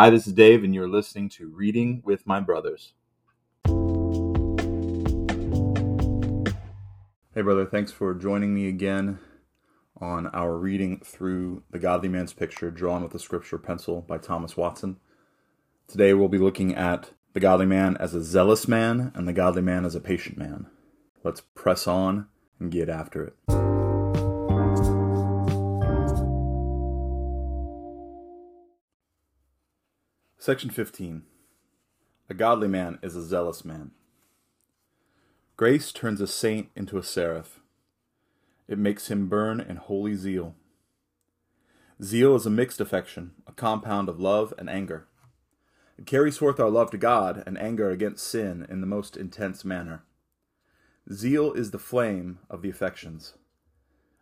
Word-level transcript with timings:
Hi, 0.00 0.10
this 0.10 0.28
is 0.28 0.32
Dave, 0.32 0.62
and 0.62 0.72
you're 0.72 0.88
listening 0.88 1.28
to 1.30 1.48
Reading 1.48 2.02
with 2.04 2.24
My 2.24 2.38
Brothers. 2.38 2.92
Hey, 3.66 3.72
brother, 7.42 7.66
thanks 7.66 7.90
for 7.90 8.14
joining 8.14 8.54
me 8.54 8.68
again 8.68 9.18
on 10.00 10.28
our 10.28 10.56
reading 10.56 11.00
through 11.04 11.64
The 11.72 11.80
Godly 11.80 12.08
Man's 12.08 12.32
Picture 12.32 12.70
Drawn 12.70 13.02
with 13.02 13.12
a 13.16 13.18
Scripture 13.18 13.58
Pencil 13.58 14.02
by 14.02 14.18
Thomas 14.18 14.56
Watson. 14.56 14.98
Today 15.88 16.14
we'll 16.14 16.28
be 16.28 16.38
looking 16.38 16.76
at 16.76 17.10
the 17.32 17.40
godly 17.40 17.66
man 17.66 17.96
as 17.96 18.14
a 18.14 18.22
zealous 18.22 18.68
man 18.68 19.10
and 19.16 19.26
the 19.26 19.32
godly 19.32 19.62
man 19.62 19.84
as 19.84 19.96
a 19.96 20.00
patient 20.00 20.38
man. 20.38 20.68
Let's 21.24 21.40
press 21.40 21.88
on 21.88 22.28
and 22.60 22.70
get 22.70 22.88
after 22.88 23.24
it. 23.24 23.67
Section 30.40 30.70
15 30.70 31.22
A 32.30 32.34
godly 32.34 32.68
man 32.68 33.00
is 33.02 33.16
a 33.16 33.24
zealous 33.24 33.64
man. 33.64 33.90
Grace 35.56 35.90
turns 35.90 36.20
a 36.20 36.28
saint 36.28 36.68
into 36.76 36.96
a 36.96 37.02
seraph. 37.02 37.58
It 38.68 38.78
makes 38.78 39.08
him 39.08 39.28
burn 39.28 39.60
in 39.60 39.74
holy 39.74 40.14
zeal. 40.14 40.54
Zeal 42.00 42.36
is 42.36 42.46
a 42.46 42.50
mixed 42.50 42.80
affection, 42.80 43.32
a 43.48 43.52
compound 43.52 44.08
of 44.08 44.20
love 44.20 44.54
and 44.56 44.70
anger. 44.70 45.08
It 45.98 46.06
carries 46.06 46.38
forth 46.38 46.60
our 46.60 46.70
love 46.70 46.92
to 46.92 46.98
God 46.98 47.42
and 47.44 47.58
anger 47.58 47.90
against 47.90 48.24
sin 48.24 48.64
in 48.70 48.80
the 48.80 48.86
most 48.86 49.16
intense 49.16 49.64
manner. 49.64 50.04
Zeal 51.12 51.52
is 51.52 51.72
the 51.72 51.80
flame 51.80 52.38
of 52.48 52.62
the 52.62 52.70
affections. 52.70 53.34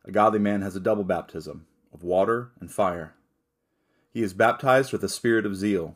A 0.07 0.11
godly 0.11 0.39
man 0.39 0.63
has 0.63 0.77
a 0.77 0.81
double 0.81 1.05
baptism, 1.05 1.67
of 1.93 2.03
water 2.03 2.53
and 2.59 2.73
fire. 2.73 3.13
He 4.11 4.23
is 4.23 4.33
baptized 4.33 4.93
with 4.93 5.03
the 5.03 5.11
spirit 5.11 5.45
of 5.45 5.55
zeal, 5.55 5.95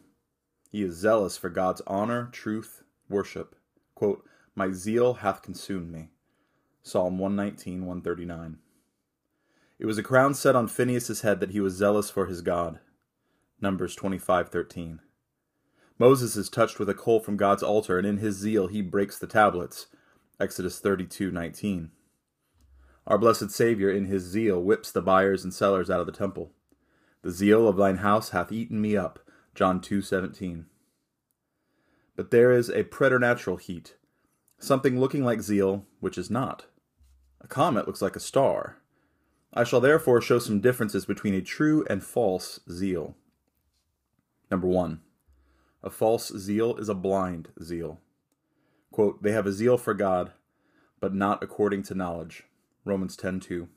he 0.71 0.83
is 0.83 0.95
zealous 0.95 1.37
for 1.37 1.51
God's 1.51 1.83
honor, 1.87 2.29
truth, 2.31 2.85
worship. 3.09 3.57
Quote, 3.97 4.25
My 4.55 4.71
zeal 4.71 5.15
hath 5.15 5.43
consumed 5.43 5.91
me. 5.91 6.11
Psalm 6.83 7.19
119, 7.19 7.81
139. 7.85 8.59
It 9.81 9.87
was 9.87 9.99
a 9.99 10.03
crown 10.03 10.35
set 10.35 10.55
on 10.55 10.69
Phinehas's 10.69 11.23
head 11.23 11.41
that 11.41 11.51
he 11.51 11.61
was 11.61 11.75
zealous 11.75 12.09
for 12.09 12.27
his 12.27 12.41
God. 12.41 12.79
Numbers 13.61 13.97
25:13. 13.97 15.01
Moses 15.99 16.37
is 16.37 16.49
touched 16.49 16.79
with 16.79 16.89
a 16.89 16.95
coal 16.95 17.19
from 17.19 17.37
God's 17.37 17.63
altar, 17.63 17.99
and 17.99 18.07
in 18.07 18.19
his 18.19 18.37
zeal 18.37 18.69
he 18.69 18.81
breaks 18.81 19.19
the 19.19 19.27
tablets. 19.27 19.89
Exodus 20.39 20.81
32:19. 20.81 21.91
Our 23.07 23.19
blessed 23.19 23.51
Savior, 23.51 23.91
in 23.91 24.05
his 24.05 24.23
zeal, 24.23 24.63
whips 24.63 24.93
the 24.93 25.03
buyers 25.03 25.43
and 25.43 25.53
sellers 25.53 25.91
out 25.91 26.01
of 26.01 26.07
the 26.07 26.13
temple. 26.13 26.53
The 27.23 27.31
zeal 27.31 27.67
of 27.67 27.77
thine 27.77 27.97
house 27.97 28.31
hath 28.31 28.53
eaten 28.53 28.81
me 28.81 28.97
up. 28.97 29.19
John 29.55 29.81
2:17. 29.81 30.67
But 32.17 32.31
there 32.31 32.53
is 32.53 32.69
a 32.71 32.85
preternatural 32.85 33.57
heat, 33.57 33.97
something 34.59 34.99
looking 34.99 35.25
like 35.25 35.41
zeal 35.41 35.87
which 36.01 36.19
is 36.19 36.31
not. 36.31 36.67
A 37.41 37.49
comet 37.49 37.87
looks 37.87 38.03
like 38.03 38.17
a 38.17 38.21
star. 38.21 38.77
I 39.53 39.65
shall 39.65 39.81
therefore 39.81 40.21
show 40.21 40.39
some 40.39 40.61
differences 40.61 41.05
between 41.07 41.35
a 41.35 41.41
true 41.41 41.85
and 41.89 42.05
false 42.05 42.61
zeal. 42.71 43.17
Number 44.51 44.67
1. 44.67 45.01
A 45.83 45.91
false 45.91 46.29
zeal 46.37 46.77
is 46.77 46.89
a 46.89 46.95
blind 46.95 47.49
zeal. 47.63 48.01
Quote, 48.91 49.23
they 49.23 49.33
have 49.33 49.47
a 49.47 49.53
zeal 49.53 49.79
for 49.79 49.95
God, 49.95 50.33
but 51.01 51.15
not 51.15 51.43
according 51.43 51.83
to 51.85 51.95
knowledge. 51.95 52.45
Romans 52.85 53.17
10:2. 53.17 53.69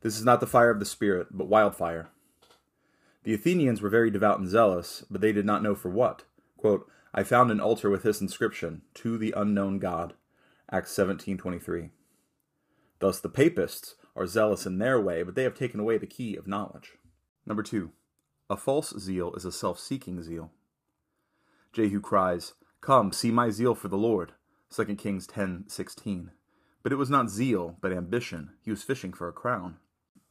This 0.00 0.18
is 0.18 0.24
not 0.24 0.40
the 0.40 0.46
fire 0.46 0.70
of 0.70 0.80
the 0.80 0.84
Spirit, 0.84 1.28
but 1.30 1.48
wildfire. 1.48 2.10
The 3.28 3.34
Athenians 3.34 3.82
were 3.82 3.90
very 3.90 4.10
devout 4.10 4.38
and 4.38 4.48
zealous, 4.48 5.04
but 5.10 5.20
they 5.20 5.32
did 5.32 5.44
not 5.44 5.62
know 5.62 5.74
for 5.74 5.90
what. 5.90 6.24
Quote, 6.56 6.90
I 7.12 7.22
found 7.24 7.50
an 7.50 7.60
altar 7.60 7.90
with 7.90 8.02
this 8.02 8.22
inscription, 8.22 8.80
To 8.94 9.18
the 9.18 9.34
unknown 9.36 9.80
God. 9.80 10.14
Acts 10.72 10.92
17:23. 10.92 11.90
Thus 13.00 13.20
the 13.20 13.28
papists 13.28 13.96
are 14.16 14.26
zealous 14.26 14.64
in 14.64 14.78
their 14.78 14.98
way, 14.98 15.22
but 15.22 15.34
they 15.34 15.42
have 15.42 15.54
taken 15.54 15.78
away 15.78 15.98
the 15.98 16.06
key 16.06 16.36
of 16.36 16.46
knowledge. 16.46 16.96
Number 17.44 17.62
2. 17.62 17.92
A 18.48 18.56
false 18.56 18.98
zeal 18.98 19.34
is 19.34 19.44
a 19.44 19.52
self-seeking 19.52 20.22
zeal. 20.22 20.50
Jehu 21.74 22.00
cries, 22.00 22.54
Come, 22.80 23.12
see 23.12 23.30
my 23.30 23.50
zeal 23.50 23.74
for 23.74 23.88
the 23.88 23.98
Lord. 23.98 24.32
2 24.70 24.96
Kings 24.96 25.26
10:16. 25.26 26.30
But 26.82 26.92
it 26.92 26.96
was 26.96 27.10
not 27.10 27.28
zeal, 27.28 27.76
but 27.82 27.92
ambition. 27.92 28.52
He 28.62 28.70
was 28.70 28.84
fishing 28.84 29.12
for 29.12 29.28
a 29.28 29.34
crown. 29.34 29.76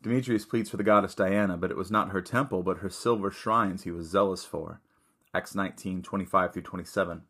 Demetrius 0.07 0.45
pleads 0.45 0.69
for 0.69 0.77
the 0.77 0.83
goddess 0.83 1.13
Diana, 1.13 1.57
but 1.57 1.69
it 1.69 1.75
was 1.75 1.91
not 1.91 2.11
her 2.11 2.21
temple, 2.21 2.63
but 2.63 2.77
her 2.77 2.89
silver 2.89 3.29
shrines 3.29 3.83
he 3.83 3.91
was 3.91 4.07
zealous 4.07 4.45
for. 4.45 4.79
Acts 5.33 5.53
19, 5.53 6.01
25 6.01 6.53
through 6.53 6.61
27. 6.61 7.23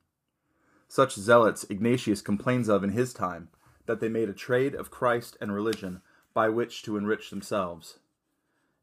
Such 0.87 1.15
zealots 1.15 1.65
Ignatius 1.71 2.21
complains 2.21 2.69
of 2.69 2.83
in 2.83 2.91
his 2.91 3.15
time, 3.15 3.49
that 3.87 3.99
they 3.99 4.09
made 4.09 4.29
a 4.29 4.33
trade 4.33 4.75
of 4.75 4.91
Christ 4.91 5.35
and 5.41 5.51
religion 5.51 6.01
by 6.35 6.49
which 6.49 6.83
to 6.83 6.97
enrich 6.97 7.31
themselves. 7.31 7.97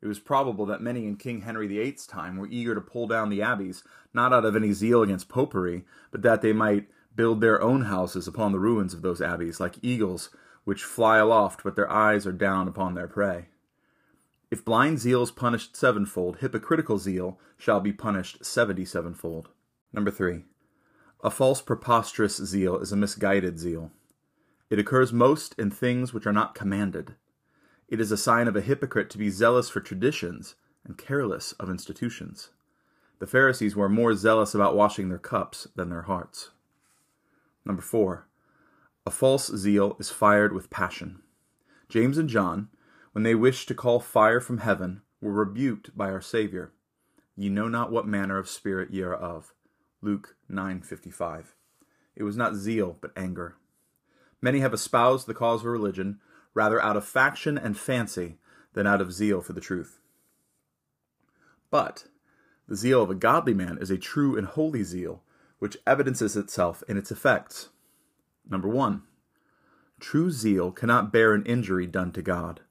It 0.02 0.08
was 0.08 0.18
probable 0.18 0.66
that 0.66 0.82
many 0.82 1.06
in 1.06 1.14
King 1.14 1.42
Henry 1.42 1.68
VIII's 1.68 2.04
time 2.04 2.36
were 2.36 2.48
eager 2.50 2.74
to 2.74 2.80
pull 2.80 3.06
down 3.06 3.28
the 3.28 3.42
abbeys, 3.42 3.84
not 4.12 4.32
out 4.32 4.44
of 4.44 4.56
any 4.56 4.72
zeal 4.72 5.04
against 5.04 5.28
popery, 5.28 5.84
but 6.10 6.22
that 6.22 6.42
they 6.42 6.52
might 6.52 6.88
build 7.14 7.40
their 7.40 7.62
own 7.62 7.82
houses 7.82 8.26
upon 8.26 8.50
the 8.50 8.58
ruins 8.58 8.92
of 8.92 9.02
those 9.02 9.22
abbeys, 9.22 9.60
like 9.60 9.78
eagles 9.82 10.30
which 10.64 10.82
fly 10.82 11.18
aloft, 11.18 11.62
but 11.62 11.76
their 11.76 11.88
eyes 11.88 12.26
are 12.26 12.32
down 12.32 12.66
upon 12.66 12.94
their 12.94 13.06
prey. 13.06 13.46
If 14.50 14.64
blind 14.64 14.98
zeal 14.98 15.22
is 15.22 15.30
punished 15.30 15.76
sevenfold, 15.76 16.38
hypocritical 16.38 16.98
zeal 16.98 17.38
shall 17.56 17.80
be 17.80 17.92
punished 17.92 18.44
seventy 18.44 18.84
sevenfold. 18.84 19.48
Number 19.92 20.10
three. 20.10 20.44
A 21.22 21.30
false 21.30 21.62
preposterous 21.62 22.36
zeal 22.36 22.78
is 22.78 22.92
a 22.92 22.96
misguided 22.96 23.58
zeal. 23.58 23.90
It 24.70 24.78
occurs 24.78 25.12
most 25.12 25.54
in 25.58 25.70
things 25.70 26.12
which 26.12 26.26
are 26.26 26.32
not 26.32 26.54
commanded. 26.54 27.14
It 27.88 28.00
is 28.00 28.12
a 28.12 28.16
sign 28.16 28.48
of 28.48 28.56
a 28.56 28.60
hypocrite 28.60 29.10
to 29.10 29.18
be 29.18 29.30
zealous 29.30 29.68
for 29.68 29.80
traditions 29.80 30.54
and 30.84 30.98
careless 30.98 31.52
of 31.52 31.70
institutions. 31.70 32.50
The 33.20 33.26
Pharisees 33.26 33.76
were 33.76 33.88
more 33.88 34.14
zealous 34.14 34.54
about 34.54 34.76
washing 34.76 35.08
their 35.08 35.18
cups 35.18 35.68
than 35.76 35.88
their 35.88 36.02
hearts. 36.02 36.50
Number 37.64 37.82
four. 37.82 38.26
A 39.06 39.10
false 39.10 39.54
zeal 39.54 39.96
is 39.98 40.10
fired 40.10 40.52
with 40.52 40.70
passion. 40.70 41.22
James 41.88 42.18
and 42.18 42.28
John, 42.28 42.68
when 43.14 43.22
they 43.22 43.34
wished 43.34 43.68
to 43.68 43.74
call 43.76 44.00
fire 44.00 44.40
from 44.40 44.58
heaven, 44.58 45.00
were 45.20 45.30
rebuked 45.30 45.96
by 45.96 46.10
our 46.10 46.20
Saviour. 46.20 46.72
Ye 47.36 47.48
know 47.48 47.68
not 47.68 47.92
what 47.92 48.08
manner 48.08 48.38
of 48.38 48.48
spirit 48.48 48.90
ye 48.90 49.02
are 49.02 49.14
of. 49.14 49.54
Luke 50.02 50.34
9:55. 50.50 51.54
It 52.16 52.24
was 52.24 52.36
not 52.36 52.56
zeal, 52.56 52.98
but 53.00 53.12
anger. 53.16 53.54
Many 54.42 54.58
have 54.58 54.74
espoused 54.74 55.28
the 55.28 55.34
cause 55.34 55.60
of 55.60 55.66
religion 55.66 56.20
rather 56.54 56.82
out 56.82 56.96
of 56.96 57.04
faction 57.04 57.56
and 57.56 57.78
fancy 57.78 58.40
than 58.72 58.84
out 58.84 59.00
of 59.00 59.12
zeal 59.12 59.40
for 59.40 59.52
the 59.52 59.60
truth. 59.60 60.00
But 61.70 62.08
the 62.66 62.74
zeal 62.74 63.00
of 63.00 63.10
a 63.10 63.14
godly 63.14 63.54
man 63.54 63.78
is 63.78 63.92
a 63.92 63.96
true 63.96 64.36
and 64.36 64.48
holy 64.48 64.82
zeal, 64.82 65.22
which 65.60 65.78
evidences 65.86 66.36
itself 66.36 66.82
in 66.88 66.96
its 66.96 67.12
effects. 67.12 67.68
Number 68.44 68.68
one, 68.68 69.04
true 70.00 70.32
zeal 70.32 70.72
cannot 70.72 71.12
bear 71.12 71.32
an 71.32 71.46
injury 71.46 71.86
done 71.86 72.10
to 72.10 72.20
God. 72.20 72.62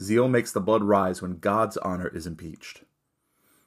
Zeal 0.00 0.28
makes 0.28 0.50
the 0.50 0.60
blood 0.60 0.82
rise 0.82 1.20
when 1.20 1.38
God's 1.38 1.76
honor 1.78 2.08
is 2.08 2.26
impeached. 2.26 2.84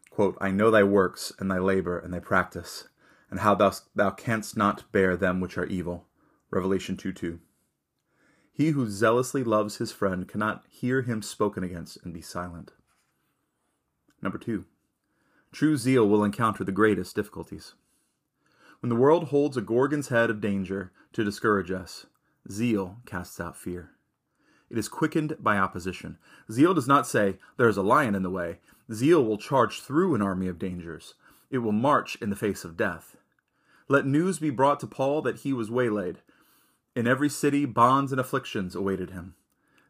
Quote, 0.10 0.38
I 0.42 0.52
know 0.52 0.72
thy 0.72 0.84
works, 0.84 1.32
and 1.38 1.50
thy 1.50 1.60
labor, 1.60 2.00
and 2.00 2.14
thy 2.14 2.20
practice, 2.20 2.88
and 3.30 3.42
how 3.42 3.54
thou, 3.56 3.72
thou 3.96 4.10
canst 4.10 4.58
not 4.58 4.92
bear 4.92 5.16
them 5.16 5.40
which 5.40 5.58
are 5.58 5.66
evil. 5.66 6.08
Revelation 6.50 6.98
2 6.98 7.14
2. 7.14 7.40
He 8.52 8.70
who 8.70 8.88
zealously 8.88 9.44
loves 9.44 9.78
his 9.78 9.92
friend 9.92 10.28
cannot 10.28 10.66
hear 10.70 11.02
him 11.02 11.22
spoken 11.22 11.64
against 11.64 11.98
and 12.04 12.14
be 12.14 12.22
silent. 12.22 12.74
Number 14.22 14.38
two, 14.38 14.66
true 15.52 15.76
zeal 15.76 16.08
will 16.08 16.24
encounter 16.24 16.64
the 16.64 16.72
greatest 16.72 17.16
difficulties. 17.16 17.74
When 18.80 18.90
the 18.90 18.96
world 18.96 19.26
holds 19.26 19.58
a 19.58 19.62
Gorgon's 19.62 20.10
head 20.10 20.30
of 20.30 20.42
danger 20.42 20.92
to 21.14 21.24
discourage 21.24 21.72
us, 21.72 22.06
zeal 22.50 22.98
casts 23.06 23.40
out 23.40 23.58
fear. 23.58 23.92
It 24.74 24.80
is 24.80 24.90
quickened 24.90 25.38
by 25.40 25.60
opposition. 25.60 26.18
Zeal 26.52 26.74
does 26.74 26.88
not 26.88 27.06
say, 27.06 27.38
There 27.58 27.70
is 27.70 27.78
a 27.78 27.84
lion 27.84 28.16
in 28.16 28.24
the 28.24 28.32
way. 28.32 28.58
Zeal 28.92 29.24
will 29.24 29.38
charge 29.38 29.82
through 29.82 30.16
an 30.16 30.22
army 30.24 30.48
of 30.48 30.58
dangers. 30.58 31.14
It 31.52 31.60
will 31.60 31.72
march 31.72 32.16
in 32.20 32.32
the 32.32 32.36
face 32.36 32.64
of 32.64 32.76
death. 32.76 33.16
Let 33.88 34.08
news 34.08 34.40
be 34.40 34.50
brought 34.50 34.80
to 34.80 34.88
Paul 34.88 35.22
that 35.22 35.42
he 35.42 35.54
was 35.54 35.70
waylaid. 35.70 36.22
In 36.96 37.06
every 37.06 37.30
city, 37.30 37.66
bonds 37.66 38.12
and 38.12 38.20
afflictions 38.20 38.74
awaited 38.74 39.12
him. 39.12 39.36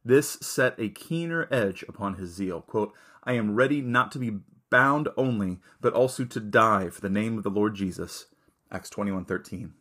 This 0.04 0.32
set 0.42 0.78
a 0.78 0.90
keener 0.90 1.48
edge 1.50 1.86
upon 1.88 2.16
his 2.16 2.32
zeal. 2.32 2.60
Quote, 2.60 2.92
I 3.24 3.34
am 3.34 3.56
ready 3.56 3.82
not 3.82 4.12
to 4.12 4.20
be 4.20 4.40
bound 4.70 5.08
only, 5.16 5.62
but 5.80 5.94
also 5.94 6.26
to 6.26 6.40
die 6.42 6.90
for 6.90 7.00
the 7.00 7.10
name 7.10 7.38
of 7.38 7.46
the 7.46 7.50
Lord 7.50 7.76
Jesus. 7.76 8.26
Acts 8.70 8.90
21:13. 8.90 9.76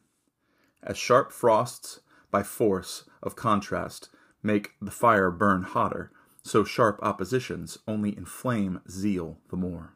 As 0.81 0.97
sharp 0.97 1.33
frosts 1.33 1.99
by 2.31 2.45
force 2.45 3.03
of 3.21 3.35
contrast 3.35 4.09
make 4.43 4.73
the 4.81 4.91
fire 4.91 5.31
burn 5.31 5.63
hotter, 5.63 6.11
so 6.43 6.65
sharp 6.65 6.99
oppositions 7.03 7.79
only 7.87 8.17
inflame 8.17 8.81
zeal 8.91 9.39
the 9.51 9.57
more. 9.57 9.95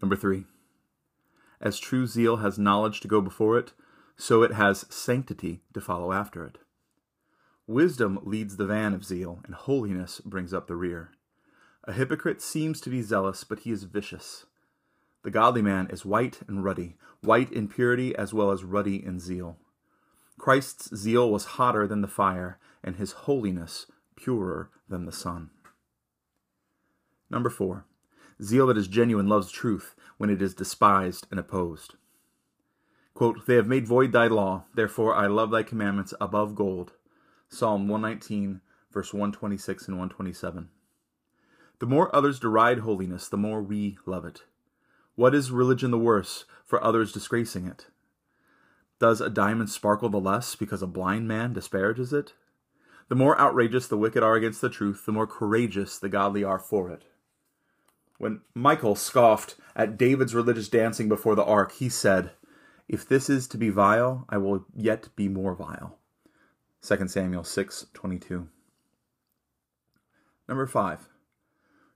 Number 0.00 0.16
three, 0.16 0.44
as 1.60 1.78
true 1.78 2.06
zeal 2.06 2.36
has 2.38 2.58
knowledge 2.58 3.00
to 3.00 3.08
go 3.08 3.20
before 3.20 3.58
it, 3.58 3.72
so 4.16 4.42
it 4.42 4.52
has 4.52 4.86
sanctity 4.88 5.62
to 5.72 5.80
follow 5.80 6.12
after 6.12 6.44
it. 6.44 6.58
Wisdom 7.66 8.20
leads 8.22 8.56
the 8.56 8.66
van 8.66 8.92
of 8.92 9.04
zeal, 9.04 9.40
and 9.44 9.54
holiness 9.54 10.20
brings 10.20 10.52
up 10.52 10.66
the 10.66 10.76
rear. 10.76 11.12
A 11.84 11.92
hypocrite 11.92 12.42
seems 12.42 12.80
to 12.82 12.90
be 12.90 13.02
zealous, 13.02 13.44
but 13.44 13.60
he 13.60 13.70
is 13.70 13.84
vicious. 13.84 14.46
The 15.22 15.30
godly 15.30 15.62
man 15.62 15.88
is 15.90 16.04
white 16.04 16.40
and 16.46 16.62
ruddy, 16.62 16.96
white 17.22 17.50
in 17.50 17.68
purity 17.68 18.14
as 18.14 18.34
well 18.34 18.50
as 18.50 18.62
ruddy 18.62 19.02
in 19.02 19.18
zeal. 19.18 19.56
Christ's 20.38 20.94
zeal 20.96 21.30
was 21.30 21.44
hotter 21.44 21.86
than 21.86 22.00
the 22.00 22.08
fire, 22.08 22.58
and 22.82 22.96
his 22.96 23.12
holiness 23.12 23.86
purer 24.16 24.70
than 24.88 25.06
the 25.06 25.12
sun. 25.12 25.50
Number 27.30 27.50
four, 27.50 27.86
zeal 28.42 28.66
that 28.66 28.76
is 28.76 28.88
genuine 28.88 29.28
loves 29.28 29.50
truth 29.50 29.94
when 30.18 30.30
it 30.30 30.42
is 30.42 30.54
despised 30.54 31.26
and 31.30 31.40
opposed. 31.40 31.94
Quote, 33.14 33.46
they 33.46 33.54
have 33.54 33.66
made 33.66 33.86
void 33.86 34.12
thy 34.12 34.26
law, 34.26 34.64
therefore 34.74 35.14
I 35.14 35.28
love 35.28 35.50
thy 35.50 35.62
commandments 35.62 36.14
above 36.20 36.54
gold. 36.54 36.92
Psalm 37.48 37.88
119, 37.88 38.60
verse 38.92 39.12
126 39.12 39.88
and 39.88 39.96
127. 39.96 40.68
The 41.78 41.86
more 41.86 42.14
others 42.14 42.40
deride 42.40 42.80
holiness, 42.80 43.28
the 43.28 43.36
more 43.36 43.62
we 43.62 43.98
love 44.04 44.24
it. 44.24 44.42
What 45.14 45.34
is 45.34 45.52
religion 45.52 45.92
the 45.92 45.98
worse 45.98 46.44
for 46.64 46.82
others 46.82 47.12
disgracing 47.12 47.66
it? 47.66 47.86
Does 49.00 49.20
a 49.20 49.30
diamond 49.30 49.70
sparkle 49.70 50.08
the 50.08 50.20
less 50.20 50.54
because 50.54 50.82
a 50.82 50.86
blind 50.86 51.26
man 51.26 51.52
disparages 51.52 52.12
it? 52.12 52.34
The 53.08 53.14
more 53.14 53.38
outrageous 53.38 53.86
the 53.86 53.98
wicked 53.98 54.22
are 54.22 54.34
against 54.34 54.60
the 54.60 54.70
truth, 54.70 55.04
the 55.04 55.12
more 55.12 55.26
courageous 55.26 55.98
the 55.98 56.08
godly 56.08 56.42
are 56.42 56.58
for 56.58 56.90
it. 56.90 57.04
When 58.18 58.40
Michal 58.54 58.94
scoffed 58.94 59.56
at 59.74 59.98
David's 59.98 60.34
religious 60.34 60.68
dancing 60.68 61.08
before 61.08 61.34
the 61.34 61.44
ark, 61.44 61.72
he 61.72 61.88
said, 61.88 62.30
If 62.88 63.06
this 63.06 63.28
is 63.28 63.46
to 63.48 63.58
be 63.58 63.70
vile, 63.70 64.24
I 64.28 64.38
will 64.38 64.64
yet 64.74 65.08
be 65.16 65.28
more 65.28 65.54
vile. 65.54 65.98
2 66.82 67.08
Samuel 67.08 67.42
6:22. 67.42 68.48
Number 70.48 70.66
5. 70.66 71.08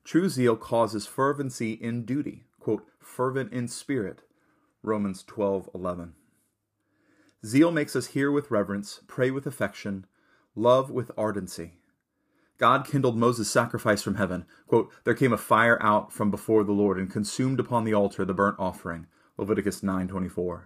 True 0.05 0.29
zeal 0.29 0.57
causes 0.57 1.07
fervency 1.07 1.73
in 1.73 2.05
duty, 2.05 2.45
quote, 2.59 2.87
fervent 2.99 3.53
in 3.53 3.69
spirit, 3.69 4.23
Romans 4.83 5.23
12:11. 5.23 6.15
Zeal 7.45 7.71
makes 7.71 7.95
us 7.95 8.09
hear 8.09 8.33
with 8.33 8.51
reverence, 8.51 9.01
pray 9.07 9.31
with 9.31 9.47
affection, 9.47 10.07
love 10.57 10.91
with 10.91 11.11
ardency. 11.17 11.75
God 12.59 12.85
kindled 12.85 13.17
Moses' 13.17 13.49
sacrifice 13.49 14.03
from 14.03 14.17
heaven. 14.17 14.45
Quote, 14.67 14.91
there 15.05 15.15
came 15.15 15.33
a 15.33 15.39
fire 15.39 15.81
out 15.81 16.13
from 16.13 16.31
before 16.31 16.65
the 16.65 16.73
Lord 16.73 16.99
and 16.99 17.11
consumed 17.11 17.61
upon 17.61 17.85
the 17.85 17.95
altar 17.95 18.25
the 18.25 18.35
burnt 18.35 18.57
offering. 18.59 19.07
Leviticus 19.37 19.83
9:24. 19.83 20.65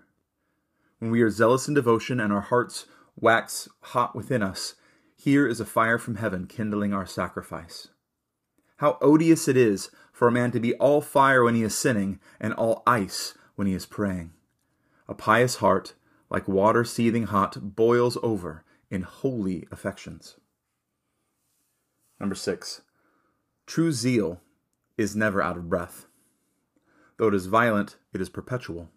When 0.99 1.11
we 1.11 1.21
are 1.21 1.29
zealous 1.29 1.69
in 1.69 1.75
devotion 1.75 2.19
and 2.19 2.33
our 2.33 2.41
hearts 2.41 2.87
wax 3.17 3.69
hot 3.81 4.17
within 4.17 4.43
us, 4.43 4.75
here 5.15 5.47
is 5.47 5.61
a 5.61 5.67
fire 5.67 5.99
from 5.99 6.15
heaven 6.15 6.47
kindling 6.47 6.95
our 6.95 7.05
sacrifice. 7.05 7.89
How 8.79 8.97
odious 9.03 9.47
it 9.47 9.57
is 9.57 9.91
for 10.11 10.29
a 10.29 10.33
man 10.33 10.51
to 10.53 10.61
be 10.61 10.75
all 10.75 11.03
fire 11.03 11.45
when 11.45 11.55
he 11.55 11.63
is 11.63 11.77
sinning 11.77 12.19
and 12.41 12.55
all 12.55 12.83
ice 12.87 13.35
when 13.55 13.67
he 13.67 13.75
is 13.75 13.85
praying. 13.85 14.33
A 15.07 15.15
pious 15.15 15.57
heart, 15.57 15.93
like 16.33 16.49
water 16.49 16.83
seething 16.83 17.25
hot, 17.25 17.77
boils 17.77 18.17
over 18.23 18.65
in 18.91 19.03
holy 19.03 19.69
affections. 19.71 20.37
Number 22.19 22.35
six, 22.35 22.81
true 23.67 23.93
zeal 23.93 24.41
is 24.97 25.15
never 25.15 25.43
out 25.43 25.59
of 25.59 25.69
breath. 25.69 26.07
Though 27.19 27.29
it 27.29 27.35
is 27.35 27.47
violent, 27.47 27.99
it 28.15 28.23
is 28.23 28.31
perpetual. 28.31 28.89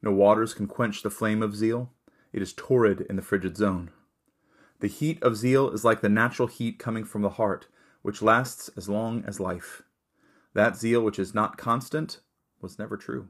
No 0.00 0.12
waters 0.12 0.54
can 0.54 0.66
quench 0.66 1.02
the 1.02 1.10
flame 1.10 1.42
of 1.42 1.54
zeal. 1.54 1.92
It 2.32 2.40
is 2.40 2.54
torrid 2.54 3.02
in 3.02 3.16
the 3.16 3.22
frigid 3.22 3.54
zone. 3.58 3.90
The 4.80 4.88
heat 4.88 5.22
of 5.22 5.36
zeal 5.36 5.70
is 5.70 5.84
like 5.84 6.00
the 6.00 6.08
natural 6.08 6.48
heat 6.48 6.78
coming 6.78 7.04
from 7.04 7.20
the 7.20 7.30
heart, 7.30 7.68
which 8.00 8.22
lasts 8.22 8.70
as 8.78 8.88
long 8.88 9.24
as 9.26 9.38
life. 9.38 9.82
That 10.54 10.76
zeal 10.76 11.02
which 11.02 11.18
is 11.18 11.34
not 11.34 11.58
constant 11.58 12.20
was 12.62 12.78
never 12.78 12.96
true. 12.96 13.28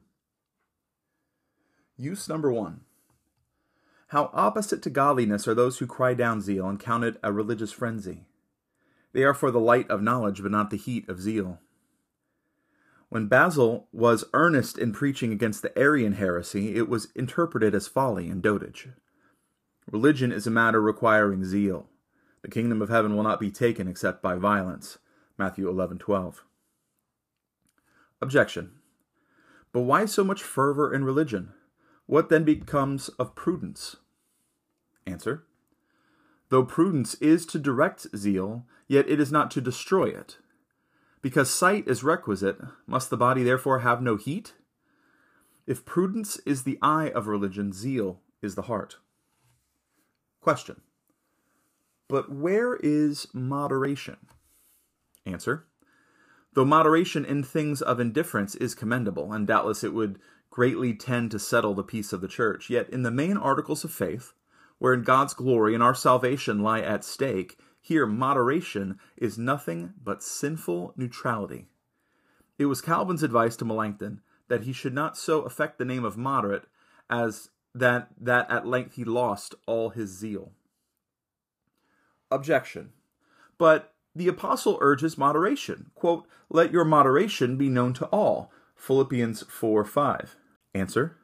Use 1.97 2.29
number 2.29 2.49
one. 2.49 2.85
How 4.13 4.29
opposite 4.31 4.83
to 4.83 4.91
godliness 4.91 5.47
are 5.47 5.55
those 5.55 5.79
who 5.79 5.87
cry 5.87 6.13
down 6.13 6.39
zeal 6.39 6.69
and 6.69 6.79
count 6.79 7.03
it 7.03 7.17
a 7.23 7.33
religious 7.33 7.71
frenzy. 7.71 8.27
They 9.11 9.23
are 9.23 9.33
for 9.33 9.49
the 9.49 9.59
light 9.59 9.89
of 9.89 10.03
knowledge, 10.03 10.43
but 10.43 10.51
not 10.51 10.69
the 10.69 10.77
heat 10.77 11.09
of 11.09 11.19
zeal. 11.19 11.59
When 13.09 13.25
Basil 13.25 13.87
was 13.91 14.23
earnest 14.31 14.77
in 14.77 14.93
preaching 14.93 15.31
against 15.31 15.63
the 15.63 15.75
Arian 15.75 16.13
heresy, 16.13 16.75
it 16.75 16.87
was 16.87 17.07
interpreted 17.15 17.73
as 17.73 17.87
folly 17.87 18.29
and 18.29 18.39
dotage. 18.39 18.89
Religion 19.91 20.31
is 20.31 20.45
a 20.45 20.51
matter 20.51 20.79
requiring 20.79 21.43
zeal. 21.43 21.89
The 22.43 22.49
kingdom 22.49 22.83
of 22.83 22.89
heaven 22.89 23.15
will 23.15 23.23
not 23.23 23.39
be 23.39 23.49
taken 23.49 23.87
except 23.87 24.21
by 24.21 24.35
violence. 24.35 24.99
Matthew 25.39 25.67
11:12. 25.67 26.45
Objection. 28.21 28.73
But 29.71 29.81
why 29.81 30.05
so 30.05 30.23
much 30.23 30.43
fervor 30.43 30.93
in 30.93 31.03
religion? 31.03 31.53
What 32.05 32.29
then 32.29 32.43
becomes 32.43 33.09
of 33.09 33.33
prudence? 33.33 33.95
Answer. 35.05 35.43
Though 36.49 36.63
prudence 36.63 37.15
is 37.15 37.45
to 37.47 37.59
direct 37.59 38.07
zeal, 38.15 38.65
yet 38.87 39.09
it 39.09 39.19
is 39.19 39.31
not 39.31 39.49
to 39.51 39.61
destroy 39.61 40.05
it. 40.05 40.37
Because 41.21 41.49
sight 41.49 41.87
is 41.87 42.03
requisite, 42.03 42.59
must 42.85 43.09
the 43.09 43.17
body 43.17 43.43
therefore 43.43 43.79
have 43.79 44.01
no 44.01 44.17
heat? 44.17 44.53
If 45.65 45.85
prudence 45.85 46.37
is 46.45 46.63
the 46.63 46.77
eye 46.81 47.09
of 47.09 47.27
religion, 47.27 47.71
zeal 47.71 48.19
is 48.41 48.55
the 48.55 48.63
heart. 48.63 48.97
Question. 50.41 50.81
But 52.09 52.29
where 52.29 52.75
is 52.75 53.27
moderation? 53.33 54.17
Answer. 55.25 55.65
Though 56.53 56.65
moderation 56.65 57.25
in 57.25 57.41
things 57.43 57.81
of 57.81 57.99
indifference 57.99 58.53
is 58.55 58.75
commendable, 58.75 59.31
and 59.31 59.47
doubtless 59.47 59.83
it 59.83 59.93
would 59.93 60.19
greatly 60.51 60.93
tend 60.93 61.31
to 61.31 61.39
settle 61.39 61.73
the 61.73 61.83
peace 61.83 62.13
of 62.13 62.21
the 62.21 62.27
church, 62.27 62.69
yet 62.69 62.89
in 62.89 63.03
the 63.03 63.09
main 63.09 63.37
articles 63.37 63.83
of 63.83 63.91
faith, 63.91 64.33
wherein 64.83 65.01
God's 65.01 65.33
glory 65.33 65.73
and 65.73 65.81
our 65.81 65.95
salvation 65.95 66.61
lie 66.61 66.81
at 66.81 67.05
stake, 67.05 67.57
here 67.79 68.05
moderation 68.05 68.99
is 69.15 69.37
nothing 69.37 69.93
but 70.03 70.21
sinful 70.21 70.93
neutrality. 70.97 71.67
It 72.59 72.65
was 72.65 72.81
Calvin's 72.81 73.23
advice 73.23 73.55
to 73.55 73.65
Melanchthon 73.65 74.19
that 74.49 74.63
he 74.63 74.73
should 74.73 74.93
not 74.93 75.17
so 75.17 75.43
affect 75.43 75.77
the 75.77 75.85
name 75.85 76.03
of 76.03 76.17
moderate 76.17 76.65
as 77.09 77.49
that 77.73 78.09
that 78.19 78.51
at 78.51 78.67
length 78.67 78.95
he 78.95 79.05
lost 79.05 79.55
all 79.67 79.91
his 79.91 80.09
zeal. 80.09 80.51
Objection. 82.29 82.91
But 83.57 83.93
the 84.13 84.27
apostle 84.27 84.77
urges 84.81 85.17
moderation. 85.17 85.91
Quote, 85.95 86.27
Let 86.49 86.73
your 86.73 86.83
moderation 86.83 87.55
be 87.55 87.69
known 87.69 87.93
to 87.93 88.05
all. 88.07 88.51
Philippians 88.75 89.43
4 89.43 89.85
5. 89.85 90.35
Answer. 90.73 91.15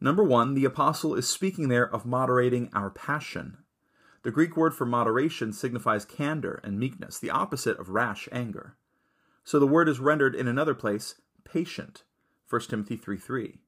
Number 0.00 0.22
one, 0.22 0.54
the 0.54 0.64
apostle 0.64 1.14
is 1.14 1.26
speaking 1.26 1.68
there 1.68 1.88
of 1.88 2.04
moderating 2.04 2.68
our 2.74 2.90
passion. 2.90 3.58
The 4.22 4.30
Greek 4.30 4.56
word 4.56 4.74
for 4.74 4.84
moderation 4.84 5.52
signifies 5.52 6.04
candor 6.04 6.60
and 6.62 6.78
meekness, 6.78 7.18
the 7.18 7.30
opposite 7.30 7.78
of 7.78 7.90
rash 7.90 8.28
anger. 8.30 8.76
So 9.44 9.58
the 9.58 9.66
word 9.66 9.88
is 9.88 10.00
rendered 10.00 10.34
in 10.34 10.48
another 10.48 10.74
place 10.74 11.14
patient, 11.44 12.02
1 12.48 12.62
Timothy 12.62 12.96
3 12.96 13.16
3. 13.16 13.58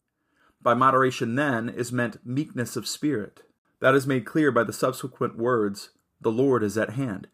By 0.61 0.75
moderation, 0.75 1.37
then, 1.37 1.69
is 1.69 1.93
meant 1.93 2.27
meekness 2.27 2.77
of 2.77 2.87
spirit. 2.87 3.43
That 3.81 3.95
is 3.95 4.07
made 4.07 4.27
clear 4.27 4.51
by 4.51 4.65
the 4.65 4.73
subsequent 4.73 5.37
words, 5.37 5.91
the 6.21 6.33
Lord 6.33 6.65
is 6.65 6.77
at 6.77 6.91
hand. 6.91 7.29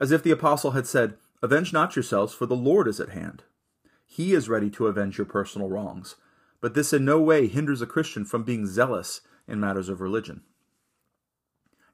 As 0.00 0.10
if 0.10 0.22
the 0.22 0.32
apostle 0.32 0.72
had 0.72 0.86
said, 0.86 1.16
Avenge 1.42 1.72
not 1.72 1.94
yourselves, 1.94 2.34
for 2.34 2.46
the 2.46 2.56
Lord 2.56 2.88
is 2.88 2.98
at 2.98 3.10
hand. 3.10 3.44
He 4.04 4.34
is 4.34 4.48
ready 4.48 4.68
to 4.70 4.88
avenge 4.88 5.16
your 5.16 5.26
personal 5.26 5.68
wrongs 5.68 6.16
but 6.60 6.74
this 6.74 6.92
in 6.92 7.04
no 7.04 7.20
way 7.20 7.46
hinders 7.46 7.82
a 7.82 7.86
Christian 7.86 8.24
from 8.24 8.42
being 8.42 8.66
zealous 8.66 9.22
in 9.48 9.60
matters 9.60 9.88
of 9.88 10.00
religion. 10.00 10.42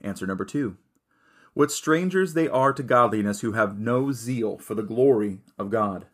Answer 0.01 0.27
number 0.27 0.45
two. 0.45 0.77
What 1.55 1.71
strangers 1.71 2.35
they 2.35 2.49
are 2.49 2.73
to 2.73 2.83
godliness 2.83 3.41
who 3.41 3.53
have 3.53 3.79
no 3.79 4.13
zeal 4.13 4.59
for 4.59 4.75
the 4.75 4.83
glory 4.83 5.41
of 5.59 5.71
God. 5.71 6.07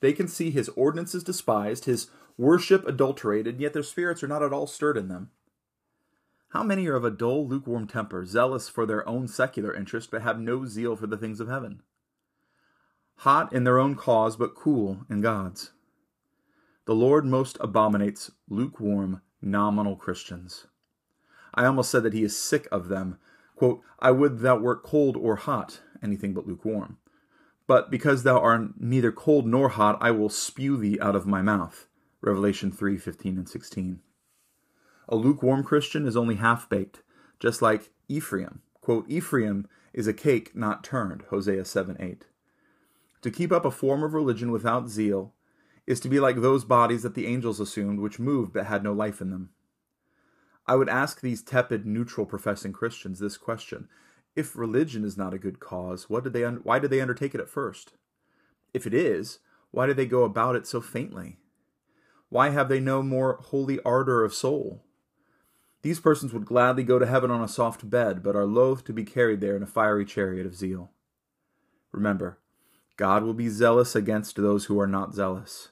They 0.00 0.12
can 0.12 0.28
see 0.28 0.50
his 0.50 0.68
ordinances 0.70 1.24
despised, 1.24 1.86
his 1.86 2.08
worship 2.36 2.86
adulterated, 2.86 3.60
yet 3.60 3.72
their 3.72 3.82
spirits 3.82 4.22
are 4.22 4.28
not 4.28 4.42
at 4.42 4.52
all 4.52 4.66
stirred 4.66 4.96
in 4.96 5.08
them. 5.08 5.30
How 6.50 6.62
many 6.64 6.86
are 6.88 6.96
of 6.96 7.04
a 7.04 7.10
dull, 7.10 7.46
lukewarm 7.46 7.86
temper, 7.86 8.26
zealous 8.26 8.68
for 8.68 8.84
their 8.84 9.08
own 9.08 9.28
secular 9.28 9.74
interest, 9.74 10.10
but 10.10 10.22
have 10.22 10.40
no 10.40 10.66
zeal 10.66 10.96
for 10.96 11.06
the 11.06 11.16
things 11.16 11.38
of 11.38 11.48
heaven? 11.48 11.82
Hot 13.18 13.52
in 13.52 13.64
their 13.64 13.78
own 13.78 13.94
cause, 13.94 14.36
but 14.36 14.54
cool 14.54 15.06
in 15.08 15.20
God's. 15.20 15.70
The 16.90 16.96
Lord 16.96 17.24
most 17.24 17.56
abominates 17.60 18.32
lukewarm, 18.48 19.22
nominal 19.40 19.94
Christians. 19.94 20.66
I 21.54 21.64
almost 21.64 21.88
said 21.88 22.02
that 22.02 22.14
he 22.14 22.24
is 22.24 22.36
sick 22.36 22.66
of 22.72 22.88
them. 22.88 23.16
Quote, 23.54 23.82
I 24.00 24.10
would 24.10 24.40
thou 24.40 24.58
wert 24.58 24.82
cold 24.82 25.16
or 25.16 25.36
hot, 25.36 25.82
anything 26.02 26.34
but 26.34 26.48
lukewarm. 26.48 26.98
But 27.68 27.92
because 27.92 28.24
thou 28.24 28.40
art 28.40 28.80
neither 28.80 29.12
cold 29.12 29.46
nor 29.46 29.68
hot, 29.68 29.98
I 30.00 30.10
will 30.10 30.30
spew 30.30 30.76
thee 30.76 30.98
out 31.00 31.14
of 31.14 31.28
my 31.28 31.42
mouth. 31.42 31.86
Revelation 32.22 32.72
3 32.72 32.98
15 32.98 33.38
and 33.38 33.48
16. 33.48 34.00
A 35.08 35.14
lukewarm 35.14 35.62
Christian 35.62 36.08
is 36.08 36.16
only 36.16 36.34
half 36.34 36.68
baked, 36.68 37.04
just 37.38 37.62
like 37.62 37.92
Ephraim. 38.08 38.62
Quote, 38.80 39.08
Ephraim 39.08 39.68
is 39.92 40.08
a 40.08 40.12
cake 40.12 40.56
not 40.56 40.82
turned. 40.82 41.22
Hosea 41.30 41.64
7 41.64 41.96
8. 42.00 42.26
To 43.22 43.30
keep 43.30 43.52
up 43.52 43.64
a 43.64 43.70
form 43.70 44.02
of 44.02 44.12
religion 44.12 44.50
without 44.50 44.88
zeal 44.88 45.34
is 45.86 46.00
to 46.00 46.08
be 46.08 46.20
like 46.20 46.36
those 46.36 46.64
bodies 46.64 47.02
that 47.02 47.14
the 47.14 47.26
angels 47.26 47.60
assumed, 47.60 48.00
which 48.00 48.18
moved 48.18 48.52
but 48.52 48.66
had 48.66 48.82
no 48.82 48.92
life 48.92 49.20
in 49.20 49.30
them. 49.30 49.50
I 50.66 50.76
would 50.76 50.88
ask 50.88 51.20
these 51.20 51.42
tepid, 51.42 51.86
neutral 51.86 52.26
professing 52.26 52.72
Christians 52.72 53.18
this 53.18 53.36
question 53.36 53.88
If 54.36 54.56
religion 54.56 55.04
is 55.04 55.16
not 55.16 55.34
a 55.34 55.38
good 55.38 55.60
cause, 55.60 56.08
what 56.08 56.24
did 56.24 56.32
they 56.32 56.44
un- 56.44 56.60
why 56.62 56.78
did 56.78 56.90
they 56.90 57.00
undertake 57.00 57.34
it 57.34 57.40
at 57.40 57.48
first? 57.48 57.92
If 58.72 58.86
it 58.86 58.94
is, 58.94 59.40
why 59.70 59.86
did 59.86 59.96
they 59.96 60.06
go 60.06 60.24
about 60.24 60.56
it 60.56 60.66
so 60.66 60.80
faintly? 60.80 61.38
Why 62.28 62.50
have 62.50 62.68
they 62.68 62.78
no 62.78 63.02
more 63.02 63.38
holy 63.42 63.80
ardor 63.84 64.22
of 64.22 64.32
soul? 64.32 64.84
These 65.82 66.00
persons 66.00 66.32
would 66.32 66.44
gladly 66.44 66.84
go 66.84 66.98
to 66.98 67.06
heaven 67.06 67.30
on 67.30 67.42
a 67.42 67.48
soft 67.48 67.88
bed, 67.88 68.22
but 68.22 68.36
are 68.36 68.44
loath 68.44 68.84
to 68.84 68.92
be 68.92 69.04
carried 69.04 69.40
there 69.40 69.56
in 69.56 69.62
a 69.62 69.66
fiery 69.66 70.04
chariot 70.04 70.46
of 70.46 70.54
zeal. 70.54 70.92
Remember, 71.90 72.38
God 73.00 73.22
will 73.22 73.32
be 73.32 73.48
zealous 73.48 73.96
against 73.96 74.36
those 74.36 74.66
who 74.66 74.78
are 74.78 74.86
not 74.86 75.14
zealous. 75.14 75.70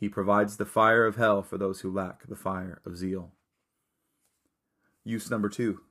He 0.00 0.08
provides 0.08 0.56
the 0.56 0.64
fire 0.64 1.04
of 1.04 1.16
hell 1.16 1.42
for 1.42 1.58
those 1.58 1.82
who 1.82 1.92
lack 1.92 2.26
the 2.26 2.34
fire 2.34 2.80
of 2.86 2.96
zeal. 2.96 3.32
Use 5.04 5.30
number 5.30 5.50
two. 5.50 5.82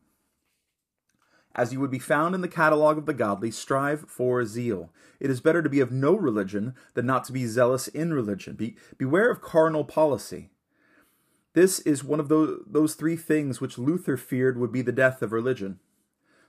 As 1.54 1.72
you 1.72 1.80
would 1.80 1.92
be 1.92 2.00
found 2.00 2.34
in 2.34 2.42
the 2.42 2.48
catalogue 2.48 2.98
of 2.98 3.06
the 3.06 3.14
godly, 3.14 3.52
strive 3.52 4.10
for 4.10 4.44
zeal. 4.46 4.90
It 5.20 5.30
is 5.30 5.42
better 5.42 5.62
to 5.62 5.70
be 5.70 5.80
of 5.80 5.92
no 5.92 6.16
religion 6.16 6.74
than 6.96 7.06
not 7.06 7.26
to 7.26 7.34
be 7.34 7.46
zealous 7.46 7.88
in 7.88 8.12
religion. 8.12 8.56
Be, 8.56 8.76
beware 8.98 9.30
of 9.30 9.42
carnal 9.44 9.84
policy. 9.84 10.50
This 11.54 11.82
is 11.82 12.04
one 12.04 12.20
of 12.20 12.30
those, 12.30 12.62
those 12.66 12.96
three 12.96 13.16
things 13.16 13.62
which 13.62 13.78
Luther 13.78 14.18
feared 14.18 14.58
would 14.58 14.72
be 14.72 14.82
the 14.82 14.92
death 14.92 15.22
of 15.22 15.34
religion. 15.34 15.78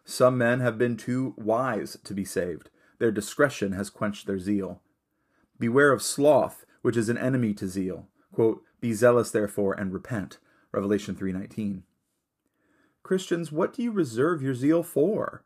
Some 0.03 0.39
men 0.39 0.61
have 0.61 0.79
been 0.79 0.97
too 0.97 1.35
wise 1.37 1.99
to 2.05 2.15
be 2.15 2.25
saved. 2.25 2.71
Their 2.99 3.13
discretion 3.13 3.73
has 3.73 3.91
quenched 3.91 4.27
their 4.27 4.39
zeal. 4.39 4.81
Beware 5.59 5.93
of 5.93 6.03
sloth, 6.03 6.65
which 6.83 6.97
is 6.97 7.09
an 7.09 7.19
enemy 7.19 7.55
to 7.55 7.69
zeal. 7.69 8.09
Quote, 8.33 8.63
Be 8.81 8.93
zealous, 8.93 9.31
therefore, 9.31 9.75
and 9.75 9.93
repent. 9.93 10.39
Revelation 10.73 11.15
3.19. 11.15 11.83
Christians, 13.03 13.53
what 13.53 13.73
do 13.73 13.83
you 13.83 13.93
reserve 13.93 14.43
your 14.43 14.55
zeal 14.55 14.83
for? 14.83 15.45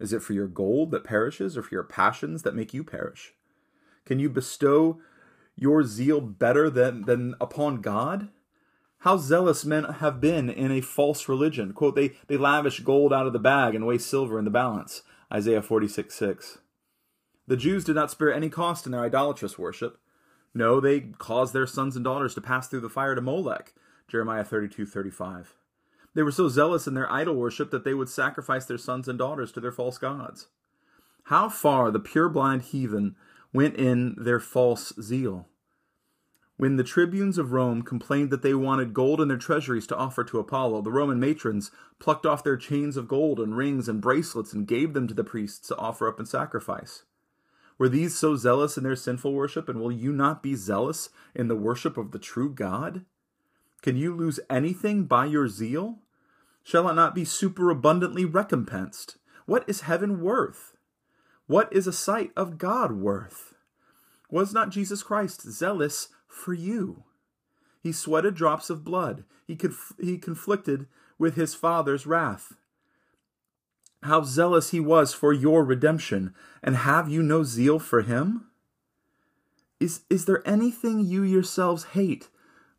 Is 0.00 0.12
it 0.12 0.22
for 0.22 0.32
your 0.32 0.46
gold 0.46 0.90
that 0.90 1.04
perishes 1.04 1.56
or 1.56 1.62
for 1.62 1.74
your 1.74 1.84
passions 1.84 2.42
that 2.42 2.54
make 2.54 2.72
you 2.72 2.82
perish? 2.82 3.34
Can 4.04 4.18
you 4.18 4.30
bestow 4.30 5.00
your 5.54 5.84
zeal 5.84 6.20
better 6.20 6.70
than, 6.70 7.02
than 7.02 7.34
upon 7.40 7.80
God? 7.80 8.28
How 9.02 9.16
zealous 9.16 9.64
men 9.64 9.84
have 9.84 10.20
been 10.20 10.48
in 10.48 10.72
a 10.72 10.80
false 10.80 11.28
religion. 11.28 11.72
Quote, 11.72 11.94
they, 11.94 12.12
they 12.26 12.36
lavish 12.36 12.80
gold 12.80 13.12
out 13.12 13.26
of 13.26 13.32
the 13.32 13.38
bag 13.38 13.74
and 13.74 13.86
weigh 13.86 13.98
silver 13.98 14.38
in 14.38 14.44
the 14.44 14.50
balance. 14.50 15.02
Isaiah 15.32 15.62
46 15.62 16.14
6. 16.14 16.58
The 17.48 17.56
Jews 17.56 17.82
did 17.82 17.96
not 17.96 18.10
spare 18.10 18.32
any 18.32 18.50
cost 18.50 18.84
in 18.84 18.92
their 18.92 19.00
idolatrous 19.00 19.58
worship. 19.58 19.98
No, 20.52 20.80
they 20.80 21.00
caused 21.00 21.54
their 21.54 21.66
sons 21.66 21.96
and 21.96 22.04
daughters 22.04 22.34
to 22.34 22.42
pass 22.42 22.68
through 22.68 22.82
the 22.82 22.90
fire 22.90 23.14
to 23.14 23.22
Molech. 23.22 23.72
Jeremiah 24.06 24.44
32 24.44 24.84
35. 24.84 25.54
They 26.14 26.22
were 26.22 26.30
so 26.30 26.48
zealous 26.50 26.86
in 26.86 26.92
their 26.92 27.10
idol 27.10 27.36
worship 27.36 27.70
that 27.70 27.84
they 27.84 27.94
would 27.94 28.10
sacrifice 28.10 28.66
their 28.66 28.76
sons 28.76 29.08
and 29.08 29.18
daughters 29.18 29.50
to 29.52 29.60
their 29.60 29.72
false 29.72 29.96
gods. 29.96 30.48
How 31.24 31.48
far 31.48 31.90
the 31.90 31.98
pure-blind 31.98 32.62
heathen 32.62 33.16
went 33.52 33.76
in 33.76 34.14
their 34.18 34.40
false 34.40 34.92
zeal. 35.00 35.46
When 36.58 36.76
the 36.76 36.84
tribunes 36.84 37.38
of 37.38 37.52
Rome 37.52 37.80
complained 37.80 38.28
that 38.30 38.42
they 38.42 38.52
wanted 38.52 38.92
gold 38.92 39.22
in 39.22 39.28
their 39.28 39.38
treasuries 39.38 39.86
to 39.86 39.96
offer 39.96 40.22
to 40.24 40.38
Apollo, 40.38 40.82
the 40.82 40.90
Roman 40.90 41.18
matrons 41.18 41.70
plucked 41.98 42.26
off 42.26 42.44
their 42.44 42.56
chains 42.58 42.98
of 42.98 43.08
gold 43.08 43.40
and 43.40 43.56
rings 43.56 43.88
and 43.88 44.02
bracelets 44.02 44.52
and 44.52 44.66
gave 44.66 44.92
them 44.92 45.08
to 45.08 45.14
the 45.14 45.24
priests 45.24 45.66
to 45.68 45.76
offer 45.76 46.08
up 46.08 46.20
in 46.20 46.26
sacrifice. 46.26 47.04
Were 47.78 47.88
these 47.88 48.18
so 48.18 48.34
zealous 48.34 48.76
in 48.76 48.82
their 48.82 48.96
sinful 48.96 49.32
worship, 49.32 49.68
and 49.68 49.80
will 49.80 49.92
you 49.92 50.12
not 50.12 50.42
be 50.42 50.56
zealous 50.56 51.10
in 51.34 51.46
the 51.46 51.56
worship 51.56 51.96
of 51.96 52.10
the 52.10 52.18
true 52.18 52.52
God? 52.52 53.04
Can 53.82 53.96
you 53.96 54.14
lose 54.14 54.40
anything 54.50 55.04
by 55.04 55.26
your 55.26 55.48
zeal? 55.48 56.00
Shall 56.64 56.88
it 56.88 56.94
not 56.94 57.14
be 57.14 57.24
superabundantly 57.24 58.24
recompensed? 58.24 59.16
What 59.46 59.64
is 59.68 59.82
heaven 59.82 60.20
worth? 60.20 60.76
What 61.46 61.72
is 61.72 61.86
a 61.86 61.92
sight 61.92 62.32
of 62.36 62.58
God 62.58 62.92
worth? 62.92 63.54
Was 64.28 64.52
not 64.52 64.70
Jesus 64.70 65.02
Christ 65.02 65.50
zealous 65.50 66.08
for 66.26 66.52
you? 66.52 67.04
He 67.80 67.92
sweated 67.92 68.34
drops 68.34 68.68
of 68.68 68.84
blood. 68.84 69.24
He, 69.46 69.56
conf- 69.56 69.94
he 69.98 70.18
conflicted 70.18 70.86
with 71.18 71.36
his 71.36 71.54
Father's 71.54 72.06
wrath. 72.06 72.54
How 74.08 74.22
zealous 74.22 74.70
he 74.70 74.80
was 74.80 75.12
for 75.12 75.34
your 75.34 75.62
redemption, 75.62 76.34
and 76.62 76.76
have 76.76 77.10
you 77.10 77.22
no 77.22 77.44
zeal 77.44 77.78
for 77.78 78.00
him? 78.00 78.46
Is, 79.78 80.00
is 80.08 80.24
there 80.24 80.42
anything 80.48 81.00
you 81.00 81.22
yourselves 81.22 81.84
hate 81.92 82.30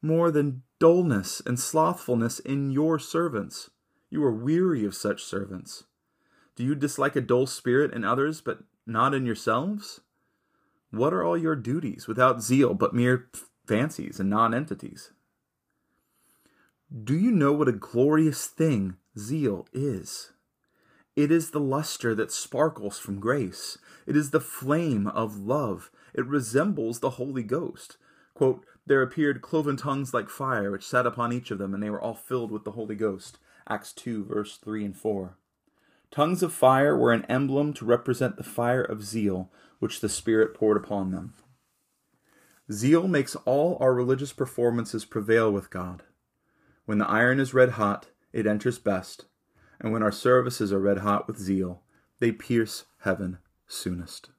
more 0.01 0.31
than 0.31 0.63
dullness 0.79 1.39
and 1.45 1.59
slothfulness 1.59 2.39
in 2.39 2.71
your 2.71 2.97
servants? 2.97 3.69
You 4.09 4.23
are 4.23 4.33
weary 4.33 4.83
of 4.85 4.95
such 4.95 5.23
servants. 5.23 5.83
Do 6.55 6.63
you 6.63 6.73
dislike 6.73 7.15
a 7.15 7.21
dull 7.21 7.45
spirit 7.45 7.93
in 7.93 8.03
others, 8.03 8.41
but 8.41 8.63
not 8.87 9.13
in 9.13 9.27
yourselves? 9.27 10.01
What 10.89 11.13
are 11.13 11.23
all 11.23 11.37
your 11.37 11.55
duties 11.55 12.07
without 12.07 12.41
zeal, 12.41 12.73
but 12.73 12.95
mere 12.95 13.29
fancies 13.67 14.19
and 14.19 14.31
nonentities? 14.31 15.11
Do 17.03 17.15
you 17.15 17.29
know 17.29 17.53
what 17.53 17.67
a 17.67 17.73
glorious 17.73 18.47
thing 18.47 18.95
zeal 19.15 19.67
is? 19.71 20.31
It 21.19 21.33
is 21.33 21.51
the 21.51 21.59
luster 21.59 22.15
that 22.15 22.31
sparkles 22.31 22.97
from 22.97 23.19
grace. 23.19 23.77
It 24.07 24.15
is 24.15 24.31
the 24.31 24.39
flame 24.39 25.05
of 25.05 25.35
love. 25.35 25.91
It 26.13 26.25
resembles 26.25 27.01
the 27.01 27.09
Holy 27.09 27.43
Ghost. 27.43 27.97
Quote, 28.33 28.65
there 28.85 29.01
appeared 29.01 29.41
cloven 29.41 29.75
tongues 29.75 30.13
like 30.13 30.29
fire, 30.29 30.71
which 30.71 30.87
sat 30.87 31.05
upon 31.05 31.33
each 31.33 31.51
of 31.51 31.57
them, 31.57 31.73
and 31.73 31.83
they 31.83 31.89
were 31.89 31.99
all 31.99 32.13
filled 32.13 32.51
with 32.51 32.63
the 32.63 32.71
Holy 32.71 32.95
Ghost. 32.95 33.37
Acts 33.67 33.91
2, 33.91 34.23
verse 34.23 34.55
3 34.63 34.85
and 34.85 34.95
4. 34.95 35.35
Tongues 36.09 36.41
of 36.41 36.53
fire 36.53 36.95
were 36.95 37.11
an 37.11 37.25
emblem 37.25 37.73
to 37.73 37.83
represent 37.83 38.37
the 38.37 38.43
fire 38.43 38.81
of 38.81 39.03
zeal 39.03 39.51
which 39.79 39.99
the 39.99 40.07
Spirit 40.07 40.53
poured 40.53 40.77
upon 40.77 41.11
them. 41.11 41.33
Zeal 42.71 43.09
makes 43.09 43.35
all 43.43 43.77
our 43.81 43.93
religious 43.93 44.31
performances 44.31 45.03
prevail 45.03 45.51
with 45.51 45.69
God. 45.69 46.03
When 46.85 46.97
the 46.97 47.09
iron 47.09 47.41
is 47.41 47.53
red 47.53 47.71
hot, 47.71 48.07
it 48.31 48.47
enters 48.47 48.79
best, 48.79 49.25
and 49.79 49.93
when 49.93 50.03
our 50.03 50.11
services 50.11 50.73
are 50.73 50.79
red 50.79 50.99
hot 50.99 51.27
with 51.27 51.37
zeal, 51.37 51.81
they 52.19 52.31
pierce 52.31 52.85
heaven 52.99 53.37
soonest. 53.67 54.29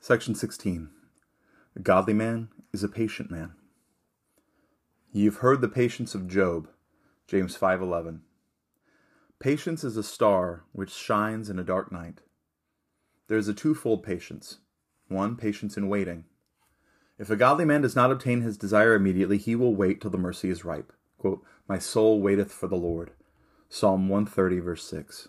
Section 0.00 0.34
16. 0.34 0.88
A 1.76 1.80
godly 1.80 2.14
man 2.14 2.48
is 2.72 2.82
a 2.82 2.88
patient 2.88 3.30
man. 3.30 3.52
Ye 5.12 5.24
have 5.26 5.36
heard 5.36 5.60
the 5.60 5.68
patience 5.68 6.14
of 6.14 6.28
Job. 6.28 6.68
James 7.26 7.56
5:11. 7.56 8.22
Patience 9.38 9.84
is 9.84 9.96
a 9.96 10.02
star 10.02 10.64
which 10.72 10.90
shines 10.90 11.50
in 11.50 11.58
a 11.58 11.64
dark 11.64 11.92
night. 11.92 12.22
There 13.28 13.36
is 13.36 13.48
a 13.48 13.54
twofold 13.54 14.02
patience. 14.02 14.60
One, 15.08 15.36
patience 15.36 15.76
in 15.76 15.88
waiting. 15.88 16.24
If 17.18 17.30
a 17.30 17.36
godly 17.36 17.64
man 17.64 17.82
does 17.82 17.96
not 17.96 18.12
obtain 18.12 18.42
his 18.42 18.56
desire 18.56 18.94
immediately, 18.94 19.38
he 19.38 19.56
will 19.56 19.74
wait 19.74 20.00
till 20.00 20.10
the 20.10 20.18
mercy 20.18 20.50
is 20.50 20.64
ripe. 20.64 20.92
Quote, 21.18 21.42
My 21.66 21.78
soul 21.78 22.20
waiteth 22.20 22.52
for 22.52 22.68
the 22.68 22.76
Lord. 22.76 23.10
Psalm 23.68 24.08
130, 24.08 24.60
verse 24.60 24.84
6. 24.84 25.28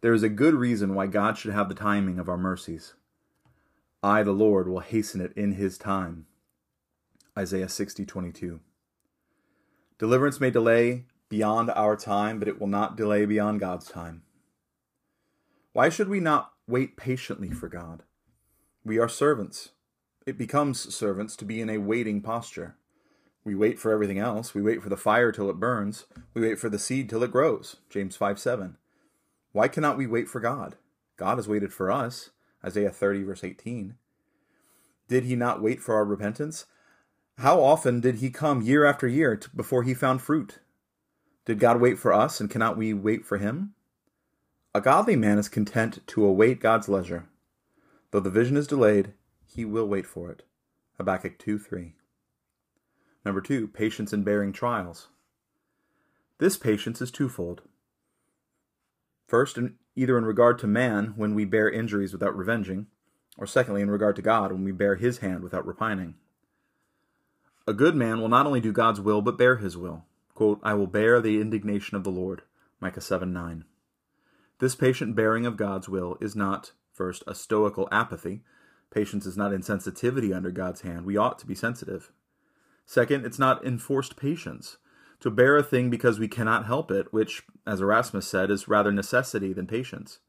There 0.00 0.12
is 0.12 0.22
a 0.22 0.28
good 0.28 0.54
reason 0.54 0.94
why 0.94 1.06
God 1.06 1.38
should 1.38 1.54
have 1.54 1.68
the 1.68 1.74
timing 1.74 2.18
of 2.18 2.28
our 2.28 2.36
mercies. 2.36 2.94
I, 4.02 4.22
the 4.22 4.32
Lord, 4.32 4.68
will 4.68 4.80
hasten 4.80 5.22
it 5.22 5.32
in 5.34 5.52
his 5.52 5.78
time. 5.78 6.26
Isaiah 7.38 7.68
60:22. 7.68 8.60
Deliverance 9.98 10.40
may 10.40 10.50
delay 10.50 11.06
beyond 11.30 11.70
our 11.70 11.96
time, 11.96 12.38
but 12.38 12.48
it 12.48 12.60
will 12.60 12.66
not 12.66 12.96
delay 12.96 13.24
beyond 13.24 13.60
God's 13.60 13.88
time. 13.88 14.22
Why 15.72 15.88
should 15.88 16.08
we 16.08 16.20
not 16.20 16.52
wait 16.66 16.96
patiently 16.96 17.50
for 17.50 17.68
God? 17.68 18.02
We 18.86 18.98
are 18.98 19.08
servants. 19.08 19.70
It 20.26 20.36
becomes 20.36 20.94
servants 20.94 21.36
to 21.36 21.46
be 21.46 21.62
in 21.62 21.70
a 21.70 21.78
waiting 21.78 22.20
posture. 22.20 22.76
We 23.42 23.54
wait 23.54 23.78
for 23.78 23.90
everything 23.90 24.18
else. 24.18 24.54
We 24.54 24.60
wait 24.60 24.82
for 24.82 24.90
the 24.90 24.96
fire 24.96 25.32
till 25.32 25.48
it 25.48 25.58
burns. 25.58 26.04
We 26.34 26.42
wait 26.42 26.58
for 26.58 26.68
the 26.68 26.78
seed 26.78 27.08
till 27.08 27.22
it 27.22 27.30
grows. 27.30 27.76
James 27.88 28.14
5 28.16 28.38
7. 28.38 28.76
Why 29.52 29.68
cannot 29.68 29.96
we 29.96 30.06
wait 30.06 30.28
for 30.28 30.38
God? 30.38 30.76
God 31.16 31.38
has 31.38 31.48
waited 31.48 31.72
for 31.72 31.90
us. 31.90 32.30
Isaiah 32.62 32.90
30, 32.90 33.22
verse 33.22 33.42
18. 33.42 33.94
Did 35.08 35.24
he 35.24 35.34
not 35.34 35.62
wait 35.62 35.80
for 35.80 35.94
our 35.94 36.04
repentance? 36.04 36.66
How 37.38 37.62
often 37.62 38.00
did 38.00 38.16
he 38.16 38.30
come 38.30 38.60
year 38.60 38.84
after 38.84 39.08
year 39.08 39.40
before 39.56 39.82
he 39.82 39.94
found 39.94 40.20
fruit? 40.20 40.58
Did 41.46 41.58
God 41.58 41.80
wait 41.80 41.98
for 41.98 42.12
us, 42.12 42.40
and 42.40 42.50
cannot 42.50 42.76
we 42.76 42.92
wait 42.92 43.24
for 43.24 43.38
him? 43.38 43.74
A 44.74 44.80
godly 44.80 45.16
man 45.16 45.38
is 45.38 45.48
content 45.48 46.00
to 46.08 46.24
await 46.24 46.60
God's 46.60 46.88
leisure. 46.88 47.26
Though 48.14 48.20
the 48.20 48.30
vision 48.30 48.56
is 48.56 48.68
delayed, 48.68 49.12
he 49.44 49.64
will 49.64 49.88
wait 49.88 50.06
for 50.06 50.30
it. 50.30 50.44
Habakkuk 50.98 51.36
2 51.36 51.58
3. 51.58 51.96
Number 53.24 53.40
two, 53.40 53.66
patience 53.66 54.12
in 54.12 54.22
bearing 54.22 54.52
trials. 54.52 55.08
This 56.38 56.56
patience 56.56 57.02
is 57.02 57.10
twofold. 57.10 57.62
First, 59.26 59.58
in, 59.58 59.74
either 59.96 60.16
in 60.16 60.24
regard 60.24 60.60
to 60.60 60.68
man 60.68 61.14
when 61.16 61.34
we 61.34 61.44
bear 61.44 61.68
injuries 61.68 62.12
without 62.12 62.36
revenging, 62.36 62.86
or 63.36 63.48
secondly, 63.48 63.82
in 63.82 63.90
regard 63.90 64.14
to 64.14 64.22
God 64.22 64.52
when 64.52 64.62
we 64.62 64.70
bear 64.70 64.94
his 64.94 65.18
hand 65.18 65.42
without 65.42 65.66
repining. 65.66 66.14
A 67.66 67.72
good 67.72 67.96
man 67.96 68.20
will 68.20 68.28
not 68.28 68.46
only 68.46 68.60
do 68.60 68.70
God's 68.70 69.00
will, 69.00 69.22
but 69.22 69.36
bear 69.36 69.56
his 69.56 69.76
will. 69.76 70.04
Quote, 70.34 70.60
I 70.62 70.74
will 70.74 70.86
bear 70.86 71.20
the 71.20 71.40
indignation 71.40 71.96
of 71.96 72.04
the 72.04 72.10
Lord. 72.10 72.42
Micah 72.78 73.00
7 73.00 73.32
9. 73.32 73.64
This 74.60 74.76
patient 74.76 75.16
bearing 75.16 75.46
of 75.46 75.56
God's 75.56 75.88
will 75.88 76.16
is 76.20 76.36
not, 76.36 76.70
first, 76.94 77.24
a 77.26 77.34
stoical 77.34 77.88
apathy. 77.92 78.42
Patience 78.90 79.26
is 79.26 79.36
not 79.36 79.50
insensitivity 79.50 80.34
under 80.34 80.50
God's 80.50 80.82
hand. 80.82 81.04
We 81.04 81.16
ought 81.16 81.38
to 81.40 81.46
be 81.46 81.54
sensitive. 81.54 82.12
Second, 82.86 83.26
it's 83.26 83.38
not 83.38 83.64
enforced 83.66 84.16
patience. 84.16 84.76
To 85.20 85.30
bear 85.30 85.56
a 85.56 85.62
thing 85.62 85.90
because 85.90 86.18
we 86.18 86.28
cannot 86.28 86.66
help 86.66 86.90
it, 86.90 87.12
which, 87.12 87.42
as 87.66 87.80
Erasmus 87.80 88.28
said, 88.28 88.50
is 88.50 88.68
rather 88.68 88.92
necessity 88.92 89.52
than 89.52 89.66
patience. 89.66 90.20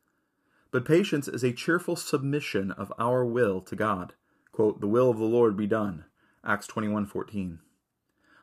But 0.71 0.85
patience 0.85 1.27
is 1.27 1.43
a 1.43 1.51
cheerful 1.51 1.95
submission 1.95 2.71
of 2.71 2.93
our 2.97 3.25
will 3.25 3.61
to 3.61 3.75
God. 3.75 4.13
Quote, 4.51 4.79
the 4.79 4.87
will 4.87 5.09
of 5.09 5.17
the 5.17 5.25
Lord 5.25 5.57
be 5.57 5.67
done. 5.67 6.05
Acts 6.45 6.67
21:14. 6.67 7.59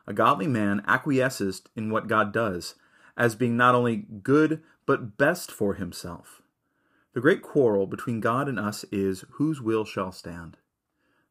A 0.05 0.13
godly 0.13 0.47
man 0.47 0.83
acquiesces 0.85 1.63
in 1.75 1.89
what 1.89 2.07
God 2.07 2.31
does, 2.31 2.75
as 3.17 3.35
being 3.35 3.57
not 3.57 3.73
only 3.73 4.05
good 4.21 4.61
but 4.85 5.17
best 5.17 5.51
for 5.51 5.73
himself. 5.73 6.42
The 7.13 7.21
great 7.21 7.43
quarrel 7.43 7.85
between 7.85 8.19
God 8.19 8.49
and 8.49 8.59
us 8.59 8.83
is 8.91 9.23
whose 9.33 9.61
will 9.61 9.85
shall 9.85 10.11
stand. 10.11 10.57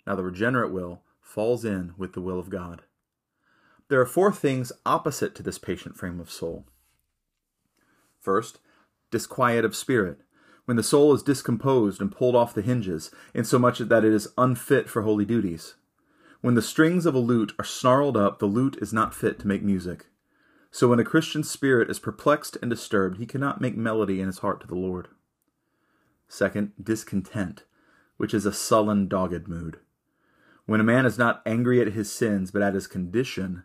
Now 0.07 0.15
the 0.15 0.23
regenerate 0.23 0.73
will 0.73 1.03
falls 1.21 1.65
in 1.65 1.95
with 1.97 2.13
the 2.13 2.21
will 2.21 2.39
of 2.39 2.51
God. 2.51 2.83
There 3.89 4.01
are 4.01 4.07
four 4.07 4.33
things 4.33 4.73
opposite 4.87 5.35
to 5.35 5.43
this 5.43 5.59
patient 5.59 5.97
frame 5.97 6.21
of 6.21 6.31
soul. 6.31 6.67
First, 8.21 8.61
disquiet 9.11 9.65
of 9.65 9.75
spirit, 9.75 10.21
when 10.65 10.77
the 10.77 10.83
soul 10.85 11.13
is 11.13 11.23
discomposed 11.23 12.01
and 12.01 12.13
pulled 12.13 12.37
off 12.37 12.55
the 12.55 12.63
hinges, 12.63 13.11
insomuch 13.35 13.79
that 13.79 14.05
it 14.05 14.13
is 14.13 14.29
unfit 14.39 14.89
for 14.89 15.03
holy 15.03 15.25
duties. 15.25 15.75
When 16.41 16.55
the 16.55 16.63
strings 16.63 17.07
of 17.07 17.15
a 17.17 17.19
lute 17.19 17.53
are 17.59 17.65
snarled 17.65 18.17
up, 18.17 18.39
the 18.39 18.47
lute 18.47 18.79
is 18.81 18.93
not 18.93 19.15
fit 19.15 19.41
to 19.41 19.49
make 19.49 19.63
music. 19.63 20.07
So 20.71 20.89
when 20.89 21.01
a 21.01 21.05
Christian 21.05 21.43
spirit 21.43 21.91
is 21.91 21.99
perplexed 21.99 22.57
and 22.63 22.71
disturbed, 22.71 23.19
he 23.19 23.27
cannot 23.27 23.61
make 23.61 23.77
melody 23.77 24.21
in 24.21 24.29
his 24.29 24.39
heart 24.39 24.61
to 24.61 24.67
the 24.67 24.77
Lord. 24.77 25.09
Second, 26.33 26.73
discontent, 26.83 27.65
which 28.17 28.33
is 28.33 28.47
a 28.47 28.55
sullen, 28.55 29.07
dogged 29.07 29.49
mood. 29.49 29.81
When 30.65 30.81
a 30.81 30.85
man 30.85 31.05
is 31.05 31.19
not 31.19 31.43
angry 31.45 31.79
at 31.79 31.93
his 31.93 32.11
sins, 32.11 32.51
but 32.51 32.63
at 32.63 32.73
his 32.73 32.87
condition, 32.87 33.65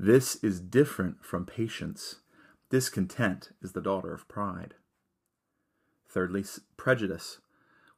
this 0.00 0.34
is 0.42 0.58
different 0.58 1.24
from 1.24 1.46
patience. 1.46 2.16
Discontent 2.70 3.50
is 3.62 3.70
the 3.70 3.80
daughter 3.80 4.12
of 4.12 4.26
pride. 4.26 4.74
Thirdly, 6.08 6.44
prejudice, 6.76 7.38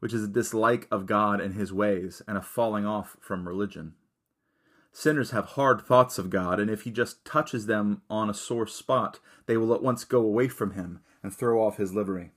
which 0.00 0.12
is 0.12 0.24
a 0.24 0.28
dislike 0.28 0.86
of 0.90 1.06
God 1.06 1.40
and 1.40 1.54
his 1.54 1.72
ways 1.72 2.20
and 2.28 2.36
a 2.36 2.42
falling 2.42 2.84
off 2.84 3.16
from 3.22 3.48
religion. 3.48 3.94
Sinners 4.92 5.30
have 5.30 5.56
hard 5.56 5.80
thoughts 5.80 6.18
of 6.18 6.28
God, 6.28 6.60
and 6.60 6.70
if 6.70 6.82
he 6.82 6.90
just 6.90 7.24
touches 7.24 7.64
them 7.64 8.02
on 8.10 8.28
a 8.28 8.34
sore 8.34 8.66
spot, 8.66 9.18
they 9.46 9.56
will 9.56 9.72
at 9.72 9.82
once 9.82 10.04
go 10.04 10.20
away 10.20 10.48
from 10.48 10.72
him 10.72 11.00
and 11.22 11.34
throw 11.34 11.64
off 11.64 11.78
his 11.78 11.94
livery. 11.94 12.32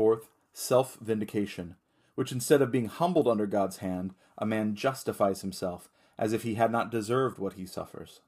Fourth, 0.00 0.30
self 0.54 0.96
vindication, 1.02 1.76
which 2.14 2.32
instead 2.32 2.62
of 2.62 2.72
being 2.72 2.86
humbled 2.86 3.28
under 3.28 3.46
God's 3.46 3.76
hand, 3.84 4.14
a 4.38 4.46
man 4.46 4.74
justifies 4.74 5.42
himself, 5.42 5.90
as 6.16 6.32
if 6.32 6.42
he 6.42 6.54
had 6.54 6.72
not 6.72 6.90
deserved 6.90 7.38
what 7.38 7.52
he 7.52 7.66
suffers. 7.66 8.20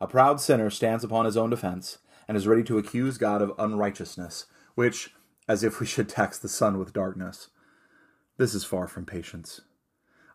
A 0.00 0.06
proud 0.06 0.40
sinner 0.40 0.70
stands 0.70 1.02
upon 1.02 1.24
his 1.24 1.36
own 1.36 1.50
defense, 1.50 1.98
and 2.28 2.36
is 2.36 2.46
ready 2.46 2.62
to 2.62 2.78
accuse 2.78 3.18
God 3.18 3.42
of 3.42 3.52
unrighteousness, 3.58 4.46
which, 4.76 5.12
as 5.48 5.64
if 5.64 5.80
we 5.80 5.86
should 5.86 6.08
tax 6.08 6.38
the 6.38 6.48
sun 6.48 6.78
with 6.78 6.92
darkness. 6.92 7.48
This 8.36 8.54
is 8.54 8.62
far 8.62 8.86
from 8.86 9.04
patience. 9.04 9.62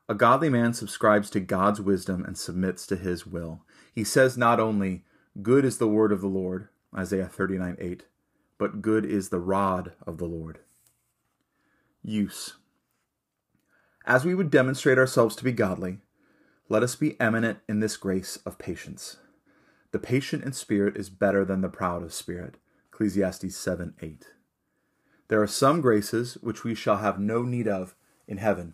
A 0.10 0.14
godly 0.14 0.50
man 0.50 0.74
subscribes 0.74 1.30
to 1.30 1.40
God's 1.40 1.80
wisdom 1.80 2.26
and 2.26 2.38
submits 2.38 2.86
to 2.88 2.98
his 2.98 3.26
will. 3.26 3.62
He 3.96 4.04
says 4.04 4.38
not 4.38 4.60
only, 4.60 5.06
Good 5.42 5.64
is 5.64 5.78
the 5.78 5.88
word 5.88 6.12
of 6.12 6.20
the 6.20 6.28
Lord, 6.28 6.68
Isaiah 6.94 7.30
39 7.30 7.78
8, 7.80 8.04
but 8.58 8.82
good 8.82 9.06
is 9.06 9.30
the 9.30 9.40
rod 9.40 9.94
of 10.06 10.18
the 10.18 10.26
Lord. 10.26 10.60
Use. 12.04 12.56
As 14.06 14.26
we 14.26 14.36
would 14.36 14.50
demonstrate 14.50 14.98
ourselves 14.98 15.36
to 15.38 15.44
be 15.44 15.54
godly, 15.54 16.00
let 16.68 16.84
us 16.84 16.96
be 16.96 17.20
eminent 17.20 17.60
in 17.70 17.80
this 17.80 17.96
grace 17.96 18.38
of 18.46 18.58
patience. 18.58 19.18
The 19.92 20.00
patient 20.00 20.44
in 20.44 20.54
spirit 20.54 20.98
is 20.98 21.10
better 21.10 21.46
than 21.46 21.62
the 21.62 21.70
proud 21.70 22.04
of 22.04 22.14
spirit. 22.14 22.56
Ecclesiastes 22.92 23.56
7 23.56 23.94
8. 24.02 24.26
There 25.30 25.42
are 25.42 25.48
some 25.48 25.82
graces 25.82 26.34
which 26.42 26.64
we 26.64 26.76
shall 26.76 26.98
have 26.98 27.20
no 27.20 27.44
need 27.44 27.68
of 27.68 27.96
in 28.28 28.38
heaven. 28.38 28.74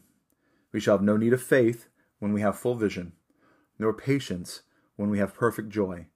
We 0.71 0.79
shall 0.79 0.95
have 0.95 1.05
no 1.05 1.17
need 1.17 1.33
of 1.33 1.41
faith 1.43 1.87
when 2.19 2.33
we 2.33 2.41
have 2.41 2.57
full 2.57 2.75
vision, 2.75 3.13
nor 3.77 3.93
patience 3.93 4.63
when 4.95 5.09
we 5.09 5.19
have 5.19 5.33
perfect 5.33 5.69
joy. 5.69 6.07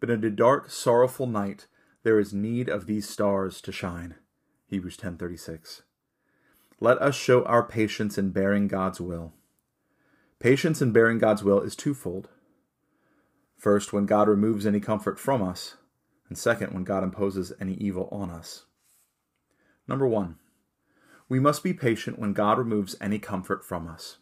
But 0.00 0.10
in 0.10 0.24
a 0.24 0.30
dark, 0.30 0.70
sorrowful 0.70 1.26
night 1.26 1.66
there 2.02 2.18
is 2.18 2.32
need 2.32 2.68
of 2.68 2.86
these 2.86 3.08
stars 3.08 3.60
to 3.60 3.72
shine. 3.72 4.16
Hebrews 4.66 4.96
10:36. 4.96 5.82
Let 6.82 7.00
us 7.00 7.14
show 7.14 7.44
our 7.44 7.62
patience 7.62 8.18
in 8.18 8.30
bearing 8.30 8.66
God's 8.66 9.00
will. 9.00 9.32
Patience 10.40 10.82
in 10.82 10.90
bearing 10.90 11.18
God's 11.18 11.44
will 11.44 11.60
is 11.60 11.76
twofold. 11.76 12.28
First, 13.56 13.92
when 13.92 14.04
God 14.04 14.26
removes 14.26 14.66
any 14.66 14.80
comfort 14.80 15.16
from 15.16 15.44
us, 15.44 15.76
and 16.28 16.36
second, 16.36 16.74
when 16.74 16.82
God 16.82 17.04
imposes 17.04 17.52
any 17.60 17.74
evil 17.74 18.08
on 18.10 18.30
us. 18.30 18.64
Number 19.86 20.08
one, 20.08 20.38
we 21.28 21.38
must 21.38 21.62
be 21.62 21.72
patient 21.72 22.18
when 22.18 22.32
God 22.32 22.58
removes 22.58 22.96
any 23.00 23.20
comfort 23.20 23.64
from 23.64 23.86
us. 23.86 24.16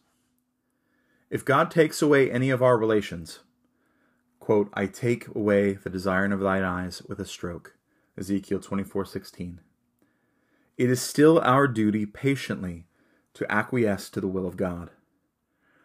If 1.30 1.46
God 1.46 1.70
takes 1.70 2.02
away 2.02 2.30
any 2.30 2.50
of 2.50 2.62
our 2.62 2.76
relations, 2.76 3.38
quote, 4.38 4.68
I 4.74 4.84
take 4.84 5.34
away 5.34 5.78
the 5.82 5.88
desiring 5.88 6.30
of 6.30 6.40
thine 6.40 6.64
eyes 6.64 7.00
with 7.08 7.20
a 7.20 7.24
stroke, 7.24 7.78
Ezekiel 8.18 8.60
24:16 8.60 9.60
it 10.80 10.88
is 10.88 11.02
still 11.02 11.38
our 11.40 11.68
duty 11.68 12.06
patiently 12.06 12.86
to 13.34 13.52
acquiesce 13.52 14.08
to 14.08 14.18
the 14.18 14.26
will 14.26 14.46
of 14.46 14.56
God. 14.56 14.88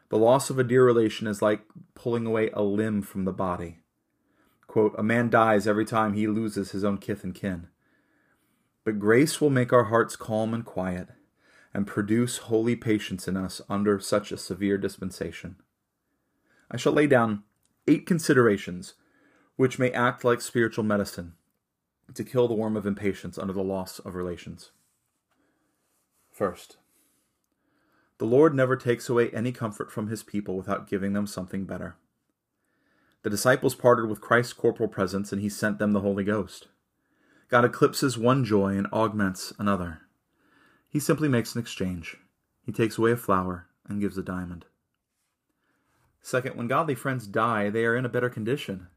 The 0.08 0.18
loss 0.18 0.50
of 0.50 0.58
a 0.58 0.64
dear 0.64 0.86
relation 0.86 1.28
is 1.28 1.42
like 1.42 1.64
pulling 1.96 2.26
away 2.26 2.50
a 2.54 2.62
limb 2.62 3.02
from 3.02 3.26
the 3.26 3.34
body. 3.34 3.80
Quote, 4.68 4.96
a 4.98 5.04
man 5.04 5.30
dies 5.30 5.68
every 5.68 5.84
time 5.84 6.14
he 6.14 6.28
loses 6.28 6.72
his 6.72 6.86
own 6.86 6.98
kith 6.98 7.26
and 7.26 7.36
kin. 7.36 7.68
But 8.86 8.98
grace 8.98 9.42
will 9.42 9.50
make 9.50 9.74
our 9.74 9.86
hearts 9.86 10.16
calm 10.16 10.54
and 10.54 10.64
quiet 10.64 11.10
and 11.74 11.86
produce 11.86 12.38
holy 12.38 12.78
patience 12.78 13.28
in 13.28 13.36
us 13.36 13.60
under 13.68 14.00
such 14.00 14.32
a 14.32 14.38
severe 14.38 14.78
dispensation. 14.78 15.58
I 16.72 16.78
shall 16.78 16.94
lay 16.94 17.08
down 17.08 17.44
eight 17.86 18.06
considerations 18.06 18.94
which 19.58 19.78
may 19.78 19.92
act 19.92 20.24
like 20.24 20.40
spiritual 20.40 20.86
medicine 20.86 21.34
to 22.14 22.24
kill 22.24 22.48
the 22.48 22.54
worm 22.54 22.78
of 22.78 22.86
impatience 22.86 23.38
under 23.38 23.52
the 23.52 23.62
loss 23.62 24.00
of 24.00 24.16
relations. 24.16 24.72
First, 26.36 26.76
the 28.17 28.26
Lord 28.26 28.54
never 28.54 28.76
takes 28.76 29.08
away 29.08 29.30
any 29.30 29.54
comfort 29.54 29.89
from 29.89 30.10
his 30.10 30.21
people 30.21 30.58
without 30.58 30.89
giving 30.89 31.13
them 31.13 31.26
something 31.26 31.63
better. 31.63 31.95
The 33.24 33.30
disciples 33.30 33.74
parted 33.74 34.10
with 34.10 34.19
Christ's 34.19 34.52
corporal 34.52 34.89
presence 34.89 35.32
and 35.32 35.41
he 35.41 35.48
sent 35.48 35.80
them 35.80 35.93
the 35.93 36.02
Holy 36.02 36.26
Ghost. 36.26 36.67
God 37.48 37.63
eclipses 37.63 38.17
one 38.17 38.43
joy 38.43 38.76
and 38.76 38.86
augments 38.91 39.54
another. 39.58 40.02
He 40.89 41.00
simply 41.00 41.30
makes 41.30 41.56
an 41.56 41.62
exchange. 41.62 42.17
He 42.65 42.74
takes 42.74 42.98
away 42.98 43.13
a 43.13 43.15
flower 43.15 43.67
and 43.88 44.02
gives 44.02 44.17
a 44.17 44.21
diamond. 44.21 44.65
Second, 46.21 46.58
when 46.58 46.67
godly 46.67 46.95
friends 46.95 47.28
die, 47.28 47.69
they 47.69 47.86
are 47.86 47.95
in 47.95 48.04
a 48.04 48.10
better 48.10 48.30
condition. 48.30 48.88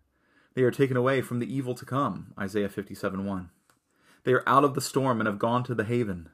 They 0.54 0.62
are 0.62 0.72
taken 0.72 0.96
away 0.96 1.22
from 1.22 1.38
the 1.38 1.54
evil 1.54 1.76
to 1.76 1.84
come, 1.84 2.34
Isaiah 2.36 2.68
57 2.68 3.24
1. 3.24 3.50
They 4.24 4.32
are 4.32 4.42
out 4.44 4.64
of 4.64 4.74
the 4.74 4.80
storm 4.80 5.20
and 5.20 5.28
have 5.28 5.38
gone 5.38 5.62
to 5.62 5.74
the 5.76 5.84
haven. 5.84 6.30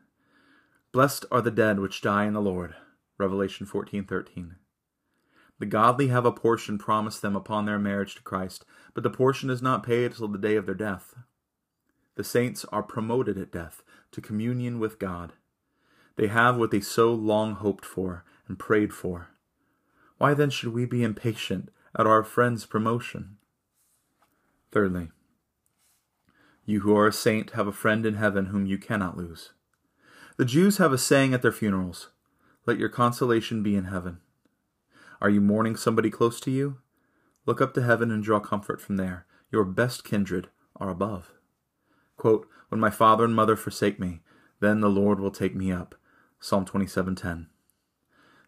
Blessed 0.95 1.27
are 1.33 1.43
the 1.43 1.51
dead 1.51 1.81
which 1.81 2.03
die 2.03 2.25
in 2.25 2.35
the 2.35 2.41
Lord. 2.41 2.77
Revelation 3.19 3.67
14:13. 3.67 4.55
The 5.59 5.67
godly 5.67 6.07
have 6.07 6.25
a 6.25 6.31
portion 6.31 6.79
promised 6.79 7.21
them 7.21 7.35
upon 7.35 7.65
their 7.65 7.81
marriage 7.81 8.15
to 8.15 8.23
Christ, 8.23 8.65
but 8.95 9.03
the 9.03 9.11
portion 9.11 9.51
is 9.51 9.61
not 9.61 9.83
paid 9.83 10.13
till 10.13 10.29
the 10.29 10.39
day 10.39 10.55
of 10.55 10.67
their 10.67 10.75
death. 10.77 11.17
The 12.15 12.23
saints 12.23 12.65
are 12.67 12.85
promoted 12.85 13.37
at 13.39 13.51
death 13.51 13.83
to 14.13 14.21
communion 14.21 14.79
with 14.79 15.01
God. 15.01 15.33
They 16.15 16.29
have 16.29 16.57
what 16.57 16.71
they 16.71 16.81
so 16.81 17.13
long 17.13 17.57
hoped 17.57 17.85
for 17.85 18.25
and 18.47 18.57
prayed 18.57 18.95
for. 18.95 19.31
Why 20.19 20.33
then 20.33 20.51
should 20.51 20.73
we 20.73 20.85
be 20.85 21.03
impatient 21.03 21.73
at 21.97 22.07
our 22.07 22.23
friend's 22.23 22.67
promotion? 22.67 23.39
Thirdly, 24.71 25.11
you 26.65 26.83
who 26.83 26.97
are 26.97 27.09
a 27.09 27.13
saint 27.13 27.51
have 27.51 27.67
a 27.67 27.73
friend 27.73 28.07
in 28.07 28.15
heaven 28.15 28.47
whom 28.47 28.65
you 28.65 28.79
cannot 28.79 29.17
lose. 29.17 29.54
The 30.37 30.45
Jews 30.45 30.79
have 30.79 30.93
a 30.93 30.99
saying 30.99 31.33
at 31.33 31.43
their 31.43 31.53
funerals 31.53 32.09
Let 32.67 32.79
your 32.79 32.89
consolation 32.89 33.63
be 33.63 33.77
in 33.77 33.85
heaven. 33.85 34.19
Are 35.21 35.31
you 35.31 35.41
mourning 35.41 35.77
somebody 35.77 36.11
close 36.11 36.41
to 36.41 36.51
you? 36.51 36.79
Look 37.47 37.61
up 37.61 37.73
to 37.75 37.83
heaven 37.83 38.11
and 38.11 38.23
draw 38.23 38.41
comfort 38.41 38.81
from 38.81 38.97
there. 38.97 39.27
Your 39.53 39.65
best 39.65 40.03
kindred 40.03 40.49
are 40.75 40.91
above. 40.91 41.31
Quote, 42.17 42.49
when 42.69 42.81
my 42.81 42.91
father 42.91 43.25
and 43.25 43.35
mother 43.37 43.55
forsake 43.55 44.01
me, 44.01 44.23
then 44.59 44.81
the 44.81 44.91
Lord 44.91 45.21
will 45.21 45.31
take 45.31 45.55
me 45.55 45.71
up. 45.71 45.95
Psalm 46.41 46.65
27:10. 46.65 47.47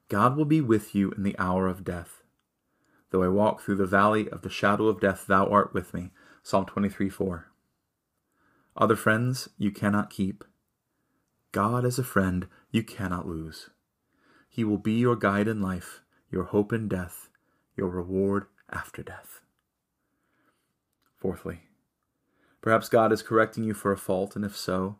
God 0.08 0.36
will 0.36 0.44
be 0.44 0.60
with 0.60 0.92
you 0.92 1.12
in 1.12 1.22
the 1.22 1.38
hour 1.38 1.68
of 1.68 1.84
death. 1.84 2.24
Though 3.10 3.22
I 3.22 3.28
walk 3.28 3.60
through 3.60 3.76
the 3.76 3.86
valley 3.86 4.28
of 4.28 4.42
the 4.42 4.50
shadow 4.50 4.88
of 4.88 5.00
death, 5.00 5.26
thou 5.28 5.46
art 5.46 5.72
with 5.72 5.94
me. 5.94 6.10
Psalm 6.42 6.66
23:4. 6.66 7.44
Other 8.76 8.96
friends 8.96 9.48
you 9.56 9.70
cannot 9.70 10.10
keep. 10.10 10.44
God 11.56 11.86
as 11.86 11.98
a 11.98 12.04
friend 12.04 12.48
you 12.70 12.82
cannot 12.82 13.26
lose. 13.26 13.70
He 14.46 14.62
will 14.62 14.76
be 14.76 14.92
your 14.92 15.16
guide 15.16 15.48
in 15.48 15.62
life, 15.62 16.02
your 16.30 16.44
hope 16.44 16.70
in 16.70 16.86
death, 16.86 17.30
your 17.74 17.88
reward 17.88 18.44
after 18.70 19.02
death. 19.02 19.40
Fourthly, 21.16 21.60
perhaps 22.60 22.90
God 22.90 23.10
is 23.10 23.22
correcting 23.22 23.64
you 23.64 23.72
for 23.72 23.90
a 23.90 23.96
fault, 23.96 24.36
and 24.36 24.44
if 24.44 24.54
so, 24.54 24.98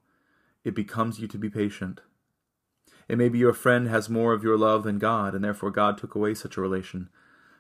it 0.65 0.75
becomes 0.75 1.19
you 1.19 1.29
to 1.29 1.37
be 1.37 1.51
patient. 1.51 2.01
It 3.07 3.19
may 3.19 3.29
be 3.29 3.37
your 3.37 3.53
friend 3.53 3.89
has 3.89 4.09
more 4.09 4.33
of 4.33 4.43
your 4.43 4.57
love 4.57 4.85
than 4.85 4.99
God, 4.99 5.35
and 5.35 5.45
therefore 5.45 5.71
God 5.71 5.99
took 5.99 6.15
away 6.15 6.33
such 6.33 6.57
a 6.57 6.63
relation, 6.63 7.11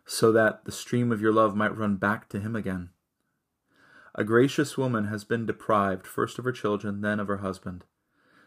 so 0.07 0.33
that 0.33 0.65
the 0.65 0.73
stream 0.73 1.13
of 1.13 1.21
your 1.21 1.35
love 1.35 1.55
might 1.55 1.77
run 1.77 1.97
back 1.97 2.31
to 2.31 2.41
Him 2.41 2.57
again. 2.57 2.89
A 4.15 4.25
gracious 4.25 4.79
woman 4.79 5.09
has 5.09 5.23
been 5.23 5.45
deprived 5.45 6.07
first 6.07 6.39
of 6.39 6.47
her 6.47 6.53
children, 6.53 7.03
then 7.03 7.21
of 7.21 7.29
her 7.29 7.43
husband. 7.45 7.85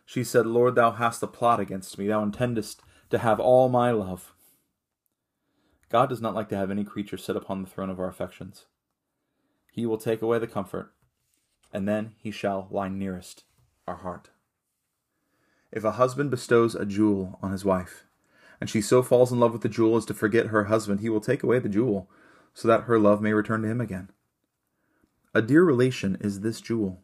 She 0.09 0.23
said, 0.23 0.47
Lord, 0.47 0.73
thou 0.73 0.89
hast 0.89 1.21
a 1.21 1.27
plot 1.27 1.59
against 1.59 1.99
me. 1.99 2.07
Thou 2.07 2.23
intendest 2.23 2.81
to 3.11 3.19
have 3.19 3.39
all 3.39 3.69
my 3.69 3.91
love. 3.91 4.33
God 5.87 6.09
does 6.09 6.19
not 6.19 6.33
like 6.33 6.49
to 6.49 6.55
have 6.55 6.71
any 6.71 6.83
creature 6.83 7.15
sit 7.15 7.35
upon 7.35 7.61
the 7.61 7.69
throne 7.69 7.91
of 7.91 7.99
our 7.99 8.07
affections. 8.07 8.65
He 9.71 9.85
will 9.85 9.99
take 9.99 10.23
away 10.23 10.39
the 10.39 10.47
comfort, 10.47 10.91
and 11.71 11.87
then 11.87 12.13
he 12.17 12.31
shall 12.31 12.67
lie 12.71 12.87
nearest 12.89 13.43
our 13.87 13.97
heart. 13.97 14.31
If 15.71 15.83
a 15.83 15.91
husband 15.91 16.31
bestows 16.31 16.73
a 16.73 16.87
jewel 16.87 17.37
on 17.43 17.51
his 17.51 17.63
wife, 17.63 18.05
and 18.59 18.67
she 18.67 18.81
so 18.81 19.03
falls 19.03 19.31
in 19.31 19.39
love 19.39 19.53
with 19.53 19.61
the 19.61 19.69
jewel 19.69 19.95
as 19.95 20.05
to 20.05 20.15
forget 20.15 20.47
her 20.47 20.63
husband, 20.63 21.01
he 21.01 21.09
will 21.09 21.21
take 21.21 21.43
away 21.43 21.59
the 21.59 21.69
jewel, 21.69 22.09
so 22.55 22.67
that 22.67 22.85
her 22.85 22.97
love 22.97 23.21
may 23.21 23.33
return 23.33 23.61
to 23.61 23.67
him 23.67 23.79
again. 23.79 24.09
A 25.35 25.43
dear 25.43 25.63
relation 25.63 26.17
is 26.19 26.39
this 26.39 26.61
jewel. 26.61 27.03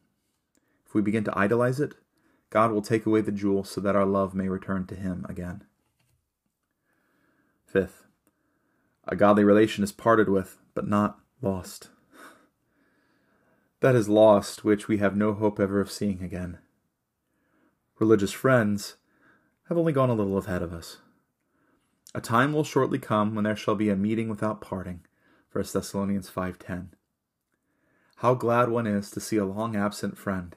If 0.88 0.96
we 0.96 1.04
begin 1.04 1.24
to 1.26 1.38
idolize 1.38 1.80
it, 1.80 1.94
God 2.50 2.72
will 2.72 2.82
take 2.82 3.06
away 3.06 3.22
the 3.22 3.32
jewel 3.32 3.64
so 3.64 3.82
that 3.82 3.96
our 3.96 4.06
love 4.06 4.34
may 4.34 4.48
return 4.48 4.86
to 4.88 4.96
him 4.96 5.26
again. 5.28 5.64
Fifth, 7.66 8.06
a 9.08 9.16
godly 9.16 9.44
relation 9.44 9.84
is 9.84 9.92
parted 9.92 10.30
with, 10.30 10.58
but 10.74 10.88
not 10.88 11.20
lost. 11.42 11.90
That 13.82 13.96
is 13.96 14.08
lost 14.08 14.64
which 14.64 14.88
we 14.88 14.98
have 14.98 15.16
no 15.16 15.34
hope 15.34 15.60
ever 15.60 15.82
of 15.82 15.92
seeing 15.92 16.24
again 16.24 16.60
religious 18.00 18.32
friends, 18.32 18.96
have 19.70 19.78
only 19.78 19.94
gone 19.94 20.10
a 20.10 20.14
little 20.14 20.38
ahead 20.38 20.62
of 20.62 20.74
us. 20.74 20.98
A 22.14 22.22
time 22.22 22.54
will 22.54 22.64
shortly 22.64 23.00
come 23.00 23.36
when 23.36 23.46
there 23.46 23.56
shall 23.56 23.76
be 23.76 23.90
a 23.90 23.96
meeting 23.96 24.30
without 24.30 24.62
parting. 24.62 25.02
1 25.52 25.74
Thessalonians 25.74 26.30
5:10. 26.30 26.90
How 28.18 28.34
glad 28.34 28.70
one 28.70 28.88
is 28.88 29.10
to 29.12 29.20
see 29.20 29.38
a 29.38 29.46
long 29.46 29.76
absent 29.76 30.18
friend. 30.18 30.56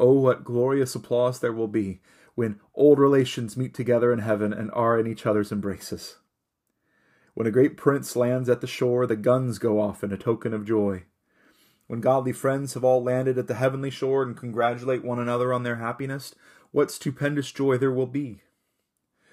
Oh, 0.00 0.14
what 0.14 0.42
glorious 0.42 0.96
applause 0.96 1.38
there 1.38 1.52
will 1.52 1.68
be 1.68 2.00
when 2.34 2.58
old 2.74 2.98
relations 2.98 3.56
meet 3.56 3.74
together 3.74 4.12
in 4.12 4.18
heaven 4.18 4.52
and 4.52 4.70
are 4.72 4.98
in 4.98 5.06
each 5.06 5.26
other's 5.26 5.52
embraces. 5.52 6.16
When 7.34 7.46
a 7.46 7.52
great 7.52 7.76
prince 7.76 8.16
lands 8.16 8.48
at 8.48 8.60
the 8.60 8.66
shore, 8.66 9.06
the 9.06 9.14
guns 9.14 9.58
go 9.58 9.80
off 9.80 10.02
in 10.02 10.12
a 10.12 10.16
token 10.16 10.52
of 10.52 10.66
joy 10.66 11.04
when 11.90 12.00
godly 12.00 12.30
friends 12.32 12.74
have 12.74 12.84
all 12.84 13.02
landed 13.02 13.36
at 13.36 13.48
the 13.48 13.56
heavenly 13.56 13.90
shore 13.90 14.22
and 14.22 14.36
congratulate 14.36 15.02
one 15.02 15.18
another 15.18 15.52
on 15.52 15.64
their 15.64 15.74
happiness, 15.74 16.36
what 16.70 16.88
stupendous 16.88 17.50
joy 17.50 17.78
there 17.78 17.90
will 17.90 18.06
be! 18.06 18.42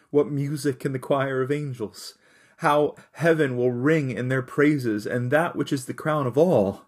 What 0.10 0.32
music 0.32 0.84
in 0.84 0.92
the 0.92 0.98
choir 0.98 1.44
of 1.44 1.52
angels! 1.52 2.16
How 2.58 2.96
heaven 3.12 3.58
will 3.58 3.72
ring 3.72 4.10
in 4.10 4.30
their 4.30 4.42
praises, 4.42 5.06
and 5.06 5.30
that 5.30 5.56
which 5.56 5.72
is 5.72 5.86
the 5.86 5.94
crown 5.94 6.26
of 6.26 6.36
all! 6.36 6.87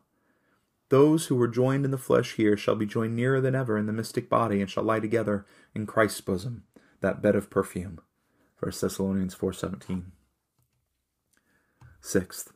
Those 0.90 1.28
who 1.28 1.36
were 1.36 1.48
joined 1.48 1.86
in 1.86 1.92
the 1.92 1.98
flesh 1.98 2.36
here 2.36 2.58
shall 2.58 2.76
be 2.76 2.86
joined 2.86 3.16
nearer 3.16 3.40
than 3.40 3.56
ever 3.56 3.78
in 3.78 3.86
the 3.86 3.94
mystic 3.94 4.28
body, 4.28 4.60
and 4.60 4.70
shall 4.70 4.84
lie 4.84 5.00
together 5.00 5.46
in 5.74 5.86
Christ's 5.86 6.22
bosom, 6.22 6.64
that 7.02 7.22
bed 7.22 7.36
of 7.36 7.50
perfume. 7.50 8.02
1 8.60 8.72
Thessalonians 8.82 9.36
4.17 9.36 10.06
Sixth, 12.02 12.52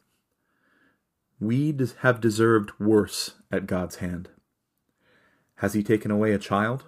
we 1.40 1.78
have 2.00 2.22
deserved 2.22 2.72
worse 2.80 3.36
at 3.52 3.68
God's 3.68 3.98
hand. 3.98 4.30
Has 5.58 5.74
He 5.74 5.84
taken 5.84 6.10
away 6.10 6.32
a 6.32 6.40
child, 6.40 6.86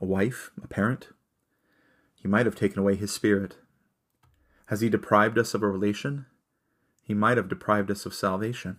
a 0.00 0.04
wife, 0.04 0.50
a 0.62 0.66
parent? 0.66 1.08
He 2.14 2.28
might 2.28 2.46
have 2.46 2.56
taken 2.56 2.78
away 2.78 2.96
His 2.96 3.12
Spirit. 3.12 3.56
Has 4.66 4.80
He 4.80 4.88
deprived 4.88 5.36
us 5.36 5.52
of 5.52 5.62
a 5.62 5.68
relation? 5.68 6.26
He 7.02 7.12
might 7.12 7.36
have 7.36 7.48
deprived 7.48 7.90
us 7.90 8.06
of 8.06 8.14
salvation. 8.14 8.78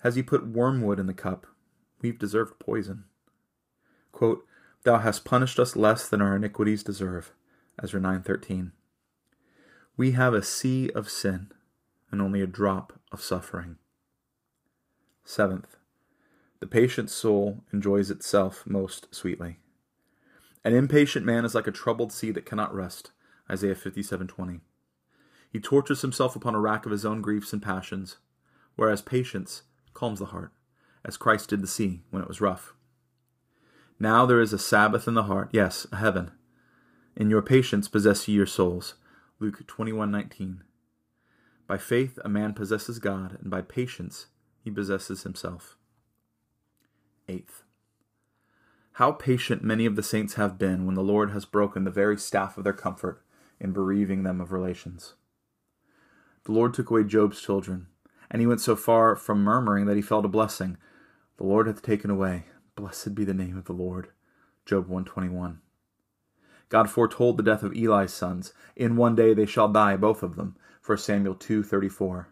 Has 0.00 0.16
He 0.16 0.22
put 0.22 0.46
wormwood 0.46 0.98
in 0.98 1.06
the 1.06 1.14
cup? 1.14 1.46
We've 2.00 2.18
deserved 2.18 2.58
poison. 2.58 3.04
Quote, 4.12 4.46
Thou 4.84 4.98
hast 4.98 5.24
punished 5.24 5.58
us 5.58 5.76
less 5.76 6.08
than 6.08 6.22
our 6.22 6.36
iniquities 6.36 6.82
deserve. 6.82 7.32
Ezra 7.82 8.00
9.13 8.00 8.72
We 9.96 10.12
have 10.12 10.34
a 10.34 10.42
sea 10.42 10.90
of 10.90 11.10
sin 11.10 11.52
and 12.10 12.20
only 12.20 12.40
a 12.40 12.46
drop 12.46 12.98
of 13.12 13.22
suffering. 13.22 13.76
Seventh, 15.24 15.76
the 16.60 16.66
patient 16.66 17.10
soul 17.10 17.64
enjoys 17.72 18.10
itself 18.10 18.66
most 18.66 19.14
sweetly. 19.14 19.58
An 20.64 20.74
impatient 20.74 21.24
man 21.24 21.44
is 21.44 21.54
like 21.54 21.66
a 21.66 21.72
troubled 21.72 22.12
sea 22.12 22.30
that 22.32 22.44
cannot 22.44 22.74
rest. 22.74 23.12
Isaiah 23.50 23.74
57:20. 23.74 24.60
He 25.50 25.58
tortures 25.58 26.02
himself 26.02 26.36
upon 26.36 26.54
a 26.54 26.60
rack 26.60 26.84
of 26.84 26.92
his 26.92 27.04
own 27.04 27.22
griefs 27.22 27.52
and 27.52 27.62
passions, 27.62 28.18
whereas 28.76 29.02
patience 29.02 29.62
calms 30.00 30.18
the 30.18 30.26
heart, 30.26 30.50
as 31.04 31.18
Christ 31.18 31.50
did 31.50 31.60
the 31.60 31.66
sea 31.66 32.00
when 32.08 32.22
it 32.22 32.28
was 32.28 32.40
rough. 32.40 32.72
Now 33.98 34.24
there 34.24 34.40
is 34.40 34.54
a 34.54 34.58
Sabbath 34.58 35.06
in 35.06 35.12
the 35.12 35.24
heart, 35.24 35.50
yes, 35.52 35.86
a 35.92 35.96
heaven. 35.96 36.30
In 37.14 37.28
your 37.28 37.42
patience 37.42 37.86
possess 37.86 38.26
ye 38.26 38.34
your 38.34 38.46
souls. 38.46 38.94
Luke 39.40 39.66
21:19. 39.66 40.62
By 41.66 41.76
faith 41.76 42.18
a 42.24 42.30
man 42.30 42.54
possesses 42.54 42.98
God, 42.98 43.36
and 43.42 43.50
by 43.50 43.60
patience 43.60 44.28
he 44.64 44.70
possesses 44.70 45.24
himself. 45.24 45.76
Eighth, 47.28 47.64
how 48.92 49.12
patient 49.12 49.62
many 49.62 49.84
of 49.84 49.96
the 49.96 50.02
saints 50.02 50.34
have 50.34 50.58
been 50.58 50.86
when 50.86 50.94
the 50.94 51.02
Lord 51.02 51.32
has 51.32 51.44
broken 51.44 51.84
the 51.84 51.90
very 51.90 52.16
staff 52.16 52.56
of 52.56 52.64
their 52.64 52.72
comfort 52.72 53.22
in 53.60 53.72
bereaving 53.72 54.22
them 54.22 54.40
of 54.40 54.50
relations. 54.50 55.12
The 56.44 56.52
Lord 56.52 56.72
took 56.72 56.88
away 56.88 57.04
Job's 57.04 57.42
children, 57.42 57.88
and 58.30 58.40
he 58.40 58.46
went 58.46 58.60
so 58.60 58.76
far 58.76 59.16
from 59.16 59.42
murmuring 59.42 59.86
that 59.86 59.96
he 59.96 60.02
fell 60.02 60.22
to 60.22 60.28
blessing. 60.28 60.76
The 61.36 61.44
Lord 61.44 61.66
hath 61.66 61.82
taken 61.82 62.10
away. 62.10 62.44
Blessed 62.76 63.14
be 63.14 63.24
the 63.24 63.34
name 63.34 63.56
of 63.56 63.64
the 63.64 63.72
Lord. 63.72 64.08
Job 64.64 64.86
121. 64.86 65.60
God 66.68 66.88
foretold 66.88 67.36
the 67.36 67.42
death 67.42 67.64
of 67.64 67.74
Eli's 67.74 68.12
sons. 68.12 68.52
In 68.76 68.94
one 68.94 69.16
day 69.16 69.34
they 69.34 69.46
shall 69.46 69.68
die, 69.68 69.96
both 69.96 70.22
of 70.22 70.36
them. 70.36 70.56
1 70.86 70.98
Samuel 70.98 71.34
2:34. 71.34 72.26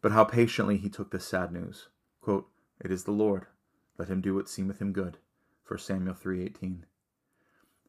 But 0.00 0.12
how 0.12 0.24
patiently 0.24 0.78
he 0.78 0.88
took 0.88 1.10
this 1.10 1.26
sad 1.26 1.52
news. 1.52 1.88
Quote, 2.22 2.48
"It 2.80 2.90
is 2.90 3.04
the 3.04 3.12
Lord; 3.12 3.46
let 3.98 4.08
him 4.08 4.22
do 4.22 4.34
what 4.34 4.48
seemeth 4.48 4.78
him 4.78 4.92
good." 4.92 5.18
1 5.66 5.80
Samuel 5.80 6.14
3:18. 6.14 6.86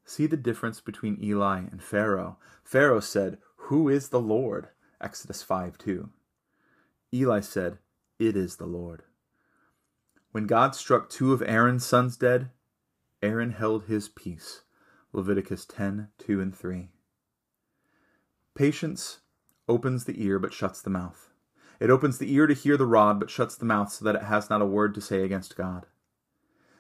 See 0.04 0.28
the 0.28 0.36
difference 0.36 0.82
between 0.82 1.24
Eli 1.24 1.60
and 1.60 1.82
Pharaoh. 1.82 2.38
Pharaoh 2.64 3.00
said, 3.00 3.40
"Who 3.56 3.88
is 3.88 4.10
the 4.10 4.20
Lord?" 4.20 4.70
Exodus 5.00 5.44
5:2. 5.44 6.10
Eli 7.14 7.40
said, 7.40 7.80
"It 8.20 8.36
is 8.38 8.58
the 8.58 8.68
Lord." 8.68 9.04
When 10.32 10.46
God 10.46 10.76
struck 10.76 11.10
two 11.10 11.34
of 11.34 11.42
Aaron's 11.42 11.86
sons 11.86 12.16
dead, 12.16 12.52
Aaron 13.24 13.52
held 13.52 13.86
his 13.86 14.10
peace. 14.10 14.62
Leviticus 15.12 15.66
10:2 15.66 16.40
and 16.40 16.56
3. 16.56 16.92
Patience 18.54 19.22
opens 19.68 20.06
the 20.06 20.24
ear 20.24 20.38
but 20.38 20.54
shuts 20.54 20.82
the 20.82 20.90
mouth. 20.90 21.32
It 21.80 21.90
opens 21.90 22.18
the 22.18 22.32
ear 22.32 22.46
to 22.46 22.54
hear 22.54 22.78
the 22.78 22.86
rod 22.86 23.20
but 23.20 23.30
shuts 23.30 23.56
the 23.56 23.66
mouth 23.66 23.92
so 23.92 24.06
that 24.06 24.16
it 24.16 24.24
has 24.24 24.50
not 24.50 24.62
a 24.62 24.66
word 24.66 24.94
to 24.96 25.02
say 25.02 25.24
against 25.24 25.56
God. 25.56 25.88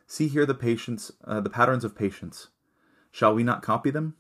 See 0.06 0.28
here 0.28 0.46
the 0.46 0.54
patience, 0.54 1.12
uh, 1.24 1.40
the 1.42 1.50
patterns 1.50 1.84
of 1.84 1.96
patience. 1.96 2.50
Shall 3.12 3.34
we 3.34 3.44
not 3.44 3.64
copy 3.64 3.90
them? 3.90 4.16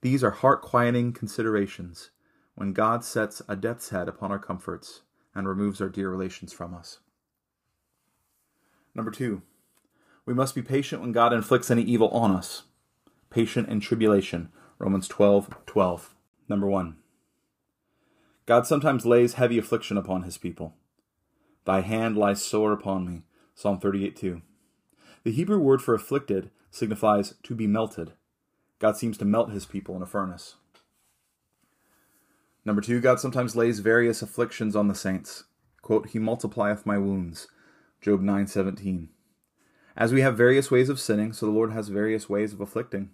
These 0.00 0.24
are 0.24 0.30
heart 0.30 0.62
quieting 0.62 1.12
considerations 1.12 2.10
when 2.54 2.72
God 2.72 3.04
sets 3.04 3.40
a 3.48 3.54
death's 3.54 3.90
head 3.90 4.08
upon 4.08 4.32
our 4.32 4.38
comforts 4.38 5.02
and 5.34 5.48
removes 5.48 5.80
our 5.80 5.88
dear 5.88 6.10
relations 6.10 6.52
from 6.52 6.74
us. 6.74 6.98
Number 8.94 9.10
two, 9.10 9.42
we 10.24 10.34
must 10.34 10.54
be 10.54 10.62
patient 10.62 11.00
when 11.00 11.12
God 11.12 11.32
inflicts 11.32 11.70
any 11.70 11.82
evil 11.82 12.08
on 12.08 12.30
us. 12.30 12.64
Patient 13.30 13.68
in 13.68 13.80
tribulation. 13.80 14.50
Romans 14.78 15.08
12 15.08 15.54
12. 15.66 16.14
Number 16.48 16.66
one, 16.66 16.96
God 18.46 18.66
sometimes 18.66 19.06
lays 19.06 19.34
heavy 19.34 19.58
affliction 19.58 19.96
upon 19.96 20.24
his 20.24 20.36
people. 20.36 20.74
Thy 21.64 21.80
hand 21.80 22.16
lies 22.16 22.44
sore 22.44 22.72
upon 22.72 23.06
me. 23.06 23.22
Psalm 23.54 23.78
38 23.78 24.16
2. 24.16 24.42
The 25.24 25.32
Hebrew 25.32 25.58
word 25.58 25.80
for 25.80 25.94
afflicted 25.94 26.50
signifies 26.70 27.34
to 27.44 27.54
be 27.54 27.66
melted. 27.66 28.12
God 28.80 28.96
seems 28.96 29.16
to 29.18 29.24
melt 29.24 29.50
his 29.50 29.66
people 29.66 29.94
in 29.94 30.02
a 30.02 30.06
furnace. 30.06 30.56
Number 32.64 32.80
two, 32.80 33.00
God 33.00 33.18
sometimes 33.18 33.56
lays 33.56 33.80
various 33.80 34.22
afflictions 34.22 34.76
on 34.76 34.88
the 34.88 34.94
saints. 34.94 35.44
Quote, 35.80 36.10
He 36.10 36.18
multiplieth 36.18 36.86
my 36.86 36.98
wounds. 36.98 37.48
Job 38.00 38.20
9:17. 38.20 39.08
As 39.96 40.12
we 40.12 40.22
have 40.22 40.36
various 40.36 40.70
ways 40.70 40.88
of 40.88 40.98
sinning, 40.98 41.32
so 41.32 41.46
the 41.46 41.52
Lord 41.52 41.72
has 41.72 41.88
various 41.88 42.28
ways 42.28 42.52
of 42.52 42.60
afflicting. 42.60 43.10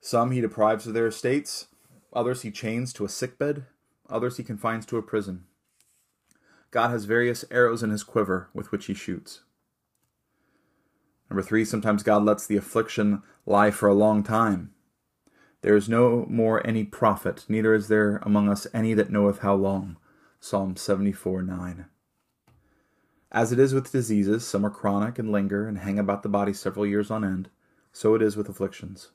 Some 0.00 0.30
he 0.32 0.40
deprives 0.40 0.86
of 0.86 0.94
their 0.94 1.06
estates, 1.06 1.68
others 2.12 2.42
he 2.42 2.50
chains 2.50 2.92
to 2.94 3.04
a 3.04 3.08
sickbed, 3.08 3.64
others 4.08 4.36
he 4.36 4.42
confines 4.42 4.84
to 4.86 4.98
a 4.98 5.02
prison. 5.02 5.44
God 6.70 6.90
has 6.90 7.04
various 7.04 7.44
arrows 7.50 7.82
in 7.82 7.90
his 7.90 8.02
quiver 8.02 8.50
with 8.52 8.72
which 8.72 8.86
he 8.86 8.94
shoots. 8.94 9.42
Number 11.30 11.42
three, 11.42 11.64
sometimes 11.64 12.02
God 12.02 12.24
lets 12.24 12.46
the 12.46 12.56
affliction 12.56 13.22
lie 13.46 13.70
for 13.70 13.88
a 13.88 13.94
long 13.94 14.22
time. 14.22 14.72
There 15.66 15.74
is 15.74 15.88
no 15.88 16.26
more 16.30 16.64
any 16.64 16.84
prophet, 16.84 17.44
neither 17.48 17.74
is 17.74 17.88
there 17.88 18.18
among 18.22 18.48
us 18.48 18.68
any 18.72 18.94
that 18.94 19.10
knoweth 19.10 19.40
how 19.40 19.56
long. 19.56 19.96
Psalm 20.38 20.76
74 20.76 21.42
9. 21.42 21.86
As 23.32 23.50
it 23.50 23.58
is 23.58 23.74
with 23.74 23.90
diseases, 23.90 24.46
some 24.46 24.64
are 24.64 24.70
chronic 24.70 25.18
and 25.18 25.32
linger 25.32 25.66
and 25.66 25.78
hang 25.78 25.98
about 25.98 26.22
the 26.22 26.28
body 26.28 26.52
several 26.52 26.86
years 26.86 27.10
on 27.10 27.24
end, 27.24 27.50
so 27.92 28.14
it 28.14 28.22
is 28.22 28.36
with 28.36 28.48
afflictions. 28.48 29.10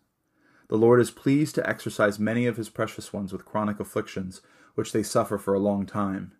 The 0.67 0.77
Lord 0.77 0.99
is 0.99 1.09
pleased 1.09 1.55
to 1.55 1.69
exercise 1.69 2.19
many 2.19 2.45
of 2.45 2.57
his 2.57 2.67
precious 2.67 3.13
ones 3.13 3.31
with 3.31 3.45
chronic 3.45 3.79
afflictions, 3.79 4.41
which 4.75 4.91
they 4.91 5.03
suffer 5.03 5.37
for 5.37 5.53
a 5.53 5.57
long 5.57 5.85
time. 5.85 6.33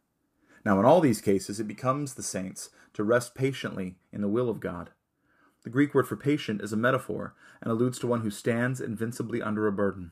Now, 0.66 0.78
in 0.78 0.86
all 0.86 1.00
these 1.00 1.22
cases, 1.22 1.62
it 1.62 1.70
becomes 1.70 2.16
the 2.16 2.22
saints 2.22 2.70
to 2.96 3.06
rest 3.06 3.34
patiently 3.34 3.96
in 4.12 4.20
the 4.20 4.28
will 4.28 4.50
of 4.50 4.60
God. 4.60 4.90
The 5.64 5.70
Greek 5.70 5.94
word 5.94 6.08
for 6.08 6.16
patient 6.16 6.62
is 6.62 6.74
a 6.74 6.78
metaphor 6.78 7.36
and 7.62 7.72
alludes 7.72 8.00
to 8.00 8.08
one 8.08 8.22
who 8.22 8.32
stands 8.32 8.82
invincibly 8.82 9.42
under 9.42 9.68
a 9.68 9.72
burden. 9.72 10.12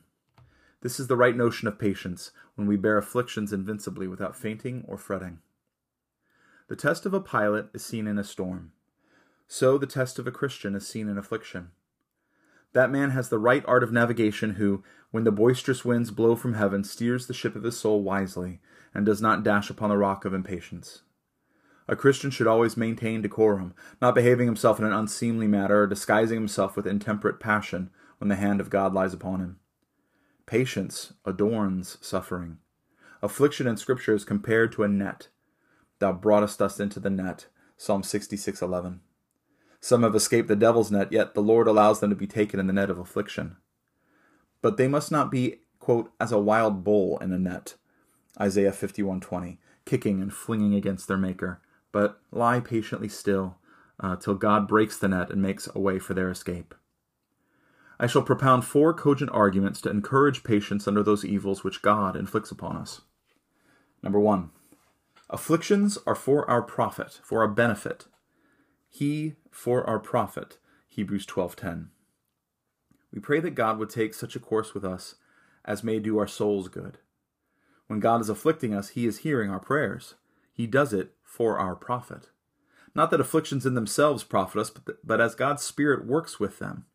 This 0.82 1.00
is 1.00 1.08
the 1.08 1.16
right 1.16 1.36
notion 1.36 1.68
of 1.68 1.78
patience 1.78 2.30
when 2.54 2.66
we 2.66 2.76
bear 2.76 2.96
afflictions 2.96 3.52
invincibly 3.52 4.06
without 4.06 4.36
fainting 4.36 4.84
or 4.86 4.96
fretting. 4.96 5.40
The 6.68 6.76
test 6.76 7.04
of 7.04 7.12
a 7.12 7.20
pilot 7.20 7.68
is 7.74 7.84
seen 7.84 8.06
in 8.06 8.18
a 8.18 8.24
storm. 8.24 8.72
So 9.48 9.76
the 9.76 9.86
test 9.86 10.18
of 10.20 10.26
a 10.26 10.32
Christian 10.32 10.76
is 10.76 10.86
seen 10.86 11.08
in 11.08 11.18
affliction. 11.18 11.72
That 12.72 12.92
man 12.92 13.10
has 13.10 13.28
the 13.28 13.38
right 13.38 13.64
art 13.66 13.82
of 13.82 13.92
navigation 13.92 14.50
who, 14.54 14.84
when 15.10 15.24
the 15.24 15.32
boisterous 15.32 15.84
winds 15.84 16.12
blow 16.12 16.36
from 16.36 16.54
heaven, 16.54 16.84
steers 16.84 17.26
the 17.26 17.34
ship 17.34 17.56
of 17.56 17.64
his 17.64 17.76
soul 17.76 18.04
wisely, 18.04 18.60
and 18.94 19.04
does 19.04 19.20
not 19.20 19.42
dash 19.42 19.68
upon 19.68 19.90
the 19.90 19.98
rock 19.98 20.24
of 20.24 20.32
impatience. 20.32 21.02
A 21.90 21.96
Christian 21.96 22.30
should 22.30 22.46
always 22.46 22.76
maintain 22.76 23.20
decorum, 23.20 23.74
not 24.00 24.14
behaving 24.14 24.46
himself 24.46 24.78
in 24.78 24.84
an 24.84 24.92
unseemly 24.92 25.48
manner 25.48 25.82
or 25.82 25.86
disguising 25.88 26.36
himself 26.36 26.76
with 26.76 26.86
intemperate 26.86 27.40
passion 27.40 27.90
when 28.18 28.28
the 28.28 28.36
hand 28.36 28.60
of 28.60 28.70
God 28.70 28.94
lies 28.94 29.12
upon 29.12 29.40
him. 29.40 29.58
Patience 30.46 31.14
adorns 31.24 31.98
suffering. 32.00 32.58
Affliction 33.22 33.66
in 33.66 33.76
Scripture 33.76 34.14
is 34.14 34.24
compared 34.24 34.70
to 34.72 34.84
a 34.84 34.88
net. 34.88 35.30
Thou 35.98 36.12
broughtest 36.12 36.62
us 36.62 36.78
into 36.78 37.00
the 37.00 37.10
net. 37.10 37.48
Psalm 37.76 38.04
66:11. 38.04 39.00
Some 39.80 40.04
have 40.04 40.14
escaped 40.14 40.46
the 40.46 40.54
devil's 40.54 40.92
net, 40.92 41.10
yet 41.10 41.34
the 41.34 41.42
Lord 41.42 41.66
allows 41.66 41.98
them 41.98 42.10
to 42.10 42.16
be 42.16 42.28
taken 42.28 42.60
in 42.60 42.68
the 42.68 42.72
net 42.72 42.90
of 42.90 43.00
affliction. 43.00 43.56
But 44.62 44.76
they 44.76 44.86
must 44.86 45.10
not 45.10 45.28
be, 45.28 45.62
quote, 45.80 46.12
as 46.20 46.30
a 46.30 46.38
wild 46.38 46.84
bull 46.84 47.18
in 47.18 47.32
a 47.32 47.38
net. 47.38 47.74
Isaiah 48.40 48.70
51:20, 48.70 49.58
kicking 49.84 50.22
and 50.22 50.32
flinging 50.32 50.74
against 50.74 51.08
their 51.08 51.18
maker, 51.18 51.60
but 51.92 52.20
lie 52.30 52.60
patiently 52.60 53.08
still 53.08 53.58
uh, 53.98 54.16
till 54.16 54.34
God 54.34 54.66
breaks 54.66 54.96
the 54.96 55.08
net 55.08 55.30
and 55.30 55.42
makes 55.42 55.68
a 55.74 55.78
way 55.78 55.98
for 55.98 56.14
their 56.14 56.30
escape. 56.30 56.74
I 57.98 58.06
shall 58.06 58.22
propound 58.22 58.64
four 58.64 58.94
cogent 58.94 59.30
arguments 59.32 59.80
to 59.82 59.90
encourage 59.90 60.42
patience 60.42 60.88
under 60.88 61.02
those 61.02 61.24
evils 61.24 61.62
which 61.62 61.82
God 61.82 62.16
inflicts 62.16 62.50
upon 62.50 62.76
us. 62.76 63.02
Number 64.02 64.18
one, 64.18 64.50
afflictions 65.28 65.98
are 66.06 66.14
for 66.14 66.48
our 66.48 66.62
profit, 66.62 67.20
for 67.22 67.40
our 67.42 67.48
benefit. 67.48 68.06
He 68.88 69.34
for 69.50 69.84
our 69.84 69.98
profit. 69.98 70.58
Hebrews 70.88 71.26
12:10. 71.26 71.90
We 73.12 73.20
pray 73.20 73.40
that 73.40 73.50
God 73.50 73.78
would 73.78 73.90
take 73.90 74.14
such 74.14 74.34
a 74.34 74.40
course 74.40 74.72
with 74.72 74.84
us 74.84 75.16
as 75.64 75.84
may 75.84 75.98
do 75.98 76.18
our 76.18 76.26
souls 76.26 76.68
good. 76.68 76.98
When 77.86 78.00
God 78.00 78.20
is 78.20 78.28
afflicting 78.28 78.72
us, 78.72 78.90
he 78.90 79.06
is 79.06 79.18
hearing 79.18 79.50
our 79.50 79.60
prayers. 79.60 80.14
He 80.52 80.66
does 80.66 80.92
it 80.92 81.14
for 81.30 81.58
our 81.58 81.76
profit. 81.76 82.28
Not 82.92 83.12
that 83.12 83.20
afflictions 83.20 83.64
in 83.64 83.74
themselves 83.74 84.24
profit 84.24 84.60
us, 84.60 84.70
but, 84.70 84.96
but 85.06 85.20
as 85.20 85.36
God's 85.36 85.62
Spirit 85.62 86.04
works 86.04 86.40
with 86.40 86.58
them. 86.58 86.86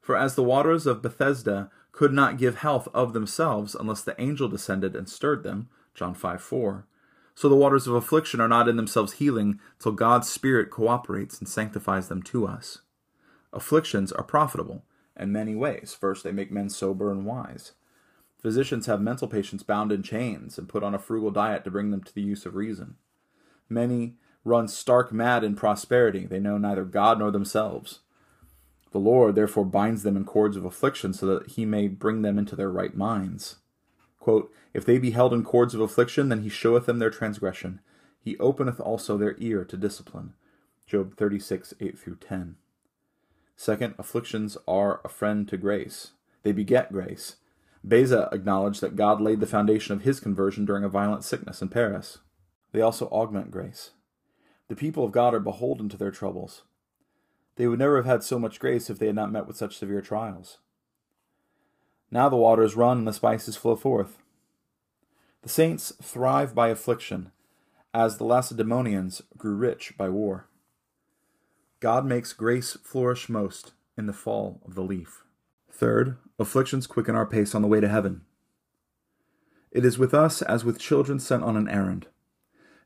For 0.00 0.16
as 0.16 0.36
the 0.36 0.44
waters 0.44 0.86
of 0.86 1.02
Bethesda 1.02 1.70
could 1.90 2.12
not 2.12 2.38
give 2.38 2.58
health 2.58 2.86
of 2.94 3.12
themselves 3.12 3.74
unless 3.74 4.02
the 4.02 4.18
angel 4.20 4.48
descended 4.48 4.94
and 4.94 5.08
stirred 5.08 5.42
them, 5.42 5.68
John 5.92 6.14
5 6.14 6.40
4, 6.40 6.86
so 7.34 7.48
the 7.48 7.56
waters 7.56 7.88
of 7.88 7.94
affliction 7.94 8.40
are 8.40 8.48
not 8.48 8.68
in 8.68 8.76
themselves 8.76 9.14
healing 9.14 9.58
till 9.80 9.92
God's 9.92 10.28
Spirit 10.28 10.70
cooperates 10.70 11.40
and 11.40 11.48
sanctifies 11.48 12.08
them 12.08 12.22
to 12.24 12.46
us. 12.46 12.78
Afflictions 13.52 14.12
are 14.12 14.22
profitable 14.22 14.84
in 15.16 15.32
many 15.32 15.56
ways. 15.56 15.96
First, 15.98 16.22
they 16.22 16.32
make 16.32 16.52
men 16.52 16.70
sober 16.70 17.10
and 17.10 17.26
wise. 17.26 17.72
Physicians 18.40 18.86
have 18.86 19.00
mental 19.00 19.26
patients 19.26 19.64
bound 19.64 19.90
in 19.90 20.04
chains 20.04 20.58
and 20.58 20.68
put 20.68 20.84
on 20.84 20.94
a 20.94 20.98
frugal 20.98 21.32
diet 21.32 21.64
to 21.64 21.72
bring 21.72 21.90
them 21.90 22.04
to 22.04 22.14
the 22.14 22.22
use 22.22 22.46
of 22.46 22.54
reason. 22.54 22.94
Many 23.68 24.14
run 24.44 24.68
stark 24.68 25.12
mad 25.12 25.44
in 25.44 25.54
prosperity. 25.54 26.26
They 26.26 26.40
know 26.40 26.58
neither 26.58 26.84
God 26.84 27.18
nor 27.18 27.30
themselves. 27.30 28.00
The 28.90 28.98
Lord 28.98 29.34
therefore 29.34 29.66
binds 29.66 30.02
them 30.02 30.16
in 30.16 30.24
cords 30.24 30.56
of 30.56 30.64
affliction 30.64 31.12
so 31.12 31.26
that 31.26 31.50
he 31.52 31.66
may 31.66 31.88
bring 31.88 32.22
them 32.22 32.38
into 32.38 32.56
their 32.56 32.70
right 32.70 32.96
minds. 32.96 33.56
Quote, 34.18 34.52
if 34.74 34.84
they 34.84 34.98
be 34.98 35.10
held 35.10 35.32
in 35.32 35.44
cords 35.44 35.74
of 35.74 35.80
affliction, 35.80 36.28
then 36.28 36.42
he 36.42 36.48
showeth 36.48 36.86
them 36.86 36.98
their 36.98 37.10
transgression. 37.10 37.80
He 38.20 38.38
openeth 38.38 38.80
also 38.80 39.16
their 39.16 39.36
ear 39.38 39.64
to 39.64 39.76
discipline. 39.76 40.34
Job 40.86 41.16
36, 41.16 41.74
8 41.80 41.98
through 41.98 42.16
10. 42.16 42.56
Second, 43.56 43.94
afflictions 43.98 44.56
are 44.66 45.00
a 45.04 45.08
friend 45.08 45.48
to 45.48 45.56
grace. 45.56 46.12
They 46.42 46.52
beget 46.52 46.92
grace. 46.92 47.36
Beza 47.86 48.28
acknowledged 48.32 48.80
that 48.80 48.96
God 48.96 49.20
laid 49.20 49.40
the 49.40 49.46
foundation 49.46 49.94
of 49.94 50.02
his 50.02 50.20
conversion 50.20 50.64
during 50.64 50.84
a 50.84 50.88
violent 50.88 51.24
sickness 51.24 51.60
in 51.60 51.68
Paris. 51.68 52.18
They 52.72 52.80
also 52.80 53.06
augment 53.06 53.50
grace. 53.50 53.90
The 54.68 54.76
people 54.76 55.04
of 55.04 55.12
God 55.12 55.34
are 55.34 55.40
beholden 55.40 55.88
to 55.88 55.96
their 55.96 56.10
troubles. 56.10 56.62
They 57.56 57.66
would 57.66 57.78
never 57.78 57.96
have 57.96 58.04
had 58.04 58.22
so 58.22 58.38
much 58.38 58.60
grace 58.60 58.90
if 58.90 58.98
they 58.98 59.06
had 59.06 59.14
not 59.14 59.32
met 59.32 59.46
with 59.46 59.56
such 59.56 59.76
severe 59.76 60.00
trials. 60.00 60.58
Now 62.10 62.28
the 62.28 62.36
waters 62.36 62.76
run 62.76 62.98
and 62.98 63.08
the 63.08 63.12
spices 63.12 63.56
flow 63.56 63.76
forth. 63.76 64.18
The 65.42 65.48
saints 65.48 65.92
thrive 66.02 66.54
by 66.54 66.68
affliction, 66.68 67.32
as 67.94 68.18
the 68.18 68.24
Lacedaemonians 68.24 69.22
grew 69.36 69.54
rich 69.54 69.94
by 69.96 70.08
war. 70.08 70.48
God 71.80 72.04
makes 72.04 72.32
grace 72.32 72.76
flourish 72.82 73.28
most 73.28 73.72
in 73.96 74.06
the 74.06 74.12
fall 74.12 74.60
of 74.64 74.74
the 74.74 74.82
leaf. 74.82 75.24
Third, 75.70 76.16
afflictions 76.38 76.86
quicken 76.86 77.14
our 77.14 77.26
pace 77.26 77.54
on 77.54 77.62
the 77.62 77.68
way 77.68 77.80
to 77.80 77.88
heaven. 77.88 78.22
It 79.70 79.84
is 79.84 79.98
with 79.98 80.12
us 80.12 80.42
as 80.42 80.64
with 80.64 80.78
children 80.78 81.20
sent 81.20 81.44
on 81.44 81.56
an 81.56 81.68
errand. 81.68 82.08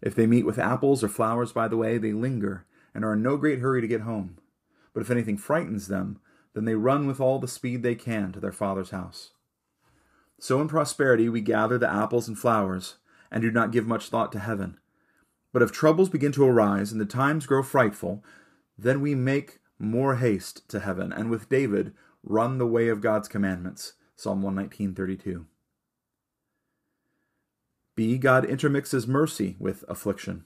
If 0.03 0.15
they 0.15 0.27
meet 0.27 0.45
with 0.45 0.59
apples 0.59 1.05
or 1.05 1.09
flowers 1.09 1.53
by 1.53 1.69
the 1.69 1.77
way, 1.77 1.97
they 1.97 2.13
linger 2.13 2.67
and 2.95 3.05
are 3.05 3.15
in 3.15 3.23
no 3.23 3.37
great 3.37 3.61
hurry 3.61 3.81
to 3.81 3.89
get 3.89 4.03
home. 4.03 4.39
But 4.93 5.01
if 5.01 5.11
anything 5.11 5.39
frightens 5.39 5.89
them, 5.89 6.21
then 6.55 6.65
they 6.65 6.75
run 6.75 7.07
with 7.07 7.21
all 7.21 7.39
the 7.39 7.49
speed 7.49 7.83
they 7.83 7.95
can 7.95 8.33
to 8.33 8.41
their 8.41 8.53
father's 8.53 8.91
house. 8.91 9.31
So 10.39 10.61
in 10.61 10.69
prosperity 10.69 11.29
we 11.29 11.41
gather 11.41 11.79
the 11.79 11.91
apples 11.91 12.29
and 12.29 12.39
flowers, 12.39 12.97
and 13.31 13.41
do 13.41 13.51
not 13.51 13.71
give 13.71 13.87
much 13.87 14.09
thought 14.09 14.33
to 14.33 14.39
heaven. 14.39 14.79
But 15.53 15.63
if 15.63 15.73
troubles 15.73 16.09
begin 16.09 16.33
to 16.33 16.45
arise 16.45 16.93
and 16.93 17.01
the 17.01 17.07
times 17.07 17.47
grow 17.47 17.63
frightful, 17.63 18.25
then 18.77 19.01
we 19.01 19.15
make 19.15 19.61
more 19.79 20.17
haste 20.17 20.69
to 20.71 20.81
heaven, 20.81 21.13
and 21.13 21.31
with 21.31 21.49
David 21.49 21.95
run 22.23 22.59
the 22.59 22.67
way 22.67 22.89
of 22.89 23.01
God's 23.01 23.29
commandments. 23.29 23.95
Psalm 24.17 24.43
119:32. 24.43 25.47
B. 27.95 28.17
God 28.19 28.45
intermixes 28.45 29.07
mercy 29.07 29.57
with 29.59 29.85
affliction. 29.89 30.45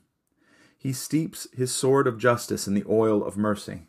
He 0.76 0.92
steeps 0.92 1.46
his 1.52 1.72
sword 1.72 2.06
of 2.06 2.18
justice 2.18 2.66
in 2.66 2.74
the 2.74 2.85
oil 2.88 3.24
of 3.24 3.37
mercy. 3.37 3.88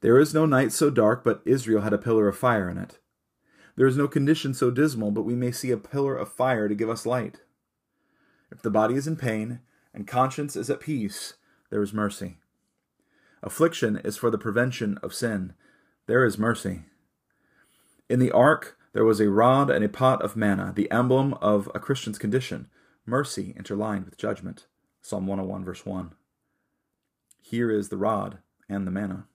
There 0.00 0.18
is 0.18 0.32
no 0.32 0.46
night 0.46 0.72
so 0.72 0.90
dark 0.90 1.24
but 1.24 1.42
Israel 1.44 1.82
had 1.82 1.92
a 1.92 1.98
pillar 1.98 2.28
of 2.28 2.38
fire 2.38 2.68
in 2.70 2.78
it. 2.78 2.98
There 3.76 3.86
is 3.86 3.96
no 3.96 4.08
condition 4.08 4.54
so 4.54 4.70
dismal 4.70 5.10
but 5.10 5.22
we 5.22 5.34
may 5.34 5.50
see 5.50 5.70
a 5.70 5.76
pillar 5.76 6.16
of 6.16 6.32
fire 6.32 6.68
to 6.68 6.74
give 6.74 6.88
us 6.88 7.06
light. 7.06 7.40
If 8.50 8.62
the 8.62 8.70
body 8.70 8.94
is 8.94 9.06
in 9.06 9.16
pain 9.16 9.60
and 9.92 10.06
conscience 10.06 10.56
is 10.56 10.70
at 10.70 10.80
peace, 10.80 11.34
there 11.70 11.82
is 11.82 11.92
mercy. 11.92 12.38
Affliction 13.42 14.00
is 14.04 14.16
for 14.16 14.30
the 14.30 14.38
prevention 14.38 14.98
of 15.02 15.14
sin. 15.14 15.54
There 16.06 16.24
is 16.24 16.38
mercy. 16.38 16.84
In 18.08 18.20
the 18.20 18.32
ark, 18.32 18.77
there 18.98 19.04
was 19.04 19.20
a 19.20 19.30
rod 19.30 19.70
and 19.70 19.84
a 19.84 19.88
pot 19.88 20.20
of 20.22 20.34
manna, 20.34 20.72
the 20.74 20.90
emblem 20.90 21.32
of 21.34 21.70
a 21.72 21.78
Christian's 21.78 22.18
condition, 22.18 22.66
mercy 23.06 23.54
interlined 23.56 24.04
with 24.04 24.16
judgment. 24.16 24.66
Psalm 25.00 25.24
101, 25.28 25.64
verse 25.64 25.86
1. 25.86 26.16
Here 27.40 27.70
is 27.70 27.90
the 27.90 27.96
rod 27.96 28.38
and 28.68 28.84
the 28.84 28.90
manna. 28.90 29.28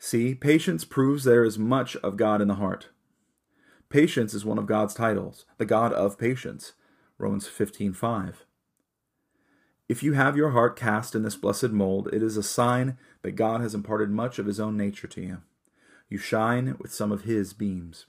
See, 0.00 0.34
patience 0.34 0.84
proves 0.84 1.22
there 1.22 1.44
is 1.44 1.56
much 1.56 1.94
of 1.98 2.16
God 2.16 2.42
in 2.42 2.48
the 2.48 2.56
heart. 2.56 2.88
Patience 3.88 4.34
is 4.34 4.44
one 4.44 4.58
of 4.58 4.66
God's 4.66 4.92
titles, 4.92 5.44
the 5.58 5.64
God 5.64 5.92
of 5.92 6.18
patience. 6.18 6.72
Romans 7.18 7.46
15:5. 7.46 8.44
If 9.88 10.02
you 10.02 10.14
have 10.14 10.36
your 10.36 10.50
heart 10.50 10.74
cast 10.74 11.14
in 11.14 11.22
this 11.22 11.36
blessed 11.36 11.70
mold, 11.70 12.08
it 12.12 12.24
is 12.24 12.36
a 12.36 12.42
sign 12.42 12.98
that 13.22 13.36
God 13.36 13.60
has 13.60 13.76
imparted 13.76 14.10
much 14.10 14.40
of 14.40 14.46
his 14.46 14.58
own 14.58 14.76
nature 14.76 15.06
to 15.06 15.20
you. 15.20 15.42
You 16.08 16.18
shine 16.18 16.76
with 16.78 16.92
some 16.92 17.10
of 17.10 17.22
his 17.22 17.52
beams. 17.52 18.06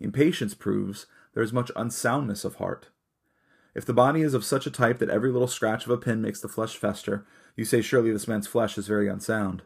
Impatience 0.00 0.54
proves 0.54 1.06
there 1.34 1.42
is 1.42 1.52
much 1.52 1.70
unsoundness 1.76 2.44
of 2.44 2.56
heart. 2.56 2.88
If 3.74 3.84
the 3.84 3.92
body 3.92 4.22
is 4.22 4.32
of 4.32 4.44
such 4.44 4.66
a 4.66 4.70
type 4.70 4.98
that 4.98 5.10
every 5.10 5.30
little 5.30 5.48
scratch 5.48 5.84
of 5.84 5.90
a 5.90 5.98
pin 5.98 6.22
makes 6.22 6.40
the 6.40 6.48
flesh 6.48 6.76
fester, 6.76 7.26
you 7.56 7.64
say 7.64 7.82
surely 7.82 8.10
this 8.10 8.28
man's 8.28 8.46
flesh 8.46 8.78
is 8.78 8.88
very 8.88 9.08
unsound. 9.08 9.62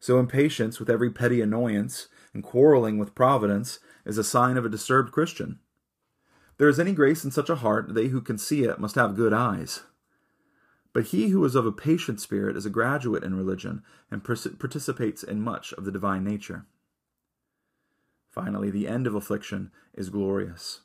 So 0.00 0.18
impatience 0.18 0.78
with 0.78 0.88
every 0.88 1.10
petty 1.10 1.40
annoyance 1.40 2.08
and 2.32 2.42
quarreling 2.42 2.98
with 2.98 3.14
providence 3.14 3.78
is 4.04 4.18
a 4.18 4.24
sign 4.24 4.56
of 4.56 4.64
a 4.64 4.70
disturbed 4.70 5.12
Christian. 5.12 5.58
There 6.58 6.68
is 6.68 6.80
any 6.80 6.92
grace 6.92 7.24
in 7.24 7.30
such 7.30 7.50
a 7.50 7.56
heart, 7.56 7.94
they 7.94 8.08
who 8.08 8.22
can 8.22 8.38
see 8.38 8.64
it 8.64 8.78
must 8.78 8.94
have 8.94 9.16
good 9.16 9.34
eyes. 9.34 9.82
But 10.96 11.08
he 11.08 11.28
who 11.28 11.44
is 11.44 11.54
of 11.54 11.66
a 11.66 11.72
patient 11.72 12.22
spirit 12.22 12.56
is 12.56 12.64
a 12.64 12.70
graduate 12.70 13.22
in 13.22 13.36
religion 13.36 13.82
and 14.10 14.24
participates 14.24 15.22
in 15.22 15.42
much 15.42 15.74
of 15.74 15.84
the 15.84 15.92
divine 15.92 16.24
nature. 16.24 16.64
Finally, 18.30 18.70
the 18.70 18.88
end 18.88 19.06
of 19.06 19.14
affliction 19.14 19.70
is 19.92 20.08
glorious. 20.08 20.80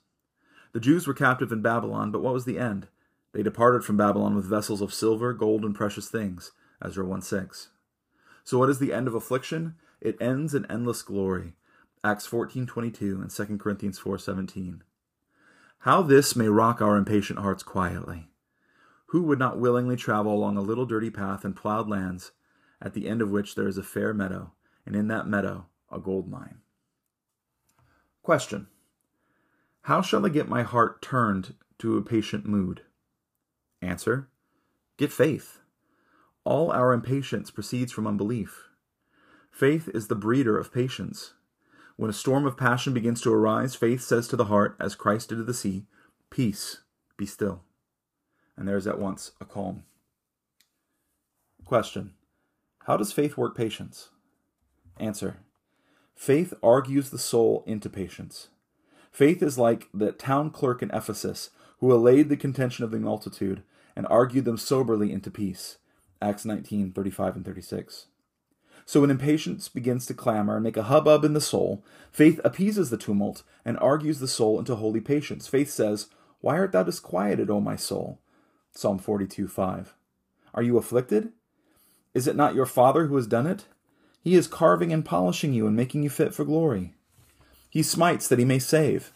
The 0.73 0.81
Jews 0.81 1.07
were 1.07 1.13
captive 1.13 1.53
in 1.53 1.61
Babylon, 1.61 2.11
but 2.11 2.21
what 2.21 2.33
was 2.33 2.43
the 2.43 2.59
end? 2.59 2.89
They 3.31 3.41
departed 3.41 3.85
from 3.85 3.95
Babylon 3.95 4.35
with 4.35 4.43
vessels 4.43 4.81
of 4.81 4.93
silver, 4.93 5.31
gold, 5.31 5.63
and 5.63 5.73
precious 5.73 6.09
things. 6.09 6.51
Ezra 6.83 7.05
1 7.05 7.21
6. 7.21 7.69
So 8.43 8.57
what 8.57 8.69
is 8.69 8.79
the 8.79 8.91
end 8.91 9.07
of 9.07 9.15
affliction? 9.15 9.75
It 10.01 10.21
ends 10.21 10.53
in 10.53 10.69
endless 10.69 11.03
glory. 11.03 11.53
Acts 12.03 12.27
14:22 12.27 13.21
and 13.21 13.31
2 13.31 13.57
Corinthians 13.59 13.97
4:17. 13.97 14.81
How 15.79 16.01
this 16.01 16.35
may 16.35 16.49
rock 16.49 16.81
our 16.81 16.97
impatient 16.97 17.39
hearts 17.39 17.63
quietly. 17.63 18.30
Who 19.11 19.23
would 19.23 19.39
not 19.39 19.59
willingly 19.59 19.97
travel 19.97 20.33
along 20.33 20.55
a 20.55 20.61
little 20.61 20.85
dirty 20.85 21.09
path 21.09 21.43
in 21.43 21.51
plowed 21.51 21.89
lands, 21.89 22.31
at 22.81 22.93
the 22.93 23.09
end 23.09 23.21
of 23.21 23.29
which 23.29 23.55
there 23.55 23.67
is 23.67 23.77
a 23.77 23.83
fair 23.83 24.13
meadow, 24.13 24.53
and 24.85 24.95
in 24.95 25.09
that 25.09 25.27
meadow 25.27 25.65
a 25.91 25.99
gold 25.99 26.29
mine? 26.29 26.59
Question. 28.23 28.67
How 29.81 30.01
shall 30.01 30.25
I 30.25 30.29
get 30.29 30.47
my 30.47 30.63
heart 30.63 31.01
turned 31.01 31.55
to 31.79 31.97
a 31.97 32.01
patient 32.01 32.45
mood? 32.45 32.83
Answer. 33.81 34.29
Get 34.95 35.11
faith. 35.11 35.59
All 36.45 36.71
our 36.71 36.93
impatience 36.93 37.51
proceeds 37.51 37.91
from 37.91 38.07
unbelief. 38.07 38.69
Faith 39.51 39.89
is 39.93 40.07
the 40.07 40.15
breeder 40.15 40.57
of 40.57 40.73
patience. 40.73 41.33
When 41.97 42.09
a 42.09 42.13
storm 42.13 42.45
of 42.45 42.55
passion 42.55 42.93
begins 42.93 43.19
to 43.23 43.33
arise, 43.33 43.75
faith 43.75 44.03
says 44.03 44.29
to 44.29 44.37
the 44.37 44.45
heart, 44.45 44.77
as 44.79 44.95
Christ 44.95 45.27
did 45.27 45.35
to 45.35 45.43
the 45.43 45.53
sea, 45.53 45.85
Peace, 46.29 46.79
be 47.17 47.25
still. 47.25 47.65
And 48.57 48.67
there 48.67 48.77
is 48.77 48.87
at 48.87 48.99
once 48.99 49.31
a 49.39 49.45
calm. 49.45 49.83
Question 51.65 52.13
How 52.85 52.97
does 52.97 53.13
faith 53.13 53.37
work 53.37 53.55
patience? 53.55 54.09
Answer 54.97 55.37
Faith 56.15 56.53
argues 56.61 57.09
the 57.09 57.17
soul 57.17 57.63
into 57.65 57.89
patience. 57.89 58.49
Faith 59.11 59.41
is 59.41 59.57
like 59.57 59.87
the 59.93 60.11
town 60.11 60.51
clerk 60.51 60.81
in 60.81 60.91
Ephesus 60.91 61.49
who 61.79 61.91
allayed 61.91 62.29
the 62.29 62.37
contention 62.37 62.85
of 62.85 62.91
the 62.91 62.99
multitude 62.99 63.63
and 63.95 64.07
argued 64.07 64.45
them 64.45 64.57
soberly 64.57 65.11
into 65.11 65.31
peace. 65.31 65.77
Acts 66.21 66.45
19 66.45 66.91
35 66.93 67.35
and 67.37 67.45
36. 67.45 68.05
So 68.85 69.01
when 69.01 69.09
impatience 69.09 69.69
begins 69.69 70.05
to 70.05 70.13
clamor 70.13 70.55
and 70.55 70.63
make 70.63 70.77
a 70.77 70.83
hubbub 70.83 71.23
in 71.23 71.33
the 71.33 71.41
soul, 71.41 71.83
faith 72.11 72.39
appeases 72.43 72.89
the 72.89 72.97
tumult 72.97 73.43
and 73.65 73.77
argues 73.79 74.19
the 74.19 74.27
soul 74.27 74.59
into 74.59 74.75
holy 74.75 75.01
patience. 75.01 75.47
Faith 75.47 75.69
says, 75.69 76.07
Why 76.39 76.57
art 76.57 76.71
thou 76.71 76.83
disquieted, 76.83 77.49
O 77.49 77.59
my 77.59 77.75
soul? 77.75 78.19
Psalm 78.73 78.97
42 78.97 79.47
5. 79.47 79.95
Are 80.53 80.63
you 80.63 80.77
afflicted? 80.77 81.31
Is 82.13 82.27
it 82.27 82.35
not 82.35 82.55
your 82.55 82.65
Father 82.65 83.07
who 83.07 83.15
has 83.15 83.27
done 83.27 83.47
it? 83.47 83.65
He 84.21 84.35
is 84.35 84.47
carving 84.47 84.93
and 84.93 85.03
polishing 85.03 85.53
you 85.53 85.67
and 85.67 85.75
making 85.75 86.03
you 86.03 86.09
fit 86.09 86.33
for 86.33 86.45
glory. 86.45 86.93
He 87.69 87.83
smites 87.83 88.27
that 88.27 88.39
he 88.39 88.45
may 88.45 88.59
save. 88.59 89.13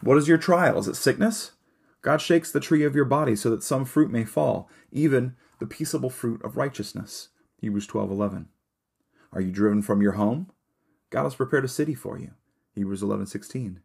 What 0.00 0.18
is 0.18 0.28
your 0.28 0.38
trial? 0.38 0.78
Is 0.78 0.88
it 0.88 0.96
sickness? 0.96 1.52
God 2.00 2.20
shakes 2.20 2.50
the 2.50 2.58
tree 2.58 2.84
of 2.84 2.96
your 2.96 3.04
body 3.04 3.36
so 3.36 3.50
that 3.50 3.62
some 3.62 3.84
fruit 3.84 4.10
may 4.10 4.24
fall, 4.24 4.68
even 4.90 5.36
the 5.60 5.66
peaceable 5.66 6.10
fruit 6.10 6.42
of 6.42 6.56
righteousness. 6.56 7.28
Hebrews 7.58 7.86
12:11. 7.86 8.48
Are 9.32 9.40
you 9.40 9.52
driven 9.52 9.82
from 9.82 10.02
your 10.02 10.12
home? 10.12 10.50
God 11.10 11.22
has 11.24 11.36
prepared 11.36 11.64
a 11.64 11.68
city 11.68 11.94
for 11.94 12.18
you. 12.18 12.32
Hebrews 12.74 13.02
11:16. 13.02 13.80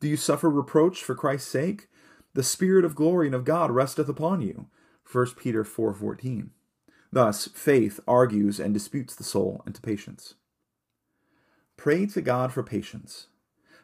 Do 0.00 0.08
you 0.08 0.16
suffer 0.16 0.48
reproach 0.48 1.04
for 1.04 1.14
Christ's 1.14 1.50
sake? 1.50 1.88
The 2.36 2.42
spirit 2.42 2.84
of 2.84 2.94
glory 2.94 3.28
and 3.28 3.34
of 3.34 3.46
God 3.46 3.70
resteth 3.70 4.10
upon 4.10 4.42
you. 4.42 4.66
1 5.10 5.38
Peter 5.38 5.64
4:14. 5.64 6.50
Thus, 7.10 7.48
faith 7.48 7.98
argues 8.06 8.60
and 8.60 8.74
disputes 8.74 9.16
the 9.16 9.24
soul 9.24 9.62
into 9.66 9.80
patience. 9.80 10.34
Pray 11.78 12.04
to 12.04 12.20
God 12.20 12.52
for 12.52 12.62
patience. 12.62 13.28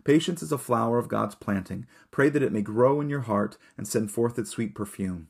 Patience 0.04 0.42
is 0.42 0.52
a 0.52 0.58
flower 0.58 0.98
of 0.98 1.08
God's 1.08 1.34
planting. 1.34 1.86
Pray 2.10 2.28
that 2.28 2.42
it 2.42 2.52
may 2.52 2.60
grow 2.60 3.00
in 3.00 3.08
your 3.08 3.22
heart 3.22 3.56
and 3.78 3.88
send 3.88 4.10
forth 4.10 4.38
its 4.38 4.50
sweet 4.50 4.74
perfume. 4.74 5.28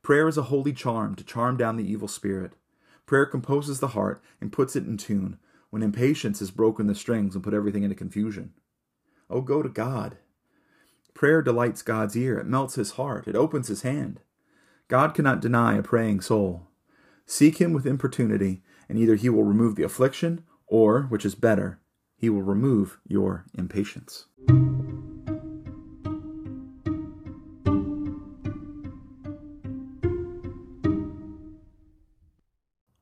Prayer 0.00 0.26
is 0.26 0.38
a 0.38 0.44
holy 0.44 0.72
charm 0.72 1.14
to 1.16 1.24
charm 1.24 1.58
down 1.58 1.76
the 1.76 1.84
evil 1.86 2.08
spirit. 2.08 2.54
Prayer 3.04 3.26
composes 3.26 3.80
the 3.80 3.88
heart 3.88 4.22
and 4.40 4.50
puts 4.50 4.74
it 4.76 4.86
in 4.86 4.96
tune 4.96 5.38
when 5.68 5.82
impatience 5.82 6.38
has 6.38 6.50
broken 6.50 6.86
the 6.86 6.94
strings 6.94 7.34
and 7.34 7.44
put 7.44 7.52
everything 7.52 7.82
into 7.82 7.94
confusion. 7.94 8.54
Oh, 9.28 9.42
go 9.42 9.62
to 9.62 9.68
God. 9.68 10.16
Prayer 11.14 11.42
delights 11.42 11.82
God's 11.82 12.16
ear. 12.16 12.38
It 12.38 12.46
melts 12.46 12.74
his 12.74 12.92
heart. 12.92 13.28
It 13.28 13.36
opens 13.36 13.68
his 13.68 13.82
hand. 13.82 14.20
God 14.88 15.14
cannot 15.14 15.40
deny 15.40 15.76
a 15.76 15.82
praying 15.82 16.20
soul. 16.20 16.68
Seek 17.26 17.58
him 17.58 17.72
with 17.72 17.86
importunity, 17.86 18.62
and 18.88 18.98
either 18.98 19.14
he 19.14 19.28
will 19.28 19.44
remove 19.44 19.76
the 19.76 19.84
affliction, 19.84 20.44
or, 20.66 21.02
which 21.02 21.24
is 21.24 21.34
better, 21.34 21.80
he 22.16 22.28
will 22.28 22.42
remove 22.42 22.98
your 23.06 23.44
impatience. 23.56 24.26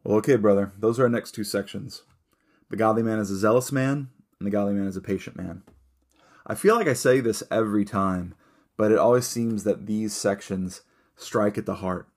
Well, 0.04 0.18
okay, 0.18 0.36
brother, 0.36 0.72
those 0.78 0.98
are 0.98 1.04
our 1.04 1.08
next 1.08 1.32
two 1.32 1.44
sections. 1.44 2.02
The 2.68 2.76
godly 2.76 3.02
man 3.02 3.18
is 3.18 3.30
a 3.30 3.36
zealous 3.36 3.70
man, 3.70 4.10
and 4.38 4.46
the 4.46 4.50
godly 4.50 4.74
man 4.74 4.86
is 4.86 4.96
a 4.96 5.00
patient 5.00 5.36
man. 5.36 5.62
I 6.50 6.56
feel 6.56 6.74
like 6.74 6.88
I 6.88 6.94
say 6.94 7.20
this 7.20 7.44
every 7.48 7.84
time, 7.84 8.34
but 8.76 8.90
it 8.90 8.98
always 8.98 9.24
seems 9.24 9.62
that 9.62 9.86
these 9.86 10.12
sections 10.12 10.80
strike 11.14 11.56
at 11.56 11.64
the 11.64 11.76
heart. 11.76 12.08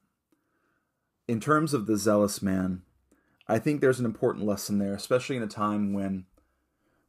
In 1.27 1.39
terms 1.39 1.71
of 1.71 1.85
the 1.85 1.97
zealous 1.97 2.41
man, 2.41 2.81
I 3.47 3.59
think 3.59 3.79
there's 3.79 3.99
an 3.99 4.07
important 4.07 4.43
lesson 4.43 4.79
there, 4.79 4.95
especially 4.95 5.35
in 5.35 5.43
a 5.43 5.47
time 5.47 5.93
when 5.93 6.25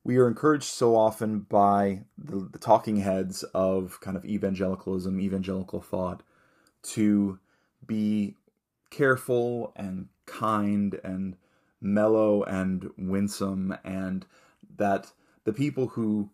we 0.05 0.19
are 0.19 0.29
encouraged 0.29 0.65
so 0.65 0.95
often 0.95 1.41
by 1.41 2.03
the, 2.19 2.47
the 2.53 2.59
talking 2.59 2.97
heads 2.99 3.43
of 3.55 4.03
kind 4.03 4.19
of 4.19 4.27
evangelicalism, 4.27 5.19
evangelical 5.19 5.81
thought, 5.81 6.23
to 6.83 7.39
be 7.87 8.37
careful 8.91 9.73
and 9.77 10.09
kind 10.27 11.01
and 11.03 11.37
mellow 11.81 12.43
and 12.43 12.91
winsome, 12.99 13.75
and 13.83 14.27
that 14.77 15.13
the 15.45 15.55
people 15.55 15.87
who 15.89 16.29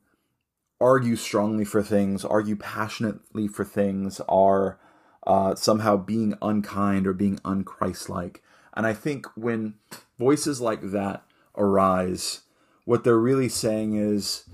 argue 0.80 1.16
strongly 1.16 1.64
for 1.64 1.82
things, 1.82 2.24
argue 2.24 2.56
passionately 2.56 3.46
for 3.46 3.64
things, 3.64 4.20
are 4.28 4.78
uh, 5.26 5.54
somehow 5.54 5.96
being 5.96 6.34
unkind 6.40 7.06
or 7.06 7.12
being 7.12 7.36
unchristlike. 7.38 8.38
And 8.74 8.86
I 8.86 8.94
think 8.94 9.26
when 9.36 9.74
voices 10.18 10.60
like 10.60 10.80
that 10.92 11.24
arise, 11.56 12.42
what 12.84 13.04
they're 13.04 13.18
really 13.18 13.48
saying 13.48 13.96
is 13.96 14.44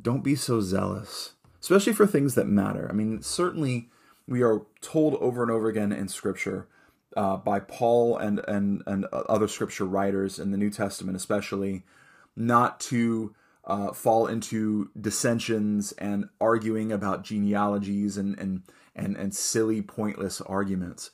don't 0.00 0.24
be 0.24 0.34
so 0.34 0.60
zealous, 0.60 1.32
especially 1.60 1.92
for 1.92 2.06
things 2.06 2.34
that 2.34 2.46
matter. 2.46 2.88
I 2.90 2.94
mean, 2.94 3.20
certainly 3.22 3.90
we 4.26 4.42
are 4.42 4.62
told 4.80 5.14
over 5.16 5.42
and 5.42 5.50
over 5.50 5.68
again 5.68 5.92
in 5.92 6.08
Scripture 6.08 6.66
uh, 7.16 7.36
by 7.36 7.60
Paul 7.60 8.16
and, 8.16 8.40
and, 8.48 8.82
and 8.86 9.04
other 9.06 9.48
Scripture 9.48 9.84
writers 9.84 10.38
in 10.38 10.50
the 10.50 10.56
New 10.56 10.70
Testament, 10.70 11.16
especially, 11.16 11.82
not 12.36 12.80
to 12.80 13.34
uh, 13.66 13.92
fall 13.92 14.26
into 14.26 14.90
dissensions 14.98 15.92
and 15.92 16.28
arguing 16.40 16.92
about 16.92 17.24
genealogies 17.24 18.16
and, 18.16 18.38
and 18.38 18.62
and 18.94 19.16
and 19.16 19.34
silly 19.34 19.82
pointless 19.82 20.40
arguments. 20.42 21.10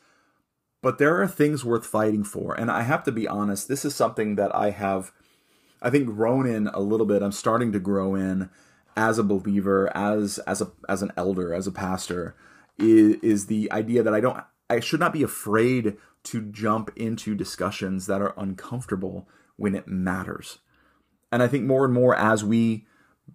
But 0.83 0.99
there 0.99 1.21
are 1.21 1.29
things 1.29 1.65
worth 1.65 1.87
fighting 1.87 2.25
for, 2.25 2.55
and 2.55 2.71
I 2.71 2.83
have 2.83 3.05
to 3.05 3.13
be 3.13 3.29
honest. 3.29 3.69
This 3.69 3.85
is 3.85 3.95
something 3.95 4.37
that 4.37 4.55
I 4.55 4.71
have, 4.71 5.13
I 5.83 5.91
think, 5.91 6.07
grown 6.07 6.47
in 6.47 6.69
a 6.69 6.81
little 6.81 7.07
bit. 7.07 7.23
I'm 7.23 7.33
starting 7.33 7.73
to 7.73 7.79
grow 7.79 8.15
in 8.15 8.51
as 8.97 9.19
a 9.19 9.23
believer, 9.23 9.95
as 9.97 10.39
as 10.41 10.61
a 10.61 10.73
as 10.89 11.03
an 11.03 11.13
elder, 11.17 11.55
as 11.55 11.67
a 11.67 11.73
pastor, 11.73 12.35
is, 12.79 13.17
is 13.23 13.47
the 13.47 13.71
idea 13.71 14.03
that 14.03 14.15
I 14.15 14.21
don't, 14.21 14.43
I 14.69 14.81
should 14.81 15.01
not 15.01 15.13
be 15.13 15.23
afraid 15.23 15.97
to 16.25 16.43
jump 16.43 16.91
into 16.97 17.35
discussions 17.35 18.07
that 18.07 18.21
are 18.21 18.35
uncomfortable 18.37 19.29
when 19.57 19.75
it 19.75 19.87
matters. 19.87 20.59
And 21.33 21.43
I 21.43 21.49
think 21.49 21.65
more 21.65 21.85
and 21.85 21.95
more 21.95 22.17
as 22.17 22.45
we 22.45 22.87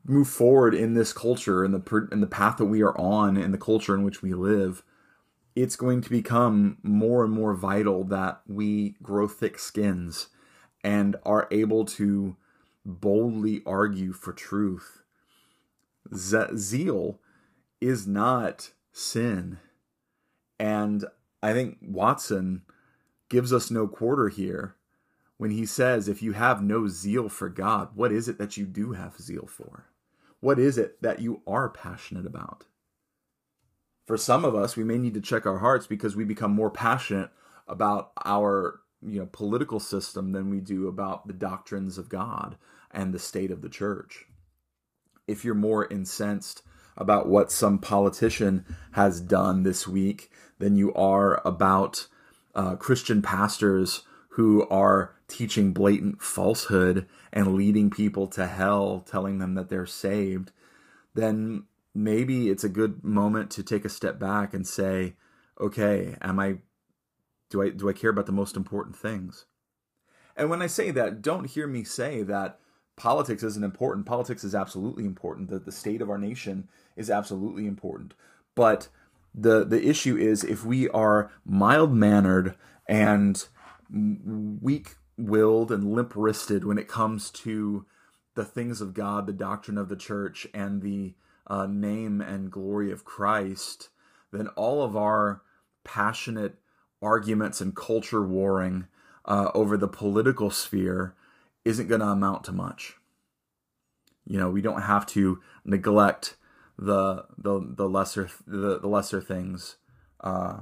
move 0.03 0.27
forward 0.27 0.73
in 0.73 0.93
this 0.93 1.13
culture 1.13 1.63
and 1.63 1.73
the 1.73 2.07
in 2.11 2.21
the 2.21 2.27
path 2.27 2.57
that 2.57 2.65
we 2.65 2.81
are 2.81 2.97
on 2.97 3.37
in 3.37 3.51
the 3.51 3.57
culture 3.57 3.95
in 3.95 4.03
which 4.03 4.21
we 4.21 4.33
live, 4.33 4.83
it's 5.55 5.75
going 5.75 6.01
to 6.01 6.09
become 6.09 6.77
more 6.83 7.23
and 7.23 7.33
more 7.33 7.53
vital 7.53 8.03
that 8.03 8.41
we 8.47 8.95
grow 9.01 9.27
thick 9.27 9.57
skins 9.57 10.27
and 10.83 11.15
are 11.25 11.47
able 11.51 11.85
to 11.85 12.35
boldly 12.85 13.61
argue 13.65 14.13
for 14.13 14.33
truth. 14.33 15.01
Z- 16.13 16.57
zeal 16.57 17.19
is 17.81 18.05
not 18.05 18.71
sin. 18.91 19.57
And 20.59 21.05
I 21.41 21.53
think 21.53 21.77
Watson 21.81 22.61
gives 23.29 23.51
us 23.51 23.71
no 23.71 23.87
quarter 23.87 24.29
here 24.29 24.75
when 25.37 25.51
he 25.51 25.65
says, 25.65 26.07
if 26.07 26.21
you 26.21 26.31
have 26.33 26.61
no 26.61 26.87
zeal 26.87 27.29
for 27.29 27.49
God, 27.49 27.89
what 27.93 28.11
is 28.11 28.27
it 28.27 28.37
that 28.37 28.57
you 28.57 28.65
do 28.65 28.93
have 28.93 29.17
zeal 29.19 29.47
for? 29.47 29.85
What 30.39 30.59
is 30.59 30.77
it 30.77 31.01
that 31.01 31.19
you 31.19 31.41
are 31.45 31.69
passionate 31.69 32.25
about? 32.25 32.65
For 34.05 34.17
some 34.17 34.45
of 34.45 34.55
us, 34.55 34.77
we 34.77 34.83
may 34.83 34.97
need 34.97 35.15
to 35.15 35.21
check 35.21 35.45
our 35.45 35.57
hearts 35.57 35.87
because 35.87 36.15
we 36.15 36.23
become 36.23 36.51
more 36.51 36.69
passionate 36.69 37.31
about 37.67 38.11
our 38.23 38.81
you 39.01 39.19
know 39.19 39.29
political 39.31 39.79
system 39.79 40.31
than 40.31 40.49
we 40.49 40.59
do 40.59 40.87
about 40.87 41.27
the 41.27 41.33
doctrines 41.33 41.97
of 41.97 42.09
God 42.09 42.57
and 42.91 43.13
the 43.13 43.19
state 43.19 43.51
of 43.51 43.61
the 43.61 43.69
church. 43.69 44.25
If 45.27 45.43
you're 45.43 45.55
more 45.55 45.91
incensed 45.91 46.61
about 46.97 47.27
what 47.27 47.51
some 47.51 47.79
politician 47.79 48.65
has 48.91 49.19
done 49.19 49.63
this 49.63 49.87
week 49.87 50.31
than 50.59 50.75
you 50.75 50.93
are 50.93 51.41
about 51.45 52.07
uh, 52.53 52.75
Christian 52.75 53.21
pastors 53.21 54.03
who 54.35 54.67
are 54.67 55.15
teaching 55.29 55.71
blatant 55.71 56.21
falsehood 56.21 57.07
and 57.31 57.55
leading 57.55 57.89
people 57.89 58.27
to 58.27 58.45
hell, 58.45 58.99
telling 59.09 59.37
them 59.37 59.55
that 59.55 59.69
they're 59.69 59.85
saved, 59.85 60.51
then 61.13 61.63
maybe 61.93 62.49
it's 62.49 62.63
a 62.65 62.69
good 62.69 63.01
moment 63.01 63.49
to 63.49 63.63
take 63.63 63.85
a 63.85 63.89
step 63.89 64.19
back 64.19 64.53
and 64.53 64.67
say, 64.67 65.13
okay, 65.59 66.17
am 66.19 66.37
I 66.37 66.57
do 67.49 67.61
I 67.61 67.69
do 67.69 67.87
I 67.87 67.93
care 67.93 68.09
about 68.09 68.25
the 68.25 68.33
most 68.33 68.57
important 68.57 68.97
things? 68.97 69.45
And 70.35 70.49
when 70.49 70.61
I 70.61 70.67
say 70.67 70.91
that, 70.91 71.21
don't 71.21 71.45
hear 71.45 71.65
me 71.65 71.85
say 71.85 72.21
that 72.23 72.59
politics 72.97 73.41
isn't 73.41 73.63
important. 73.63 74.05
Politics 74.05 74.43
is 74.43 74.53
absolutely 74.53 75.05
important. 75.05 75.49
That 75.49 75.63
the 75.63 75.71
state 75.71 76.01
of 76.01 76.09
our 76.09 76.17
nation 76.17 76.67
is 76.97 77.09
absolutely 77.09 77.67
important. 77.67 78.15
But 78.53 78.89
the 79.33 79.63
the 79.63 79.87
issue 79.87 80.17
is 80.17 80.43
if 80.43 80.65
we 80.65 80.89
are 80.89 81.31
mild 81.45 81.93
mannered 81.93 82.57
and 82.85 83.47
weak 83.91 84.95
willed 85.17 85.71
and 85.71 85.93
limp 85.93 86.13
wristed 86.15 86.65
when 86.65 86.77
it 86.77 86.87
comes 86.87 87.29
to 87.31 87.85
the 88.35 88.45
things 88.45 88.81
of 88.81 88.93
God, 88.93 89.25
the 89.25 89.33
doctrine 89.33 89.77
of 89.77 89.89
the 89.89 89.95
church, 89.95 90.47
and 90.53 90.81
the 90.81 91.15
uh, 91.47 91.65
name 91.67 92.21
and 92.21 92.51
glory 92.51 92.91
of 92.91 93.05
Christ, 93.05 93.89
then 94.31 94.47
all 94.49 94.83
of 94.83 94.95
our 94.95 95.41
passionate 95.83 96.55
arguments 97.01 97.61
and 97.61 97.75
culture 97.75 98.25
warring 98.25 98.87
uh, 99.25 99.51
over 99.53 99.77
the 99.77 99.87
political 99.87 100.49
sphere 100.49 101.15
isn't 101.63 101.87
going 101.87 102.01
to 102.01 102.07
amount 102.07 102.43
to 102.45 102.51
much. 102.51 102.95
You 104.25 104.39
know, 104.39 104.49
we 104.49 104.61
don't 104.61 104.81
have 104.81 105.05
to 105.07 105.39
neglect 105.63 106.35
the 106.77 107.25
the 107.37 107.61
the 107.77 107.87
lesser 107.87 108.29
the, 108.45 108.79
the 108.79 108.87
lesser 108.87 109.21
things 109.21 109.77
uh, 110.19 110.61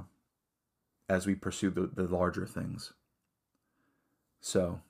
as 1.08 1.26
we 1.26 1.34
pursue 1.34 1.70
the, 1.70 1.90
the 1.92 2.04
larger 2.04 2.46
things. 2.46 2.92
So, 4.44 4.80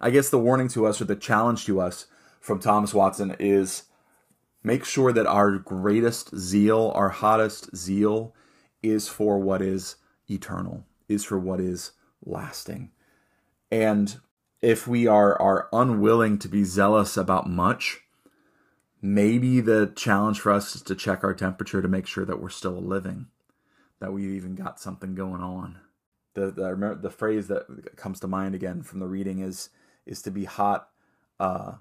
I 0.00 0.10
guess 0.10 0.30
the 0.30 0.38
warning 0.38 0.68
to 0.68 0.86
us 0.86 1.00
or 1.00 1.04
the 1.04 1.16
challenge 1.16 1.64
to 1.64 1.80
us 1.80 2.06
from 2.38 2.60
Thomas 2.60 2.94
Watson 2.94 3.34
is 3.40 3.82
make 4.62 4.84
sure 4.84 5.12
that 5.12 5.26
our 5.26 5.58
greatest 5.58 6.36
zeal, 6.36 6.92
our 6.94 7.08
hottest 7.08 7.74
zeal, 7.76 8.36
is 8.84 9.08
for 9.08 9.40
what 9.40 9.60
is 9.60 9.96
eternal, 10.30 10.84
is 11.08 11.24
for 11.24 11.40
what 11.40 11.58
is 11.58 11.90
lasting. 12.24 12.92
And 13.72 14.16
if 14.62 14.86
we 14.86 15.08
are, 15.08 15.36
are 15.42 15.68
unwilling 15.72 16.38
to 16.38 16.48
be 16.48 16.62
zealous 16.62 17.16
about 17.16 17.50
much, 17.50 18.02
maybe 19.02 19.60
the 19.60 19.92
challenge 19.96 20.38
for 20.38 20.52
us 20.52 20.76
is 20.76 20.82
to 20.82 20.94
check 20.94 21.24
our 21.24 21.34
temperature 21.34 21.82
to 21.82 21.88
make 21.88 22.06
sure 22.06 22.24
that 22.24 22.40
we're 22.40 22.50
still 22.50 22.80
living, 22.80 23.26
that 23.98 24.12
we've 24.12 24.36
even 24.36 24.54
got 24.54 24.78
something 24.78 25.16
going 25.16 25.42
on 25.42 25.80
the 26.36 26.50
the, 26.50 26.98
the 27.00 27.10
phrase 27.10 27.48
that 27.48 27.96
comes 27.96 28.20
to 28.20 28.28
mind 28.28 28.54
again 28.54 28.82
from 28.82 29.00
the 29.00 29.08
reading 29.08 29.40
is 29.40 29.70
is 30.04 30.22
to 30.22 30.30
be 30.30 30.44
hot 30.44 30.90
uh 31.40 31.72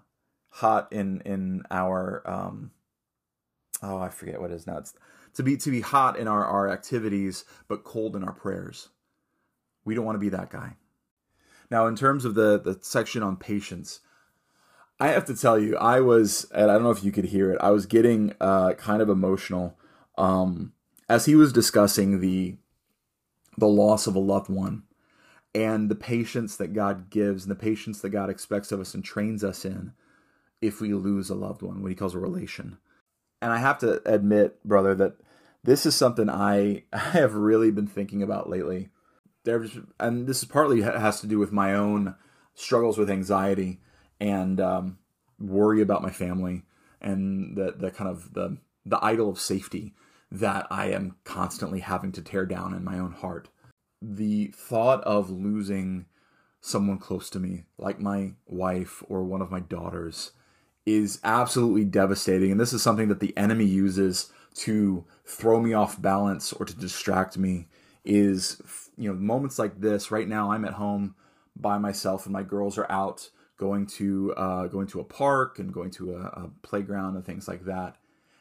hot 0.49 0.91
in 0.91 1.22
in 1.22 1.64
our 1.70 2.24
um 2.26 2.72
oh 3.84 3.97
I 3.97 4.10
forget 4.10 4.41
what 4.41 4.51
it 4.51 4.56
is 4.56 4.66
now. 4.66 4.78
It's 4.78 4.93
to 5.36 5.43
be 5.43 5.58
to 5.58 5.70
be 5.70 5.82
hot 5.82 6.18
in 6.18 6.28
our 6.28 6.43
our 6.45 6.70
activities 6.70 7.45
but 7.68 7.84
cold 7.84 8.16
in 8.16 8.24
our 8.24 8.34
prayers. 8.34 8.89
We 9.84 9.93
don't 9.93 10.06
want 10.06 10.16
to 10.16 10.20
be 10.20 10.30
that 10.30 10.49
guy. 10.49 10.78
Now 11.70 11.86
in 11.88 11.95
terms 11.95 12.26
of 12.26 12.34
the 12.34 12.60
the 12.60 12.80
section 12.82 13.22
on 13.22 13.36
patience 13.36 13.99
I 14.99 15.10
have 15.10 15.26
to 15.26 15.36
tell 15.36 15.60
you 15.60 15.76
I 15.76 15.99
was 15.99 16.49
and 16.56 16.72
I 16.72 16.76
don't 16.76 16.84
know 16.84 16.91
if 16.91 17.03
you 17.03 17.12
could 17.12 17.26
hear 17.26 17.51
it 17.51 17.60
I 17.62 17.72
was 17.72 17.86
getting 17.86 18.34
uh 18.39 18.74
kind 18.74 19.01
of 19.01 19.10
emotional 19.10 19.78
um 20.18 20.72
as 21.10 21.26
he 21.26 21.36
was 21.36 21.51
discussing 21.51 22.22
the 22.22 22.56
the 23.58 23.68
loss 23.68 24.08
of 24.08 24.16
a 24.16 24.20
loved 24.20 24.49
one 24.49 24.84
and 25.53 25.89
the 25.89 25.95
patience 25.95 26.58
that 26.58 26.74
God 26.74 27.10
gives 27.10 27.43
and 27.43 27.51
the 27.51 27.56
patience 27.56 28.01
that 28.01 28.10
God 28.10 28.30
expects 28.30 28.72
of 28.72 28.80
us 28.80 28.93
and 28.93 29.03
trains 29.03 29.43
us 29.43 29.64
in 29.64 29.93
if 30.62 30.82
we 30.82 30.93
lose 30.93 31.30
a 31.30 31.36
loved 31.36 31.62
one, 31.62 31.82
what 31.82 31.89
he 31.89 31.95
calls 31.95 32.16
a 32.16 32.20
relation. 32.20 32.78
And 33.41 33.53
I 33.53 33.58
have 33.58 33.78
to 33.80 34.01
admit, 34.12 34.64
brother, 34.64 34.95
that 34.95 35.18
this 35.64 35.86
is 35.86 35.95
something 35.95 36.30
I, 36.30 36.84
I 36.93 36.99
have 36.99 37.36
really 37.36 37.72
been 37.72 37.88
thinking 37.88 38.22
about 38.22 38.49
lately. 38.49 38.89
There's, 39.43 39.78
and 39.99 40.28
this 40.28 40.39
is 40.39 40.45
partly 40.45 40.82
has 40.82 41.22
to 41.22 41.28
do 41.28 41.39
with 41.39 41.51
my 41.51 41.74
own 41.74 42.16
struggles 42.56 42.97
with 42.97 43.10
anxiety 43.10 43.80
and 44.20 44.60
um, 44.60 44.97
worry 45.39 45.82
about 45.82 46.01
my 46.01 46.10
family 46.10 46.64
and 47.01 47.56
the 47.56 47.74
the 47.78 47.91
kind 47.91 48.10
of 48.10 48.34
the 48.34 48.58
the 48.86 49.03
idol 49.03 49.30
of 49.30 49.39
safety 49.39 49.93
that 50.32 50.67
I 50.69 50.88
am 50.88 51.15
constantly 51.23 51.80
having 51.80 52.11
to 52.13 52.21
tear 52.21 52.45
down 52.45 52.73
in 52.73 52.84
my 52.84 52.99
own 52.99 53.13
heart. 53.13 53.49
The 54.01 54.47
thought 54.47 55.03
of 55.03 55.30
losing 55.30 56.05
someone 56.61 56.97
close 56.97 57.30
to 57.30 57.39
me, 57.39 57.65
like 57.78 57.99
my 57.99 58.34
wife 58.47 59.03
or 59.07 59.23
one 59.23 59.41
of 59.41 59.51
my 59.51 59.59
daughters, 59.59 60.32
is 60.86 61.19
absolutely 61.23 61.86
devastating. 61.86 62.51
And 62.51 62.59
this 62.59 62.73
is 62.73 62.82
something 62.82 63.07
that 63.09 63.19
the 63.19 63.36
enemy 63.38 63.65
uses 63.65 64.32
to 64.55 65.05
throw 65.26 65.59
me 65.59 65.73
off 65.73 66.01
balance 66.01 66.53
or 66.53 66.65
to 66.65 66.76
distract 66.76 67.38
me. 67.38 67.67
Is, 68.03 68.61
you 68.97 69.09
know, 69.09 69.15
moments 69.15 69.57
like 69.57 69.82
this. 69.82 70.11
Right 70.11 70.28
now, 70.28 70.51
I'm 70.51 70.63
at 70.65 70.73
home 70.73 71.15
by 71.55 71.80
myself 71.80 72.26
and 72.26 72.34
my 72.34 72.43
girls 72.43 72.78
are 72.78 72.91
out 72.91 73.30
going 73.57 73.88
to 73.88 74.34
uh, 74.36 74.67
going 74.67 74.88
to 74.88 74.99
a 74.99 75.03
park 75.03 75.59
and 75.59 75.73
going 75.73 75.91
to 75.91 76.15
a, 76.15 76.19
a 76.19 76.51
playground 76.61 77.15
and 77.15 77.26
things 77.26 77.47
like 77.47 77.65
that. 77.65 77.95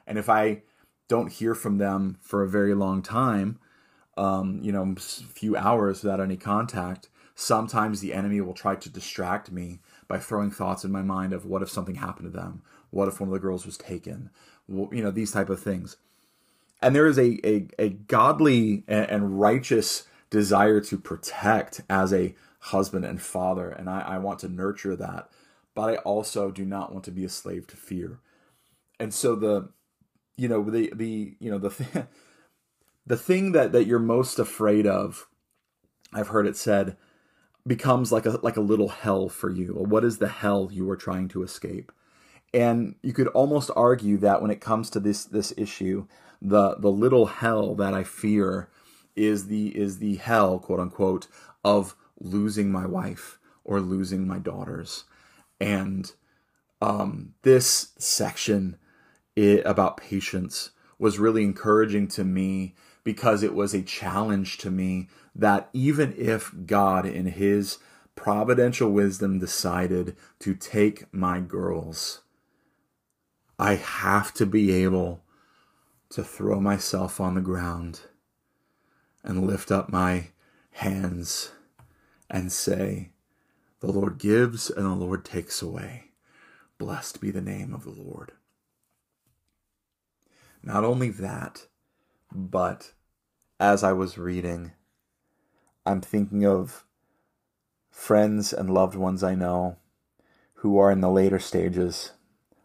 And 0.06 0.18
if 0.18 0.28
I 0.28 0.62
don't 1.08 1.32
hear 1.32 1.54
from 1.54 1.78
them 1.78 2.18
for 2.20 2.42
a 2.42 2.48
very 2.48 2.74
long 2.74 3.02
time, 3.02 3.58
um, 4.16 4.60
you 4.62 4.72
know, 4.72 4.94
a 4.96 5.00
few 5.00 5.56
hours 5.56 6.02
without 6.02 6.20
any 6.20 6.36
contact, 6.36 7.08
sometimes 7.34 8.00
the 8.00 8.14
enemy 8.14 8.40
will 8.40 8.54
try 8.54 8.74
to 8.76 8.88
distract 8.88 9.50
me 9.50 9.80
by 10.08 10.18
throwing 10.18 10.50
thoughts 10.50 10.84
in 10.84 10.92
my 10.92 11.02
mind 11.02 11.32
of 11.32 11.44
what 11.44 11.62
if 11.62 11.70
something 11.70 11.96
happened 11.96 12.32
to 12.32 12.38
them? 12.38 12.62
What 12.90 13.08
if 13.08 13.20
one 13.20 13.28
of 13.28 13.32
the 13.32 13.40
girls 13.40 13.66
was 13.66 13.76
taken? 13.76 14.30
You 14.68 14.88
know, 15.02 15.10
these 15.10 15.32
type 15.32 15.50
of 15.50 15.60
things. 15.60 15.96
And 16.80 16.94
there 16.94 17.06
is 17.06 17.18
a, 17.18 17.40
a, 17.46 17.66
a 17.78 17.88
godly 17.88 18.84
and 18.86 19.40
righteous 19.40 20.06
desire 20.30 20.80
to 20.80 20.98
protect 20.98 21.80
as 21.88 22.12
a 22.12 22.34
husband 22.58 23.04
and 23.04 23.20
father. 23.20 23.68
And 23.68 23.88
I, 23.88 24.00
I 24.00 24.18
want 24.18 24.38
to 24.40 24.48
nurture 24.48 24.96
that. 24.96 25.28
But 25.74 25.82
I 25.90 25.96
also 25.96 26.50
do 26.50 26.64
not 26.64 26.92
want 26.92 27.04
to 27.06 27.10
be 27.10 27.24
a 27.24 27.28
slave 27.28 27.66
to 27.68 27.76
fear. 27.76 28.20
And 29.00 29.12
so 29.12 29.34
the 29.34 29.70
you 30.36 30.48
know 30.48 30.62
the 30.68 30.92
the 30.94 31.36
you 31.38 31.50
know 31.50 31.58
the 31.58 31.70
th- 31.70 32.06
the 33.06 33.16
thing 33.16 33.52
that 33.52 33.72
that 33.72 33.86
you're 33.86 33.98
most 33.98 34.38
afraid 34.38 34.86
of 34.86 35.26
i've 36.12 36.28
heard 36.28 36.46
it 36.46 36.56
said 36.56 36.96
becomes 37.66 38.12
like 38.12 38.26
a 38.26 38.30
like 38.42 38.56
a 38.56 38.62
little 38.62 38.88
hell 38.88 39.28
for 39.28 39.50
you. 39.50 39.74
What 39.74 40.04
is 40.04 40.18
the 40.18 40.28
hell 40.28 40.68
you 40.70 40.88
are 40.90 40.96
trying 40.96 41.28
to 41.28 41.42
escape? 41.42 41.92
And 42.52 42.94
you 43.02 43.12
could 43.12 43.28
almost 43.28 43.70
argue 43.74 44.16
that 44.18 44.40
when 44.42 44.50
it 44.50 44.60
comes 44.60 44.90
to 44.90 45.00
this 45.00 45.24
this 45.24 45.52
issue, 45.56 46.06
the 46.40 46.76
the 46.76 46.90
little 46.90 47.26
hell 47.26 47.74
that 47.76 47.94
I 47.94 48.04
fear 48.04 48.68
is 49.16 49.46
the 49.46 49.68
is 49.76 49.98
the 49.98 50.16
hell, 50.16 50.58
quote 50.58 50.80
unquote, 50.80 51.26
of 51.64 51.96
losing 52.20 52.70
my 52.70 52.86
wife 52.86 53.38
or 53.64 53.80
losing 53.80 54.26
my 54.26 54.38
daughters. 54.38 55.04
And 55.60 56.12
um, 56.82 57.34
this 57.42 57.92
section 57.96 58.76
it, 59.36 59.62
about 59.64 59.96
patience 59.96 60.70
was 60.98 61.18
really 61.18 61.42
encouraging 61.42 62.08
to 62.08 62.24
me 62.24 62.74
because 63.02 63.42
it 63.42 63.54
was 63.54 63.74
a 63.74 63.82
challenge 63.82 64.58
to 64.58 64.70
me 64.70 65.08
that 65.34 65.68
even 65.72 66.14
if 66.16 66.54
God, 66.66 67.04
in 67.04 67.26
His 67.26 67.78
providential 68.14 68.90
wisdom, 68.90 69.38
decided 69.38 70.16
to 70.40 70.54
take 70.54 71.12
my 71.12 71.40
girls, 71.40 72.22
I 73.58 73.74
have 73.74 74.32
to 74.34 74.46
be 74.46 74.72
able 74.72 75.22
to 76.10 76.24
throw 76.24 76.60
myself 76.60 77.20
on 77.20 77.34
the 77.34 77.40
ground 77.40 78.02
and 79.22 79.46
lift 79.46 79.70
up 79.70 79.90
my 79.90 80.28
hands 80.72 81.52
and 82.30 82.52
say, 82.52 83.10
The 83.80 83.90
Lord 83.90 84.18
gives 84.18 84.70
and 84.70 84.86
the 84.86 84.90
Lord 84.90 85.24
takes 85.24 85.60
away. 85.62 86.10
Blessed 86.78 87.20
be 87.20 87.30
the 87.30 87.40
name 87.40 87.74
of 87.74 87.84
the 87.84 87.90
Lord. 87.90 88.32
Not 90.64 90.82
only 90.82 91.10
that, 91.10 91.66
but 92.34 92.92
as 93.60 93.84
I 93.84 93.92
was 93.92 94.16
reading, 94.16 94.72
I'm 95.84 96.00
thinking 96.00 96.46
of 96.46 96.86
friends 97.90 98.52
and 98.52 98.72
loved 98.72 98.96
ones 98.96 99.22
I 99.22 99.34
know 99.34 99.76
who 100.54 100.78
are 100.78 100.90
in 100.90 101.02
the 101.02 101.10
later 101.10 101.38
stages 101.38 102.12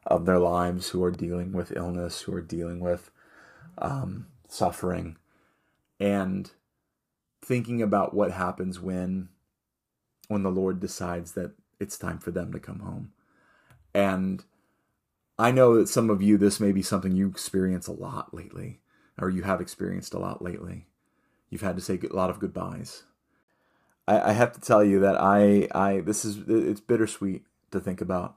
of 0.05 0.25
their 0.25 0.39
lives, 0.39 0.89
who 0.89 1.03
are 1.03 1.11
dealing 1.11 1.51
with 1.51 1.75
illness, 1.75 2.21
who 2.21 2.33
are 2.33 2.41
dealing 2.41 2.79
with 2.79 3.11
um, 3.77 4.27
suffering, 4.47 5.17
and 5.99 6.51
thinking 7.41 7.81
about 7.81 8.13
what 8.13 8.31
happens 8.31 8.79
when 8.79 9.27
when 10.29 10.43
the 10.43 10.51
Lord 10.51 10.79
decides 10.79 11.33
that 11.33 11.51
it's 11.79 11.97
time 11.97 12.19
for 12.19 12.31
them 12.31 12.53
to 12.53 12.59
come 12.59 12.79
home. 12.79 13.11
And 13.93 14.45
I 15.39 15.51
know 15.51 15.77
that 15.77 15.87
some 15.87 16.09
of 16.09 16.21
you, 16.21 16.37
this 16.37 16.59
may 16.59 16.73
be 16.73 16.81
something 16.81 17.15
you 17.15 17.29
experience 17.29 17.87
a 17.87 17.93
lot 17.93 18.33
lately, 18.33 18.81
or 19.17 19.29
you 19.29 19.43
have 19.43 19.61
experienced 19.61 20.13
a 20.13 20.19
lot 20.19 20.41
lately. 20.41 20.87
You've 21.49 21.61
had 21.61 21.77
to 21.77 21.81
say 21.81 21.97
a 21.97 22.13
lot 22.13 22.29
of 22.29 22.39
goodbyes. 22.39 23.03
I, 24.05 24.31
I 24.31 24.31
have 24.33 24.51
to 24.51 24.59
tell 24.59 24.83
you 24.83 24.99
that 24.99 25.15
I, 25.19 25.69
I, 25.73 26.01
this 26.01 26.25
is, 26.25 26.39
it's 26.49 26.81
bittersweet 26.81 27.43
to 27.71 27.79
think 27.79 28.01
about, 28.01 28.35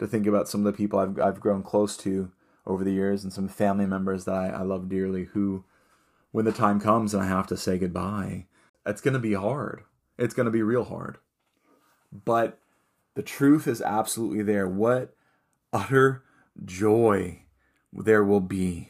to 0.00 0.06
think 0.06 0.26
about 0.26 0.48
some 0.48 0.66
of 0.66 0.70
the 0.70 0.76
people 0.76 0.98
I've, 0.98 1.18
I've 1.18 1.40
grown 1.40 1.62
close 1.62 1.96
to 1.98 2.30
over 2.66 2.84
the 2.84 2.92
years 2.92 3.24
and 3.24 3.32
some 3.32 3.48
family 3.48 3.86
members 3.86 4.26
that 4.26 4.34
I, 4.34 4.48
I 4.48 4.62
love 4.62 4.90
dearly 4.90 5.24
who, 5.32 5.64
when 6.30 6.44
the 6.44 6.52
time 6.52 6.78
comes 6.78 7.14
and 7.14 7.22
I 7.22 7.26
have 7.26 7.46
to 7.46 7.56
say 7.56 7.78
goodbye, 7.78 8.44
it's 8.84 9.00
going 9.00 9.14
to 9.14 9.18
be 9.18 9.32
hard. 9.32 9.84
It's 10.18 10.34
going 10.34 10.44
to 10.44 10.52
be 10.52 10.62
real 10.62 10.84
hard. 10.84 11.16
But 12.12 12.58
the 13.14 13.22
truth 13.22 13.66
is 13.66 13.80
absolutely 13.80 14.42
there. 14.42 14.68
What 14.68 15.14
utter 15.72 16.24
joy 16.64 17.42
there 17.92 18.24
will 18.24 18.40
be 18.40 18.88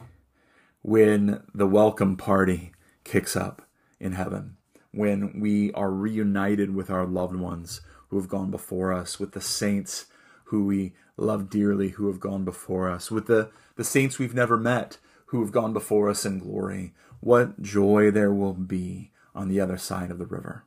when 0.82 1.42
the 1.54 1.66
welcome 1.66 2.16
party 2.16 2.72
kicks 3.04 3.36
up 3.36 3.62
in 4.00 4.12
heaven, 4.12 4.56
when 4.92 5.40
we 5.40 5.72
are 5.72 5.90
reunited 5.90 6.74
with 6.74 6.90
our 6.90 7.06
loved 7.06 7.36
ones 7.36 7.80
who 8.08 8.16
have 8.16 8.28
gone 8.28 8.50
before 8.50 8.92
us, 8.92 9.18
with 9.18 9.32
the 9.32 9.40
saints 9.40 10.06
who 10.44 10.64
we 10.64 10.94
love 11.16 11.50
dearly 11.50 11.90
who 11.90 12.06
have 12.06 12.20
gone 12.20 12.44
before 12.44 12.90
us, 12.90 13.10
with 13.10 13.26
the, 13.26 13.50
the 13.76 13.84
saints 13.84 14.18
we've 14.18 14.34
never 14.34 14.56
met 14.56 14.98
who 15.26 15.40
have 15.40 15.52
gone 15.52 15.72
before 15.72 16.08
us 16.08 16.24
in 16.24 16.38
glory. 16.38 16.94
What 17.20 17.60
joy 17.60 18.10
there 18.10 18.32
will 18.32 18.54
be 18.54 19.10
on 19.34 19.48
the 19.48 19.60
other 19.60 19.76
side 19.76 20.10
of 20.10 20.18
the 20.18 20.26
river. 20.26 20.64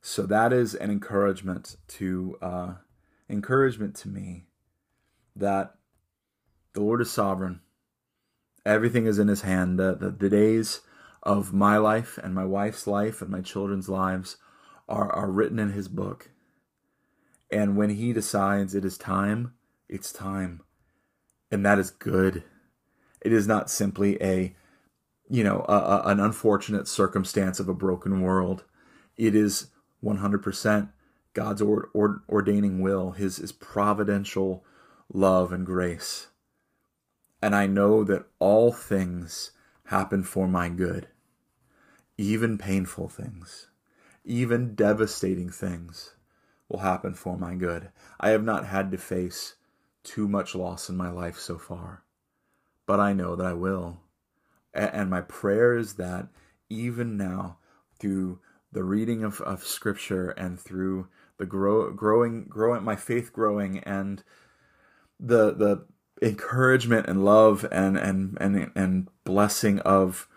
So 0.00 0.22
that 0.26 0.52
is 0.52 0.74
an 0.74 0.90
encouragement 0.90 1.76
to 1.88 2.36
uh, 2.40 2.74
encouragement 3.28 3.96
to 3.96 4.08
me 4.08 4.44
that 5.36 5.74
the 6.72 6.80
Lord 6.80 7.00
is 7.00 7.10
sovereign. 7.10 7.60
Everything 8.66 9.06
is 9.06 9.18
in 9.18 9.28
his 9.28 9.42
hand. 9.42 9.78
The, 9.78 9.94
the, 9.94 10.10
the, 10.10 10.30
days 10.30 10.80
of 11.22 11.52
my 11.52 11.76
life 11.76 12.18
and 12.22 12.34
my 12.34 12.44
wife's 12.44 12.86
life 12.86 13.20
and 13.20 13.30
my 13.30 13.40
children's 13.40 13.88
lives 13.88 14.36
are, 14.88 15.12
are 15.12 15.30
written 15.30 15.58
in 15.58 15.72
his 15.72 15.88
book. 15.88 16.30
And 17.50 17.76
when 17.76 17.90
he 17.90 18.12
decides 18.12 18.74
it 18.74 18.84
is 18.84 18.98
time, 18.98 19.54
it's 19.88 20.12
time. 20.12 20.62
And 21.50 21.64
that 21.64 21.78
is 21.78 21.90
good. 21.90 22.42
It 23.20 23.32
is 23.32 23.46
not 23.46 23.70
simply 23.70 24.20
a, 24.22 24.54
you 25.28 25.44
know, 25.44 25.64
a, 25.68 25.72
a, 25.72 26.02
an 26.06 26.20
unfortunate 26.20 26.88
circumstance 26.88 27.60
of 27.60 27.68
a 27.68 27.74
broken 27.74 28.22
world. 28.22 28.64
It 29.16 29.34
is 29.34 29.68
100% 30.02 30.88
God's 31.32 31.62
or, 31.62 31.90
or, 31.94 32.22
ordaining 32.28 32.80
will, 32.80 33.12
his, 33.12 33.36
his 33.36 33.52
providential 33.52 34.64
love 35.12 35.52
and 35.52 35.66
grace. 35.66 36.28
And 37.42 37.54
I 37.54 37.66
know 37.66 38.04
that 38.04 38.26
all 38.38 38.72
things 38.72 39.52
happen 39.86 40.22
for 40.22 40.48
my 40.48 40.68
good, 40.68 41.08
even 42.16 42.56
painful 42.56 43.08
things, 43.08 43.68
even 44.24 44.74
devastating 44.74 45.50
things 45.50 46.14
will 46.68 46.78
happen 46.78 47.14
for 47.14 47.36
my 47.36 47.54
good. 47.54 47.90
I 48.18 48.30
have 48.30 48.42
not 48.42 48.66
had 48.66 48.90
to 48.92 48.98
face 48.98 49.56
too 50.02 50.28
much 50.28 50.54
loss 50.54 50.88
in 50.88 50.96
my 50.96 51.10
life 51.10 51.38
so 51.38 51.58
far, 51.58 52.02
but 52.86 53.00
I 53.00 53.12
know 53.12 53.36
that 53.36 53.46
I 53.46 53.52
will. 53.52 54.00
And 54.72 55.10
my 55.10 55.20
prayer 55.20 55.76
is 55.76 55.94
that 55.94 56.28
even 56.68 57.16
now, 57.16 57.58
through 57.98 58.40
the 58.72 58.82
reading 58.82 59.22
of, 59.22 59.40
of 59.42 59.64
scripture 59.64 60.30
and 60.30 60.58
through 60.58 61.08
the 61.38 61.46
grow, 61.46 61.92
growing, 61.92 62.44
growing, 62.44 62.82
my 62.82 62.96
faith 62.96 63.32
growing 63.32 63.78
and 63.80 64.22
the 65.18 65.54
the 65.54 65.86
encouragement 66.22 67.06
and 67.06 67.24
love 67.24 67.66
and 67.70 67.96
and 67.96 68.38
and 68.40 68.70
and 68.74 69.08
blessing 69.24 69.78
of 69.80 70.28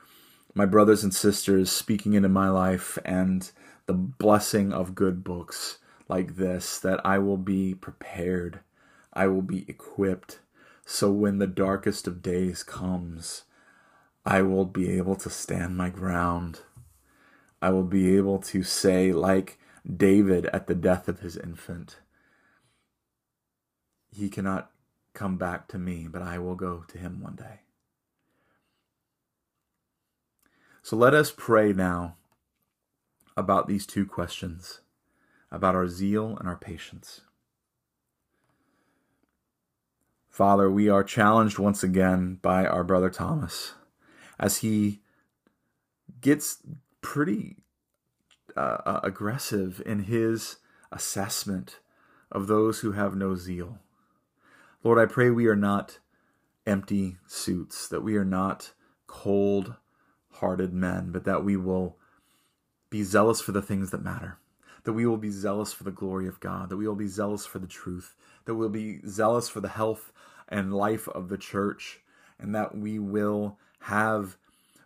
my 0.53 0.65
brothers 0.65 1.03
and 1.03 1.13
sisters 1.13 1.71
speaking 1.71 2.13
into 2.13 2.29
my 2.29 2.49
life 2.49 2.97
and 3.05 3.51
the 3.85 3.93
blessing 3.93 4.73
of 4.73 4.95
good 4.95 5.23
books 5.23 5.77
like 6.09 6.35
this 6.35 6.79
that 6.79 6.99
I 7.05 7.19
will 7.19 7.37
be 7.37 7.73
prepared. 7.75 8.61
I 9.13 9.27
will 9.27 9.41
be 9.41 9.65
equipped. 9.69 10.39
So 10.85 11.11
when 11.11 11.37
the 11.37 11.47
darkest 11.47 12.07
of 12.07 12.21
days 12.21 12.63
comes 12.63 13.43
I 14.27 14.41
will 14.41 14.65
be 14.65 14.97
able 14.97 15.15
to 15.15 15.29
stand 15.29 15.77
my 15.77 15.89
ground. 15.89 16.59
I 17.61 17.69
will 17.69 17.85
be 17.85 18.17
able 18.17 18.39
to 18.39 18.61
say 18.61 19.13
like 19.13 19.57
David 19.85 20.47
at 20.47 20.67
the 20.67 20.75
death 20.75 21.07
of 21.07 21.21
his 21.21 21.37
infant 21.37 21.99
he 24.11 24.29
cannot 24.29 24.71
come 25.13 25.37
back 25.37 25.67
to 25.69 25.77
me, 25.77 26.07
but 26.09 26.21
I 26.21 26.39
will 26.39 26.55
go 26.55 26.83
to 26.87 26.97
him 26.97 27.21
one 27.21 27.35
day. 27.35 27.61
So 30.81 30.95
let 30.95 31.13
us 31.13 31.33
pray 31.35 31.73
now 31.73 32.15
about 33.35 33.67
these 33.67 33.85
two 33.85 34.05
questions 34.05 34.81
about 35.51 35.75
our 35.75 35.87
zeal 35.87 36.37
and 36.37 36.47
our 36.47 36.57
patience. 36.57 37.21
Father, 40.29 40.69
we 40.69 40.89
are 40.89 41.03
challenged 41.03 41.57
once 41.57 41.83
again 41.83 42.37
by 42.41 42.65
our 42.65 42.83
brother 42.83 43.09
Thomas 43.09 43.73
as 44.39 44.57
he 44.57 45.01
gets 46.21 46.57
pretty 47.01 47.57
uh, 48.55 48.77
uh 48.85 48.99
aggressive 49.03 49.81
in 49.85 50.03
his 50.03 50.57
assessment 50.91 51.79
of 52.31 52.47
those 52.47 52.79
who 52.79 52.91
have 52.91 53.15
no 53.15 53.35
zeal. 53.35 53.79
Lord, 54.83 54.99
I 54.99 55.11
pray 55.11 55.29
we 55.29 55.47
are 55.47 55.55
not 55.55 55.99
empty 56.65 57.17
suits, 57.27 57.87
that 57.87 58.03
we 58.03 58.15
are 58.15 58.25
not 58.25 58.73
cold 59.07 59.75
hearted 60.33 60.73
men, 60.73 61.11
but 61.11 61.23
that 61.25 61.43
we 61.43 61.57
will 61.57 61.97
be 62.89 63.03
zealous 63.03 63.41
for 63.41 63.51
the 63.51 63.61
things 63.61 63.91
that 63.91 64.03
matter, 64.03 64.37
that 64.83 64.93
we 64.93 65.05
will 65.05 65.17
be 65.17 65.31
zealous 65.31 65.73
for 65.73 65.83
the 65.83 65.91
glory 65.91 66.27
of 66.27 66.39
God, 66.39 66.69
that 66.69 66.77
we 66.77 66.87
will 66.87 66.95
be 66.95 67.07
zealous 67.07 67.45
for 67.45 67.59
the 67.59 67.67
truth, 67.67 68.15
that 68.45 68.55
we'll 68.55 68.69
be 68.69 68.99
zealous 69.07 69.49
for 69.49 69.61
the 69.61 69.67
health 69.69 70.11
and 70.47 70.73
life 70.73 71.07
of 71.09 71.29
the 71.29 71.37
church, 71.37 72.01
and 72.39 72.53
that 72.55 72.77
we 72.77 72.99
will 72.99 73.57
have 73.81 74.37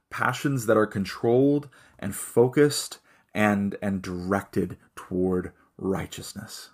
passions 0.10 0.66
that 0.66 0.78
are 0.78 0.88
controlled 0.88 1.70
and 2.00 2.16
focused 2.16 3.00
and 3.34 3.76
and 3.82 4.02
directed 4.02 4.78
toward 4.96 5.52
righteousness. 5.78 6.71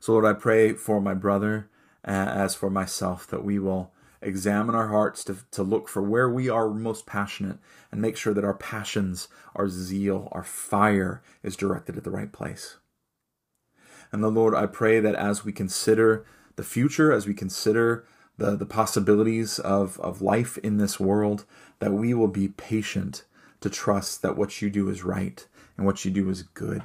So 0.00 0.12
Lord, 0.12 0.24
I 0.24 0.32
pray 0.32 0.74
for 0.74 1.00
my 1.00 1.14
brother 1.14 1.68
as 2.04 2.54
for 2.54 2.70
myself, 2.70 3.26
that 3.28 3.44
we 3.44 3.58
will 3.58 3.92
examine 4.20 4.74
our 4.74 4.88
hearts 4.88 5.22
to, 5.24 5.36
to 5.52 5.62
look 5.62 5.88
for 5.88 6.02
where 6.02 6.28
we 6.28 6.48
are 6.48 6.68
most 6.70 7.06
passionate 7.06 7.58
and 7.92 8.00
make 8.00 8.16
sure 8.16 8.34
that 8.34 8.44
our 8.44 8.54
passions, 8.54 9.28
our 9.54 9.68
zeal, 9.68 10.28
our 10.32 10.42
fire 10.42 11.22
is 11.42 11.56
directed 11.56 11.96
at 11.96 12.04
the 12.04 12.10
right 12.10 12.32
place. 12.32 12.76
And 14.10 14.22
the 14.22 14.30
Lord, 14.30 14.54
I 14.54 14.66
pray 14.66 15.00
that 15.00 15.14
as 15.14 15.44
we 15.44 15.52
consider 15.52 16.24
the 16.56 16.64
future, 16.64 17.12
as 17.12 17.26
we 17.26 17.34
consider 17.34 18.04
the, 18.38 18.56
the 18.56 18.66
possibilities 18.66 19.58
of, 19.58 20.00
of 20.00 20.22
life 20.22 20.58
in 20.58 20.78
this 20.78 20.98
world, 20.98 21.44
that 21.78 21.92
we 21.92 22.14
will 22.14 22.28
be 22.28 22.48
patient 22.48 23.24
to 23.60 23.68
trust 23.68 24.22
that 24.22 24.36
what 24.36 24.62
you 24.62 24.70
do 24.70 24.88
is 24.88 25.02
right 25.02 25.46
and 25.76 25.84
what 25.84 26.04
you 26.04 26.10
do 26.10 26.28
is 26.30 26.42
good. 26.42 26.82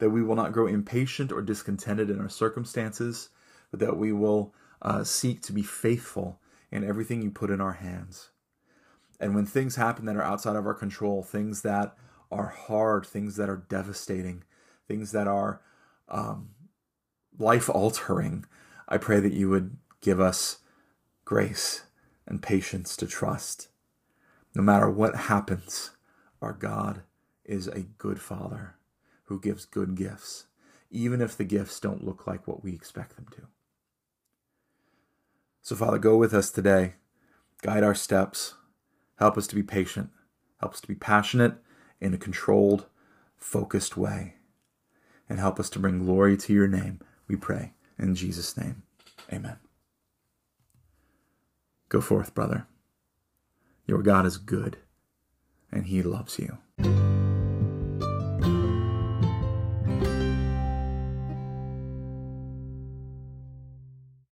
That 0.00 0.10
we 0.10 0.22
will 0.22 0.36
not 0.36 0.52
grow 0.52 0.66
impatient 0.66 1.30
or 1.30 1.42
discontented 1.42 2.10
in 2.10 2.20
our 2.20 2.28
circumstances, 2.28 3.30
but 3.70 3.80
that 3.80 3.96
we 3.96 4.12
will 4.12 4.54
uh, 4.82 5.04
seek 5.04 5.42
to 5.42 5.52
be 5.52 5.62
faithful 5.62 6.40
in 6.72 6.84
everything 6.84 7.22
you 7.22 7.30
put 7.30 7.50
in 7.50 7.60
our 7.60 7.74
hands. 7.74 8.30
And 9.20 9.34
when 9.34 9.46
things 9.46 9.76
happen 9.76 10.06
that 10.06 10.16
are 10.16 10.22
outside 10.22 10.56
of 10.56 10.66
our 10.66 10.74
control, 10.74 11.22
things 11.22 11.62
that 11.62 11.94
are 12.32 12.48
hard, 12.48 13.06
things 13.06 13.36
that 13.36 13.50
are 13.50 13.64
devastating, 13.68 14.44
things 14.88 15.12
that 15.12 15.28
are 15.28 15.60
um, 16.08 16.50
life 17.38 17.68
altering, 17.68 18.46
I 18.88 18.96
pray 18.96 19.20
that 19.20 19.34
you 19.34 19.50
would 19.50 19.76
give 20.00 20.20
us 20.20 20.58
grace 21.24 21.84
and 22.26 22.42
patience 22.42 22.96
to 22.96 23.06
trust. 23.06 23.68
No 24.54 24.62
matter 24.62 24.90
what 24.90 25.14
happens, 25.14 25.90
our 26.40 26.52
God 26.52 27.02
is 27.44 27.68
a 27.68 27.80
good 27.80 28.20
Father 28.20 28.76
who 29.30 29.40
gives 29.40 29.64
good 29.64 29.94
gifts, 29.94 30.46
even 30.90 31.20
if 31.20 31.36
the 31.36 31.44
gifts 31.44 31.78
don't 31.78 32.04
look 32.04 32.26
like 32.26 32.48
what 32.48 32.64
we 32.64 32.72
expect 32.72 33.14
them 33.14 33.26
to. 33.30 33.42
So, 35.62 35.76
Father, 35.76 35.98
go 35.98 36.16
with 36.16 36.34
us 36.34 36.50
today. 36.50 36.94
Guide 37.62 37.84
our 37.84 37.94
steps. 37.94 38.54
Help 39.20 39.38
us 39.38 39.46
to 39.46 39.54
be 39.54 39.62
patient. 39.62 40.10
Help 40.58 40.72
us 40.72 40.80
to 40.80 40.88
be 40.88 40.96
passionate 40.96 41.54
in 42.00 42.12
a 42.12 42.18
controlled, 42.18 42.86
focused 43.36 43.96
way. 43.96 44.34
And 45.28 45.38
help 45.38 45.60
us 45.60 45.70
to 45.70 45.78
bring 45.78 46.04
glory 46.04 46.36
to 46.36 46.52
your 46.52 46.66
name, 46.66 46.98
we 47.28 47.36
pray. 47.36 47.74
In 48.00 48.16
Jesus' 48.16 48.56
name, 48.56 48.82
amen. 49.32 49.58
Go 51.88 52.00
forth, 52.00 52.34
brother. 52.34 52.66
Your 53.86 54.02
God 54.02 54.26
is 54.26 54.38
good, 54.38 54.78
and 55.70 55.86
he 55.86 56.02
loves 56.02 56.36
you. 56.40 57.29